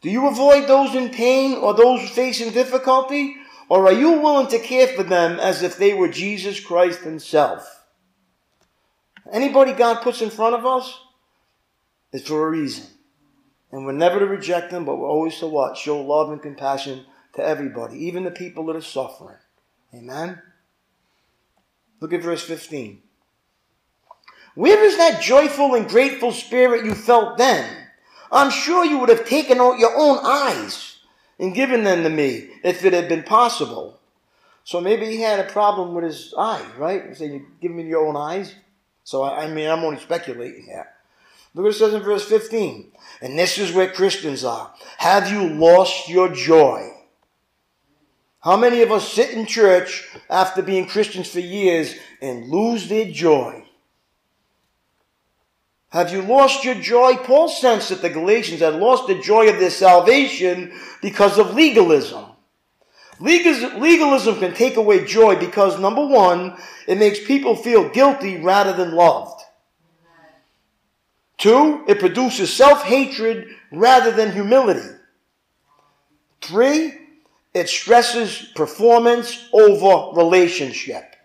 Do 0.01 0.09
you 0.09 0.27
avoid 0.27 0.67
those 0.67 0.95
in 0.95 1.09
pain 1.09 1.53
or 1.53 1.73
those 1.73 2.09
facing 2.09 2.51
difficulty? 2.51 3.35
Or 3.69 3.85
are 3.87 3.93
you 3.93 4.11
willing 4.19 4.47
to 4.47 4.59
care 4.59 4.87
for 4.87 5.03
them 5.03 5.39
as 5.39 5.63
if 5.63 5.77
they 5.77 5.93
were 5.93 6.09
Jesus 6.09 6.59
Christ 6.59 7.01
Himself? 7.01 7.85
Anybody 9.31 9.73
God 9.73 10.01
puts 10.01 10.21
in 10.21 10.29
front 10.29 10.55
of 10.55 10.65
us 10.65 10.99
is 12.11 12.27
for 12.27 12.45
a 12.45 12.51
reason. 12.51 12.85
And 13.71 13.85
we're 13.85 13.93
never 13.93 14.19
to 14.19 14.25
reject 14.25 14.69
them, 14.69 14.85
but 14.85 14.97
we're 14.97 15.07
always 15.07 15.39
to 15.39 15.47
what? 15.47 15.77
Show 15.77 16.01
love 16.01 16.31
and 16.31 16.41
compassion 16.41 17.05
to 17.35 17.43
everybody, 17.43 18.05
even 18.05 18.23
the 18.23 18.31
people 18.31 18.65
that 18.67 18.75
are 18.75 18.81
suffering. 18.81 19.37
Amen? 19.93 20.41
Look 21.99 22.13
at 22.13 22.21
verse 22.21 22.43
15. 22.43 23.01
Where 24.55 24.83
is 24.83 24.97
that 24.97 25.21
joyful 25.21 25.75
and 25.75 25.87
grateful 25.87 26.31
spirit 26.31 26.85
you 26.85 26.93
felt 26.93 27.37
then? 27.37 27.87
I'm 28.31 28.51
sure 28.51 28.85
you 28.85 28.99
would 28.99 29.09
have 29.09 29.27
taken 29.27 29.59
out 29.59 29.79
your 29.79 29.95
own 29.95 30.19
eyes 30.23 30.97
and 31.39 31.55
given 31.55 31.83
them 31.83 32.03
to 32.03 32.09
me 32.09 32.49
if 32.63 32.83
it 32.85 32.93
had 32.93 33.09
been 33.09 33.23
possible. 33.23 33.99
So 34.63 34.79
maybe 34.79 35.07
he 35.07 35.21
had 35.21 35.39
a 35.39 35.51
problem 35.51 35.93
with 35.93 36.05
his 36.05 36.33
eye, 36.37 36.65
right? 36.77 37.15
So 37.17 37.25
you 37.25 37.45
give 37.61 37.71
me 37.71 37.83
your 37.83 38.05
own 38.05 38.15
eyes. 38.15 38.55
So 39.03 39.23
I 39.23 39.47
mean, 39.47 39.69
I'm 39.69 39.83
only 39.83 39.99
speculating 39.99 40.65
here. 40.65 40.87
Look 41.53 41.65
what 41.65 41.75
it 41.75 41.77
says 41.77 41.93
in 41.93 42.01
verse 42.01 42.27
15. 42.27 42.91
And 43.21 43.37
this 43.37 43.57
is 43.57 43.71
where 43.71 43.91
Christians 43.91 44.43
are. 44.43 44.73
Have 44.97 45.31
you 45.31 45.49
lost 45.49 46.09
your 46.09 46.29
joy? 46.29 46.89
How 48.41 48.57
many 48.57 48.81
of 48.81 48.91
us 48.91 49.11
sit 49.11 49.31
in 49.31 49.45
church 49.45 50.09
after 50.29 50.61
being 50.61 50.87
Christians 50.87 51.29
for 51.29 51.39
years 51.39 51.95
and 52.21 52.49
lose 52.49 52.89
their 52.89 53.09
joy? 53.09 53.62
Have 55.93 56.11
you 56.11 56.23
lost 56.23 56.65
your 56.65 56.73
joy? 56.73 57.17
Paul 57.17 57.47
sensed 57.47 57.89
that 57.89 58.01
the 58.01 58.09
Galatians 58.09 58.61
had 58.61 58.77
lost 58.77 59.05
the 59.05 59.19
joy 59.19 59.47
of 59.47 59.59
their 59.59 59.69
salvation 59.69 60.73
because 61.03 61.37
of 61.37 61.53
legalism. 61.53 62.25
Legalism 63.19 64.39
can 64.39 64.55
take 64.55 64.77
away 64.77 65.05
joy 65.05 65.35
because, 65.35 65.79
number 65.79 66.03
one, 66.03 66.57
it 66.87 66.97
makes 66.97 67.23
people 67.23 67.55
feel 67.55 67.89
guilty 67.89 68.41
rather 68.41 68.73
than 68.73 68.95
loved. 68.95 69.39
Two, 71.37 71.83
it 71.87 71.99
produces 71.99 72.51
self 72.51 72.83
hatred 72.83 73.49
rather 73.71 74.09
than 74.09 74.31
humility. 74.31 74.97
Three, 76.41 76.97
it 77.53 77.69
stresses 77.69 78.47
performance 78.55 79.47
over 79.53 80.17
relationship. 80.17 81.15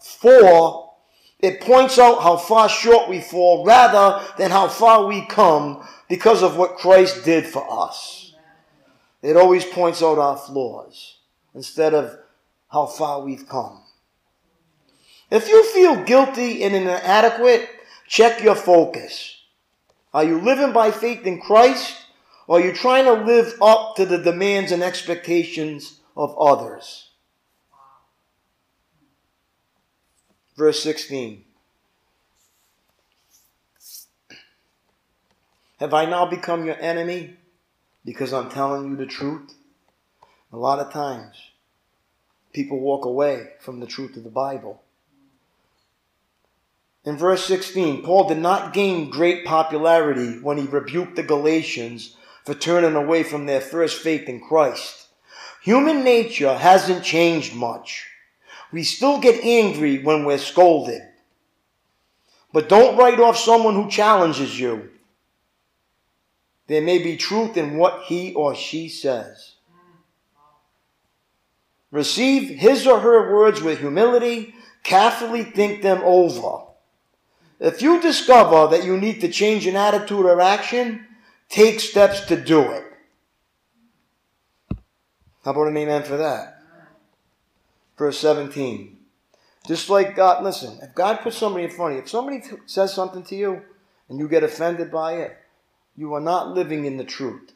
Four, 0.00 0.89
it 1.42 1.60
points 1.60 1.98
out 1.98 2.22
how 2.22 2.36
far 2.36 2.68
short 2.68 3.08
we 3.08 3.20
fall 3.20 3.64
rather 3.64 4.24
than 4.36 4.50
how 4.50 4.68
far 4.68 5.06
we 5.06 5.24
come 5.26 5.86
because 6.08 6.42
of 6.42 6.56
what 6.56 6.76
Christ 6.76 7.24
did 7.24 7.46
for 7.46 7.66
us. 7.70 8.34
It 9.22 9.36
always 9.36 9.64
points 9.64 10.02
out 10.02 10.18
our 10.18 10.36
flaws 10.36 11.18
instead 11.54 11.94
of 11.94 12.18
how 12.70 12.86
far 12.86 13.22
we've 13.22 13.48
come. 13.48 13.82
If 15.30 15.48
you 15.48 15.64
feel 15.72 16.04
guilty 16.04 16.64
and 16.64 16.74
inadequate, 16.74 17.68
check 18.08 18.42
your 18.42 18.56
focus. 18.56 19.36
Are 20.12 20.24
you 20.24 20.40
living 20.40 20.72
by 20.72 20.90
faith 20.90 21.24
in 21.26 21.40
Christ 21.40 21.96
or 22.48 22.58
are 22.58 22.64
you 22.64 22.72
trying 22.72 23.04
to 23.04 23.12
live 23.12 23.54
up 23.62 23.94
to 23.96 24.04
the 24.04 24.18
demands 24.18 24.72
and 24.72 24.82
expectations 24.82 26.00
of 26.16 26.36
others? 26.38 27.09
Verse 30.60 30.82
16. 30.82 31.42
Have 35.78 35.94
I 35.94 36.04
now 36.04 36.26
become 36.26 36.66
your 36.66 36.78
enemy 36.78 37.38
because 38.04 38.34
I'm 38.34 38.50
telling 38.50 38.90
you 38.90 38.94
the 38.94 39.06
truth? 39.06 39.54
A 40.52 40.58
lot 40.58 40.78
of 40.78 40.92
times, 40.92 41.34
people 42.52 42.78
walk 42.78 43.06
away 43.06 43.52
from 43.58 43.80
the 43.80 43.86
truth 43.86 44.18
of 44.18 44.22
the 44.22 44.28
Bible. 44.28 44.82
In 47.06 47.16
verse 47.16 47.46
16, 47.46 48.02
Paul 48.02 48.28
did 48.28 48.36
not 48.36 48.74
gain 48.74 49.08
great 49.08 49.46
popularity 49.46 50.40
when 50.42 50.58
he 50.58 50.66
rebuked 50.66 51.16
the 51.16 51.22
Galatians 51.22 52.18
for 52.44 52.52
turning 52.52 52.96
away 52.96 53.22
from 53.22 53.46
their 53.46 53.62
first 53.62 54.02
faith 54.02 54.28
in 54.28 54.42
Christ. 54.42 55.06
Human 55.62 56.04
nature 56.04 56.58
hasn't 56.58 57.02
changed 57.02 57.54
much. 57.54 58.08
We 58.72 58.84
still 58.84 59.18
get 59.18 59.44
angry 59.44 60.02
when 60.02 60.24
we're 60.24 60.38
scolded. 60.38 61.02
But 62.52 62.68
don't 62.68 62.96
write 62.96 63.20
off 63.20 63.36
someone 63.36 63.74
who 63.74 63.90
challenges 63.90 64.58
you. 64.58 64.90
There 66.66 66.82
may 66.82 66.98
be 66.98 67.16
truth 67.16 67.56
in 67.56 67.76
what 67.78 68.04
he 68.04 68.32
or 68.34 68.54
she 68.54 68.88
says. 68.88 69.54
Receive 71.90 72.48
his 72.48 72.86
or 72.86 73.00
her 73.00 73.34
words 73.34 73.60
with 73.60 73.80
humility, 73.80 74.54
carefully 74.84 75.42
think 75.42 75.82
them 75.82 76.00
over. 76.04 76.66
If 77.58 77.82
you 77.82 78.00
discover 78.00 78.68
that 78.68 78.84
you 78.84 78.96
need 78.96 79.20
to 79.20 79.28
change 79.28 79.66
an 79.66 79.76
attitude 79.76 80.24
or 80.24 80.40
action, 80.40 81.06
take 81.48 81.80
steps 81.80 82.26
to 82.26 82.36
do 82.36 82.62
it. 82.62 82.84
How 85.44 85.50
about 85.50 85.68
an 85.68 85.76
amen 85.76 86.04
for 86.04 86.16
that? 86.18 86.59
Verse 88.00 88.18
17. 88.20 88.96
Just 89.66 89.90
like 89.90 90.16
God, 90.16 90.42
listen, 90.42 90.78
if 90.80 90.94
God 90.94 91.20
puts 91.20 91.36
somebody 91.36 91.64
in 91.66 91.70
front 91.70 91.92
of 91.92 91.96
you, 91.96 92.02
if 92.02 92.08
somebody 92.08 92.42
says 92.64 92.94
something 92.94 93.22
to 93.24 93.36
you 93.36 93.60
and 94.08 94.18
you 94.18 94.26
get 94.26 94.42
offended 94.42 94.90
by 94.90 95.16
it, 95.16 95.36
you 95.98 96.14
are 96.14 96.20
not 96.20 96.54
living 96.54 96.86
in 96.86 96.96
the 96.96 97.04
truth. 97.04 97.52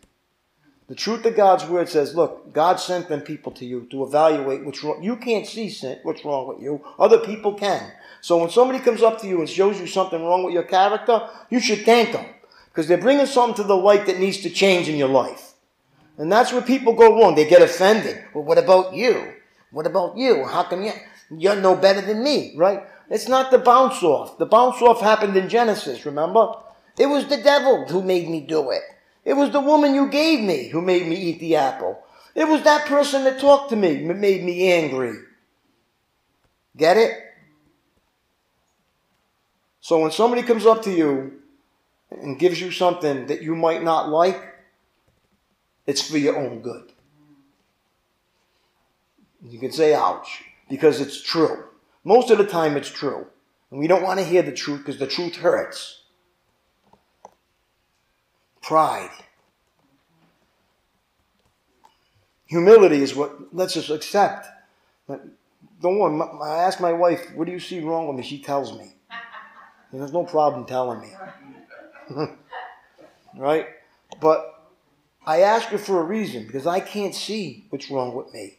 The 0.86 0.94
truth 0.94 1.24
of 1.24 1.34
God's 1.34 1.64
word 1.64 1.88
says, 1.88 2.14
look, 2.14 2.52
God 2.52 2.78
sent 2.78 3.08
them 3.08 3.22
people 3.22 3.52
to 3.52 3.64
you 3.64 3.86
to 3.90 4.04
evaluate 4.04 4.66
what's 4.66 4.84
wrong. 4.84 5.02
You 5.02 5.16
can't 5.16 5.46
see 5.46 5.74
what's 6.02 6.26
wrong 6.26 6.46
with 6.48 6.60
you. 6.60 6.84
Other 6.98 7.20
people 7.20 7.54
can. 7.54 7.90
So 8.20 8.36
when 8.36 8.50
somebody 8.50 8.80
comes 8.80 9.02
up 9.02 9.22
to 9.22 9.26
you 9.26 9.40
and 9.40 9.48
shows 9.48 9.80
you 9.80 9.86
something 9.86 10.22
wrong 10.22 10.44
with 10.44 10.52
your 10.52 10.64
character, 10.64 11.26
you 11.48 11.58
should 11.58 11.86
thank 11.86 12.12
them. 12.12 12.26
Because 12.68 12.86
they're 12.86 12.98
bringing 12.98 13.24
something 13.24 13.56
to 13.62 13.66
the 13.66 13.74
light 13.74 14.04
that 14.04 14.20
needs 14.20 14.42
to 14.42 14.50
change 14.50 14.90
in 14.90 14.96
your 14.96 15.08
life. 15.08 15.54
And 16.18 16.30
that's 16.30 16.52
where 16.52 16.60
people 16.60 16.92
go 16.92 17.18
wrong. 17.18 17.34
They 17.34 17.48
get 17.48 17.62
offended. 17.62 18.22
Well, 18.34 18.44
what 18.44 18.58
about 18.58 18.92
you? 18.92 19.33
What 19.74 19.86
about 19.86 20.16
you? 20.16 20.44
How 20.44 20.62
come 20.62 20.84
you, 20.84 20.92
you're 21.36 21.56
no 21.56 21.74
better 21.74 22.00
than 22.00 22.22
me, 22.22 22.54
right? 22.56 22.84
It's 23.10 23.26
not 23.28 23.50
the 23.50 23.58
bounce 23.58 24.04
off. 24.04 24.38
The 24.38 24.46
bounce 24.46 24.80
off 24.80 25.00
happened 25.00 25.36
in 25.36 25.48
Genesis, 25.48 26.06
remember? 26.06 26.52
It 26.96 27.06
was 27.06 27.26
the 27.26 27.42
devil 27.42 27.84
who 27.88 28.00
made 28.00 28.28
me 28.28 28.40
do 28.40 28.70
it. 28.70 28.82
It 29.24 29.34
was 29.34 29.50
the 29.50 29.60
woman 29.60 29.94
you 29.94 30.08
gave 30.08 30.40
me 30.40 30.68
who 30.68 30.80
made 30.80 31.08
me 31.08 31.16
eat 31.16 31.40
the 31.40 31.56
apple. 31.56 32.00
It 32.36 32.46
was 32.46 32.62
that 32.62 32.86
person 32.86 33.24
that 33.24 33.40
talked 33.40 33.70
to 33.70 33.76
me 33.76 34.06
that 34.06 34.16
made 34.16 34.44
me 34.44 34.72
angry. 34.72 35.16
Get 36.76 36.96
it? 36.96 37.12
So 39.80 39.98
when 39.98 40.12
somebody 40.12 40.42
comes 40.42 40.66
up 40.66 40.82
to 40.84 40.92
you 40.92 41.40
and 42.10 42.38
gives 42.38 42.60
you 42.60 42.70
something 42.70 43.26
that 43.26 43.42
you 43.42 43.56
might 43.56 43.82
not 43.82 44.08
like, 44.08 44.40
it's 45.84 46.08
for 46.08 46.16
your 46.16 46.38
own 46.38 46.60
good. 46.60 46.93
You 49.48 49.58
can 49.58 49.72
say 49.72 49.94
ouch 49.94 50.42
because 50.68 51.00
it's 51.00 51.22
true. 51.22 51.64
Most 52.02 52.30
of 52.30 52.38
the 52.38 52.46
time 52.46 52.76
it's 52.76 52.90
true. 52.90 53.26
And 53.70 53.80
we 53.80 53.86
don't 53.86 54.02
want 54.02 54.18
to 54.20 54.24
hear 54.24 54.42
the 54.42 54.52
truth 54.52 54.80
because 54.80 54.98
the 54.98 55.06
truth 55.06 55.36
hurts. 55.36 56.02
Pride. 58.62 59.10
Humility 62.46 63.02
is 63.02 63.14
what 63.14 63.54
lets 63.54 63.76
us 63.76 63.90
accept. 63.90 64.46
Don't 65.08 65.98
worry, 65.98 66.20
I 66.42 66.62
ask 66.62 66.80
my 66.80 66.92
wife, 66.92 67.34
what 67.34 67.46
do 67.46 67.52
you 67.52 67.60
see 67.60 67.80
wrong 67.80 68.06
with 68.06 68.16
me? 68.16 68.22
She 68.22 68.40
tells 68.40 68.78
me. 68.78 68.94
And 69.90 70.00
there's 70.00 70.12
no 70.12 70.24
problem 70.24 70.66
telling 70.66 71.00
me. 71.00 71.12
right? 73.36 73.66
But 74.20 74.70
I 75.26 75.40
ask 75.40 75.68
her 75.68 75.78
for 75.78 76.00
a 76.00 76.04
reason 76.04 76.46
because 76.46 76.66
I 76.66 76.80
can't 76.80 77.14
see 77.14 77.66
what's 77.70 77.90
wrong 77.90 78.14
with 78.14 78.32
me. 78.32 78.58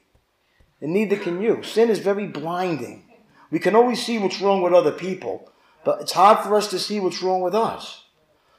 And 0.81 0.93
neither 0.93 1.15
can 1.15 1.41
you. 1.41 1.63
Sin 1.63 1.89
is 1.89 1.99
very 1.99 2.27
blinding. 2.27 3.05
We 3.51 3.59
can 3.59 3.75
always 3.75 4.05
see 4.05 4.17
what's 4.17 4.41
wrong 4.41 4.61
with 4.61 4.73
other 4.73 4.91
people, 4.91 5.51
but 5.83 6.01
it's 6.01 6.11
hard 6.11 6.39
for 6.39 6.55
us 6.55 6.69
to 6.71 6.79
see 6.79 6.99
what's 6.99 7.21
wrong 7.21 7.41
with 7.41 7.55
us. 7.55 8.03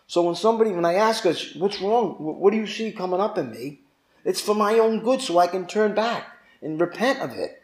So 0.06 0.22
when 0.22 0.34
somebody, 0.34 0.70
when 0.70 0.84
I 0.84 0.94
ask 0.94 1.26
us, 1.26 1.54
what's 1.54 1.80
wrong? 1.80 2.14
What 2.18 2.52
do 2.52 2.56
you 2.56 2.66
see 2.66 2.92
coming 2.92 3.20
up 3.20 3.36
in 3.36 3.50
me? 3.50 3.80
It's 4.24 4.40
for 4.40 4.54
my 4.54 4.78
own 4.78 5.02
good 5.02 5.20
so 5.20 5.38
I 5.38 5.46
can 5.46 5.66
turn 5.66 5.94
back 5.94 6.24
and 6.62 6.80
repent 6.80 7.20
of 7.20 7.32
it. 7.32 7.62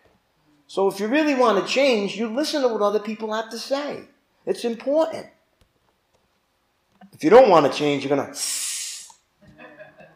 So 0.67 0.89
if 0.89 1.01
you 1.01 1.07
really 1.07 1.35
want 1.35 1.65
to 1.65 1.73
change, 1.73 2.17
you 2.17 2.29
listen 2.29 2.63
to 2.63 2.69
what 2.69 2.83
other 2.83 3.01
people 3.01 3.33
have 3.33 3.51
to 3.51 3.59
say. 3.59 4.05
It's 4.47 4.65
important. 4.65 5.27
If 7.13 7.23
you 7.23 7.31
don't 7.31 7.49
want 7.51 7.71
to 7.71 7.79
change, 7.79 8.05
you're 8.05 8.17
gonna 8.17 8.33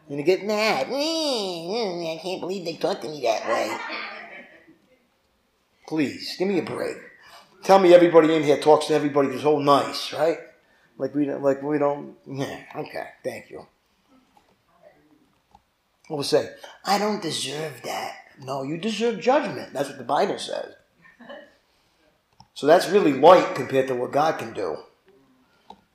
you're 0.07 0.17
gonna 0.17 0.23
get 0.23 0.45
mad. 0.45 0.87
I 0.89 2.19
can't 2.21 2.41
believe 2.41 2.65
they 2.65 2.75
talk 2.75 3.01
to 3.01 3.09
me 3.09 3.21
that 3.21 3.47
way. 3.47 3.77
Please, 5.87 6.35
give 6.37 6.47
me 6.47 6.59
a 6.59 6.63
break. 6.63 6.97
Tell 7.63 7.79
me 7.79 7.93
everybody 7.93 8.33
in 8.35 8.43
here 8.43 8.59
talks 8.59 8.87
to 8.87 8.93
everybody 8.93 9.29
that's 9.29 9.43
whole 9.43 9.59
nice, 9.59 10.13
right? 10.13 10.37
Like 10.97 11.15
we 11.15 11.25
don't, 11.25 11.41
like 11.41 11.63
we 11.63 11.77
don't. 11.77 12.15
Yeah, 12.27 12.61
okay, 12.75 13.07
thank 13.23 13.49
you. 13.49 13.65
We'll 16.09 16.23
say, 16.23 16.49
I 16.85 16.97
don't 16.97 17.21
deserve 17.21 17.81
that. 17.83 18.15
No, 18.41 18.63
you 18.63 18.77
deserve 18.77 19.19
judgment. 19.19 19.73
That's 19.73 19.89
what 19.89 19.97
the 19.97 20.03
Bible 20.03 20.37
says. 20.37 20.73
So 22.53 22.65
that's 22.65 22.89
really 22.89 23.13
light 23.13 23.55
compared 23.55 23.87
to 23.87 23.95
what 23.95 24.11
God 24.11 24.39
can 24.39 24.53
do. 24.53 24.77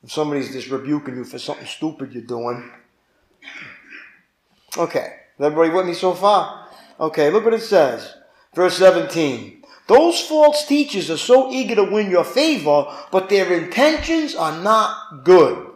If 0.02 0.12
somebody's 0.12 0.52
just 0.52 0.68
rebuking 0.68 1.16
you 1.16 1.24
for 1.24 1.38
something 1.38 1.66
stupid 1.66 2.12
you're 2.12 2.22
doing. 2.22 2.70
Okay. 4.76 5.16
Everybody 5.40 5.70
with 5.70 5.86
me 5.86 5.94
so 5.94 6.14
far? 6.14 6.68
Okay, 7.00 7.30
look 7.30 7.44
what 7.44 7.54
it 7.54 7.62
says. 7.62 8.14
Verse 8.54 8.76
17. 8.76 9.61
Those 9.88 10.20
false 10.20 10.64
teachers 10.66 11.10
are 11.10 11.16
so 11.16 11.50
eager 11.50 11.74
to 11.74 11.84
win 11.84 12.10
your 12.10 12.24
favor, 12.24 12.86
but 13.10 13.28
their 13.28 13.52
intentions 13.52 14.34
are 14.34 14.62
not 14.62 15.24
good. 15.24 15.70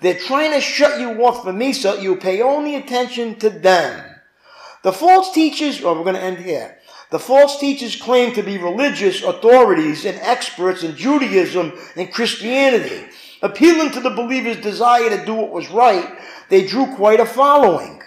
They're 0.00 0.18
trying 0.18 0.52
to 0.52 0.60
shut 0.60 1.00
you 1.00 1.10
off 1.24 1.44
from 1.44 1.58
me 1.58 1.72
so 1.72 1.94
you 1.94 2.16
pay 2.16 2.42
only 2.42 2.74
attention 2.74 3.38
to 3.40 3.50
them. 3.50 4.04
The 4.82 4.92
false 4.92 5.32
teachers, 5.32 5.82
oh, 5.82 5.94
we're 5.94 6.04
going 6.04 6.14
to 6.14 6.22
end 6.22 6.38
here. 6.38 6.78
The 7.10 7.18
false 7.18 7.60
teachers 7.60 7.96
claim 7.96 8.34
to 8.34 8.42
be 8.42 8.58
religious 8.58 9.22
authorities 9.22 10.04
and 10.04 10.18
experts 10.18 10.82
in 10.82 10.96
Judaism 10.96 11.72
and 11.94 12.12
Christianity. 12.12 13.04
Appealing 13.42 13.92
to 13.92 14.00
the 14.00 14.10
believers' 14.10 14.62
desire 14.62 15.10
to 15.10 15.24
do 15.24 15.34
what 15.34 15.50
was 15.50 15.70
right, 15.70 16.18
they 16.48 16.66
drew 16.66 16.86
quite 16.96 17.20
a 17.20 17.26
following. 17.26 18.02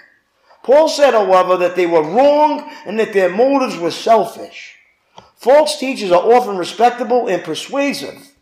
Paul 0.63 0.89
said, 0.89 1.13
however, 1.13 1.55
that 1.57 1.75
they 1.75 1.85
were 1.85 2.03
wrong 2.03 2.69
and 2.85 2.99
that 2.99 3.13
their 3.13 3.29
motives 3.29 3.77
were 3.77 3.91
selfish. 3.91 4.78
False 5.39 5.79
teachers 5.79 6.11
are 6.11 6.21
often 6.21 6.57
respectable 6.57 7.29
and 7.29 7.41
persuasive. 7.41 8.33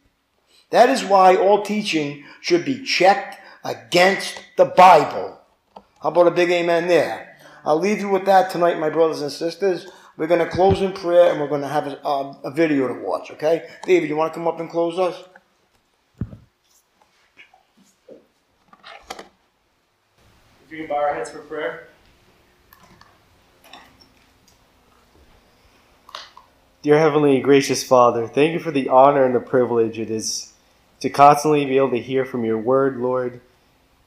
That 0.71 0.89
is 0.89 1.03
why 1.03 1.35
all 1.35 1.61
teaching 1.61 2.25
should 2.41 2.65
be 2.65 2.83
checked 2.83 3.37
against 3.63 4.41
the 4.57 4.65
Bible. 4.65 5.39
How 6.01 6.09
about 6.09 6.25
a 6.25 6.31
big 6.31 6.49
amen 6.49 6.87
there? 6.87 7.37
I'll 7.63 7.77
leave 7.77 7.99
you 7.99 8.09
with 8.09 8.25
that 8.25 8.49
tonight, 8.49 8.79
my 8.79 8.89
brothers 8.89 9.21
and 9.21 9.31
sisters. 9.31 9.87
We're 10.17 10.25
going 10.25 10.43
to 10.43 10.49
close 10.49 10.81
in 10.81 10.91
prayer 10.91 11.29
and 11.31 11.39
we're 11.39 11.47
going 11.47 11.61
to 11.61 11.67
have 11.67 11.85
a, 11.85 11.99
a, 12.03 12.39
a 12.45 12.51
video 12.51 12.87
to 12.87 12.95
watch, 12.95 13.29
okay? 13.29 13.69
David, 13.83 14.09
you 14.09 14.15
want 14.15 14.33
to 14.33 14.39
come 14.39 14.47
up 14.47 14.59
and 14.59 14.67
close 14.67 14.97
us? 14.97 15.23
If 20.65 20.71
you 20.71 20.77
can 20.79 20.87
bow 20.87 20.95
our 20.95 21.13
heads 21.13 21.29
for 21.29 21.41
prayer. 21.41 21.89
Dear 26.83 26.99
Heavenly 26.99 27.33
and 27.33 27.43
Gracious 27.43 27.83
Father, 27.83 28.27
thank 28.27 28.53
you 28.53 28.59
for 28.59 28.69
the 28.69 28.87
honor 28.89 29.25
and 29.25 29.33
the 29.33 29.39
privilege 29.39 29.97
it 29.97 30.11
is 30.11 30.53
to 30.99 31.09
constantly 31.09 31.65
be 31.65 31.77
able 31.77 31.89
to 31.89 31.99
hear 31.99 32.23
from 32.23 32.45
your 32.45 32.59
word, 32.59 32.97
Lord, 32.97 33.41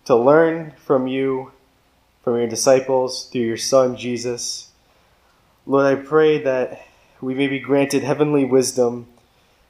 to 0.05 0.15
learn 0.15 0.75
from 0.77 1.09
you, 1.09 1.51
from 2.23 2.37
your 2.37 2.47
disciples, 2.47 3.27
through 3.27 3.41
your 3.41 3.57
Son, 3.57 3.97
Jesus. 3.97 4.71
Lord, 5.67 5.85
I 5.85 6.01
pray 6.01 6.41
that 6.45 6.87
we 7.21 7.35
may 7.35 7.49
be 7.49 7.59
granted 7.59 8.05
heavenly 8.05 8.45
wisdom. 8.45 9.09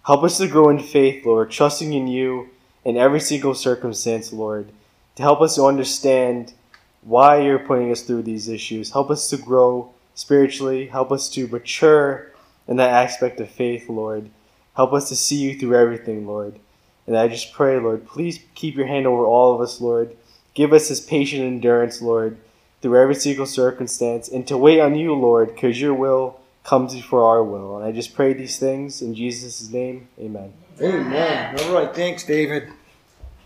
Help 0.04 0.22
us 0.22 0.36
to 0.36 0.46
grow 0.46 0.68
in 0.68 0.78
faith, 0.78 1.24
Lord, 1.24 1.50
trusting 1.50 1.94
in 1.94 2.06
you 2.06 2.50
in 2.84 2.98
every 2.98 3.20
single 3.20 3.54
circumstance, 3.54 4.30
Lord, 4.30 4.72
to 5.16 5.22
help 5.22 5.40
us 5.40 5.54
to 5.54 5.64
understand 5.64 6.52
why 7.00 7.40
you're 7.40 7.60
putting 7.60 7.90
us 7.90 8.02
through 8.02 8.24
these 8.24 8.46
issues. 8.46 8.90
Help 8.90 9.10
us 9.10 9.30
to 9.30 9.38
grow 9.38 9.90
spiritually. 10.14 10.88
Help 10.88 11.10
us 11.10 11.30
to 11.30 11.48
mature 11.48 12.29
in 12.68 12.76
that 12.76 12.90
aspect 12.90 13.40
of 13.40 13.50
faith, 13.50 13.88
Lord. 13.88 14.30
Help 14.74 14.92
us 14.92 15.08
to 15.08 15.16
see 15.16 15.36
you 15.36 15.58
through 15.58 15.76
everything, 15.76 16.26
Lord. 16.26 16.58
And 17.06 17.16
I 17.16 17.28
just 17.28 17.52
pray, 17.52 17.78
Lord, 17.78 18.06
please 18.06 18.40
keep 18.54 18.76
your 18.76 18.86
hand 18.86 19.06
over 19.06 19.24
all 19.24 19.54
of 19.54 19.60
us, 19.60 19.80
Lord. 19.80 20.16
Give 20.54 20.72
us 20.72 20.88
this 20.88 21.00
patient 21.00 21.42
endurance, 21.42 22.00
Lord, 22.00 22.38
through 22.80 23.00
every 23.00 23.14
single 23.14 23.46
circumstance, 23.46 24.28
and 24.28 24.46
to 24.46 24.56
wait 24.56 24.80
on 24.80 24.94
you, 24.94 25.14
Lord, 25.14 25.54
because 25.54 25.80
your 25.80 25.94
will 25.94 26.40
comes 26.64 26.94
before 26.94 27.24
our 27.24 27.42
will. 27.42 27.76
And 27.76 27.84
I 27.84 27.92
just 27.92 28.14
pray 28.14 28.32
these 28.32 28.58
things 28.58 29.02
in 29.02 29.14
Jesus' 29.14 29.70
name. 29.70 30.08
Amen. 30.18 30.52
Amen. 30.80 31.58
All 31.60 31.74
right. 31.74 31.94
Thanks, 31.94 32.24
David. 32.24 32.68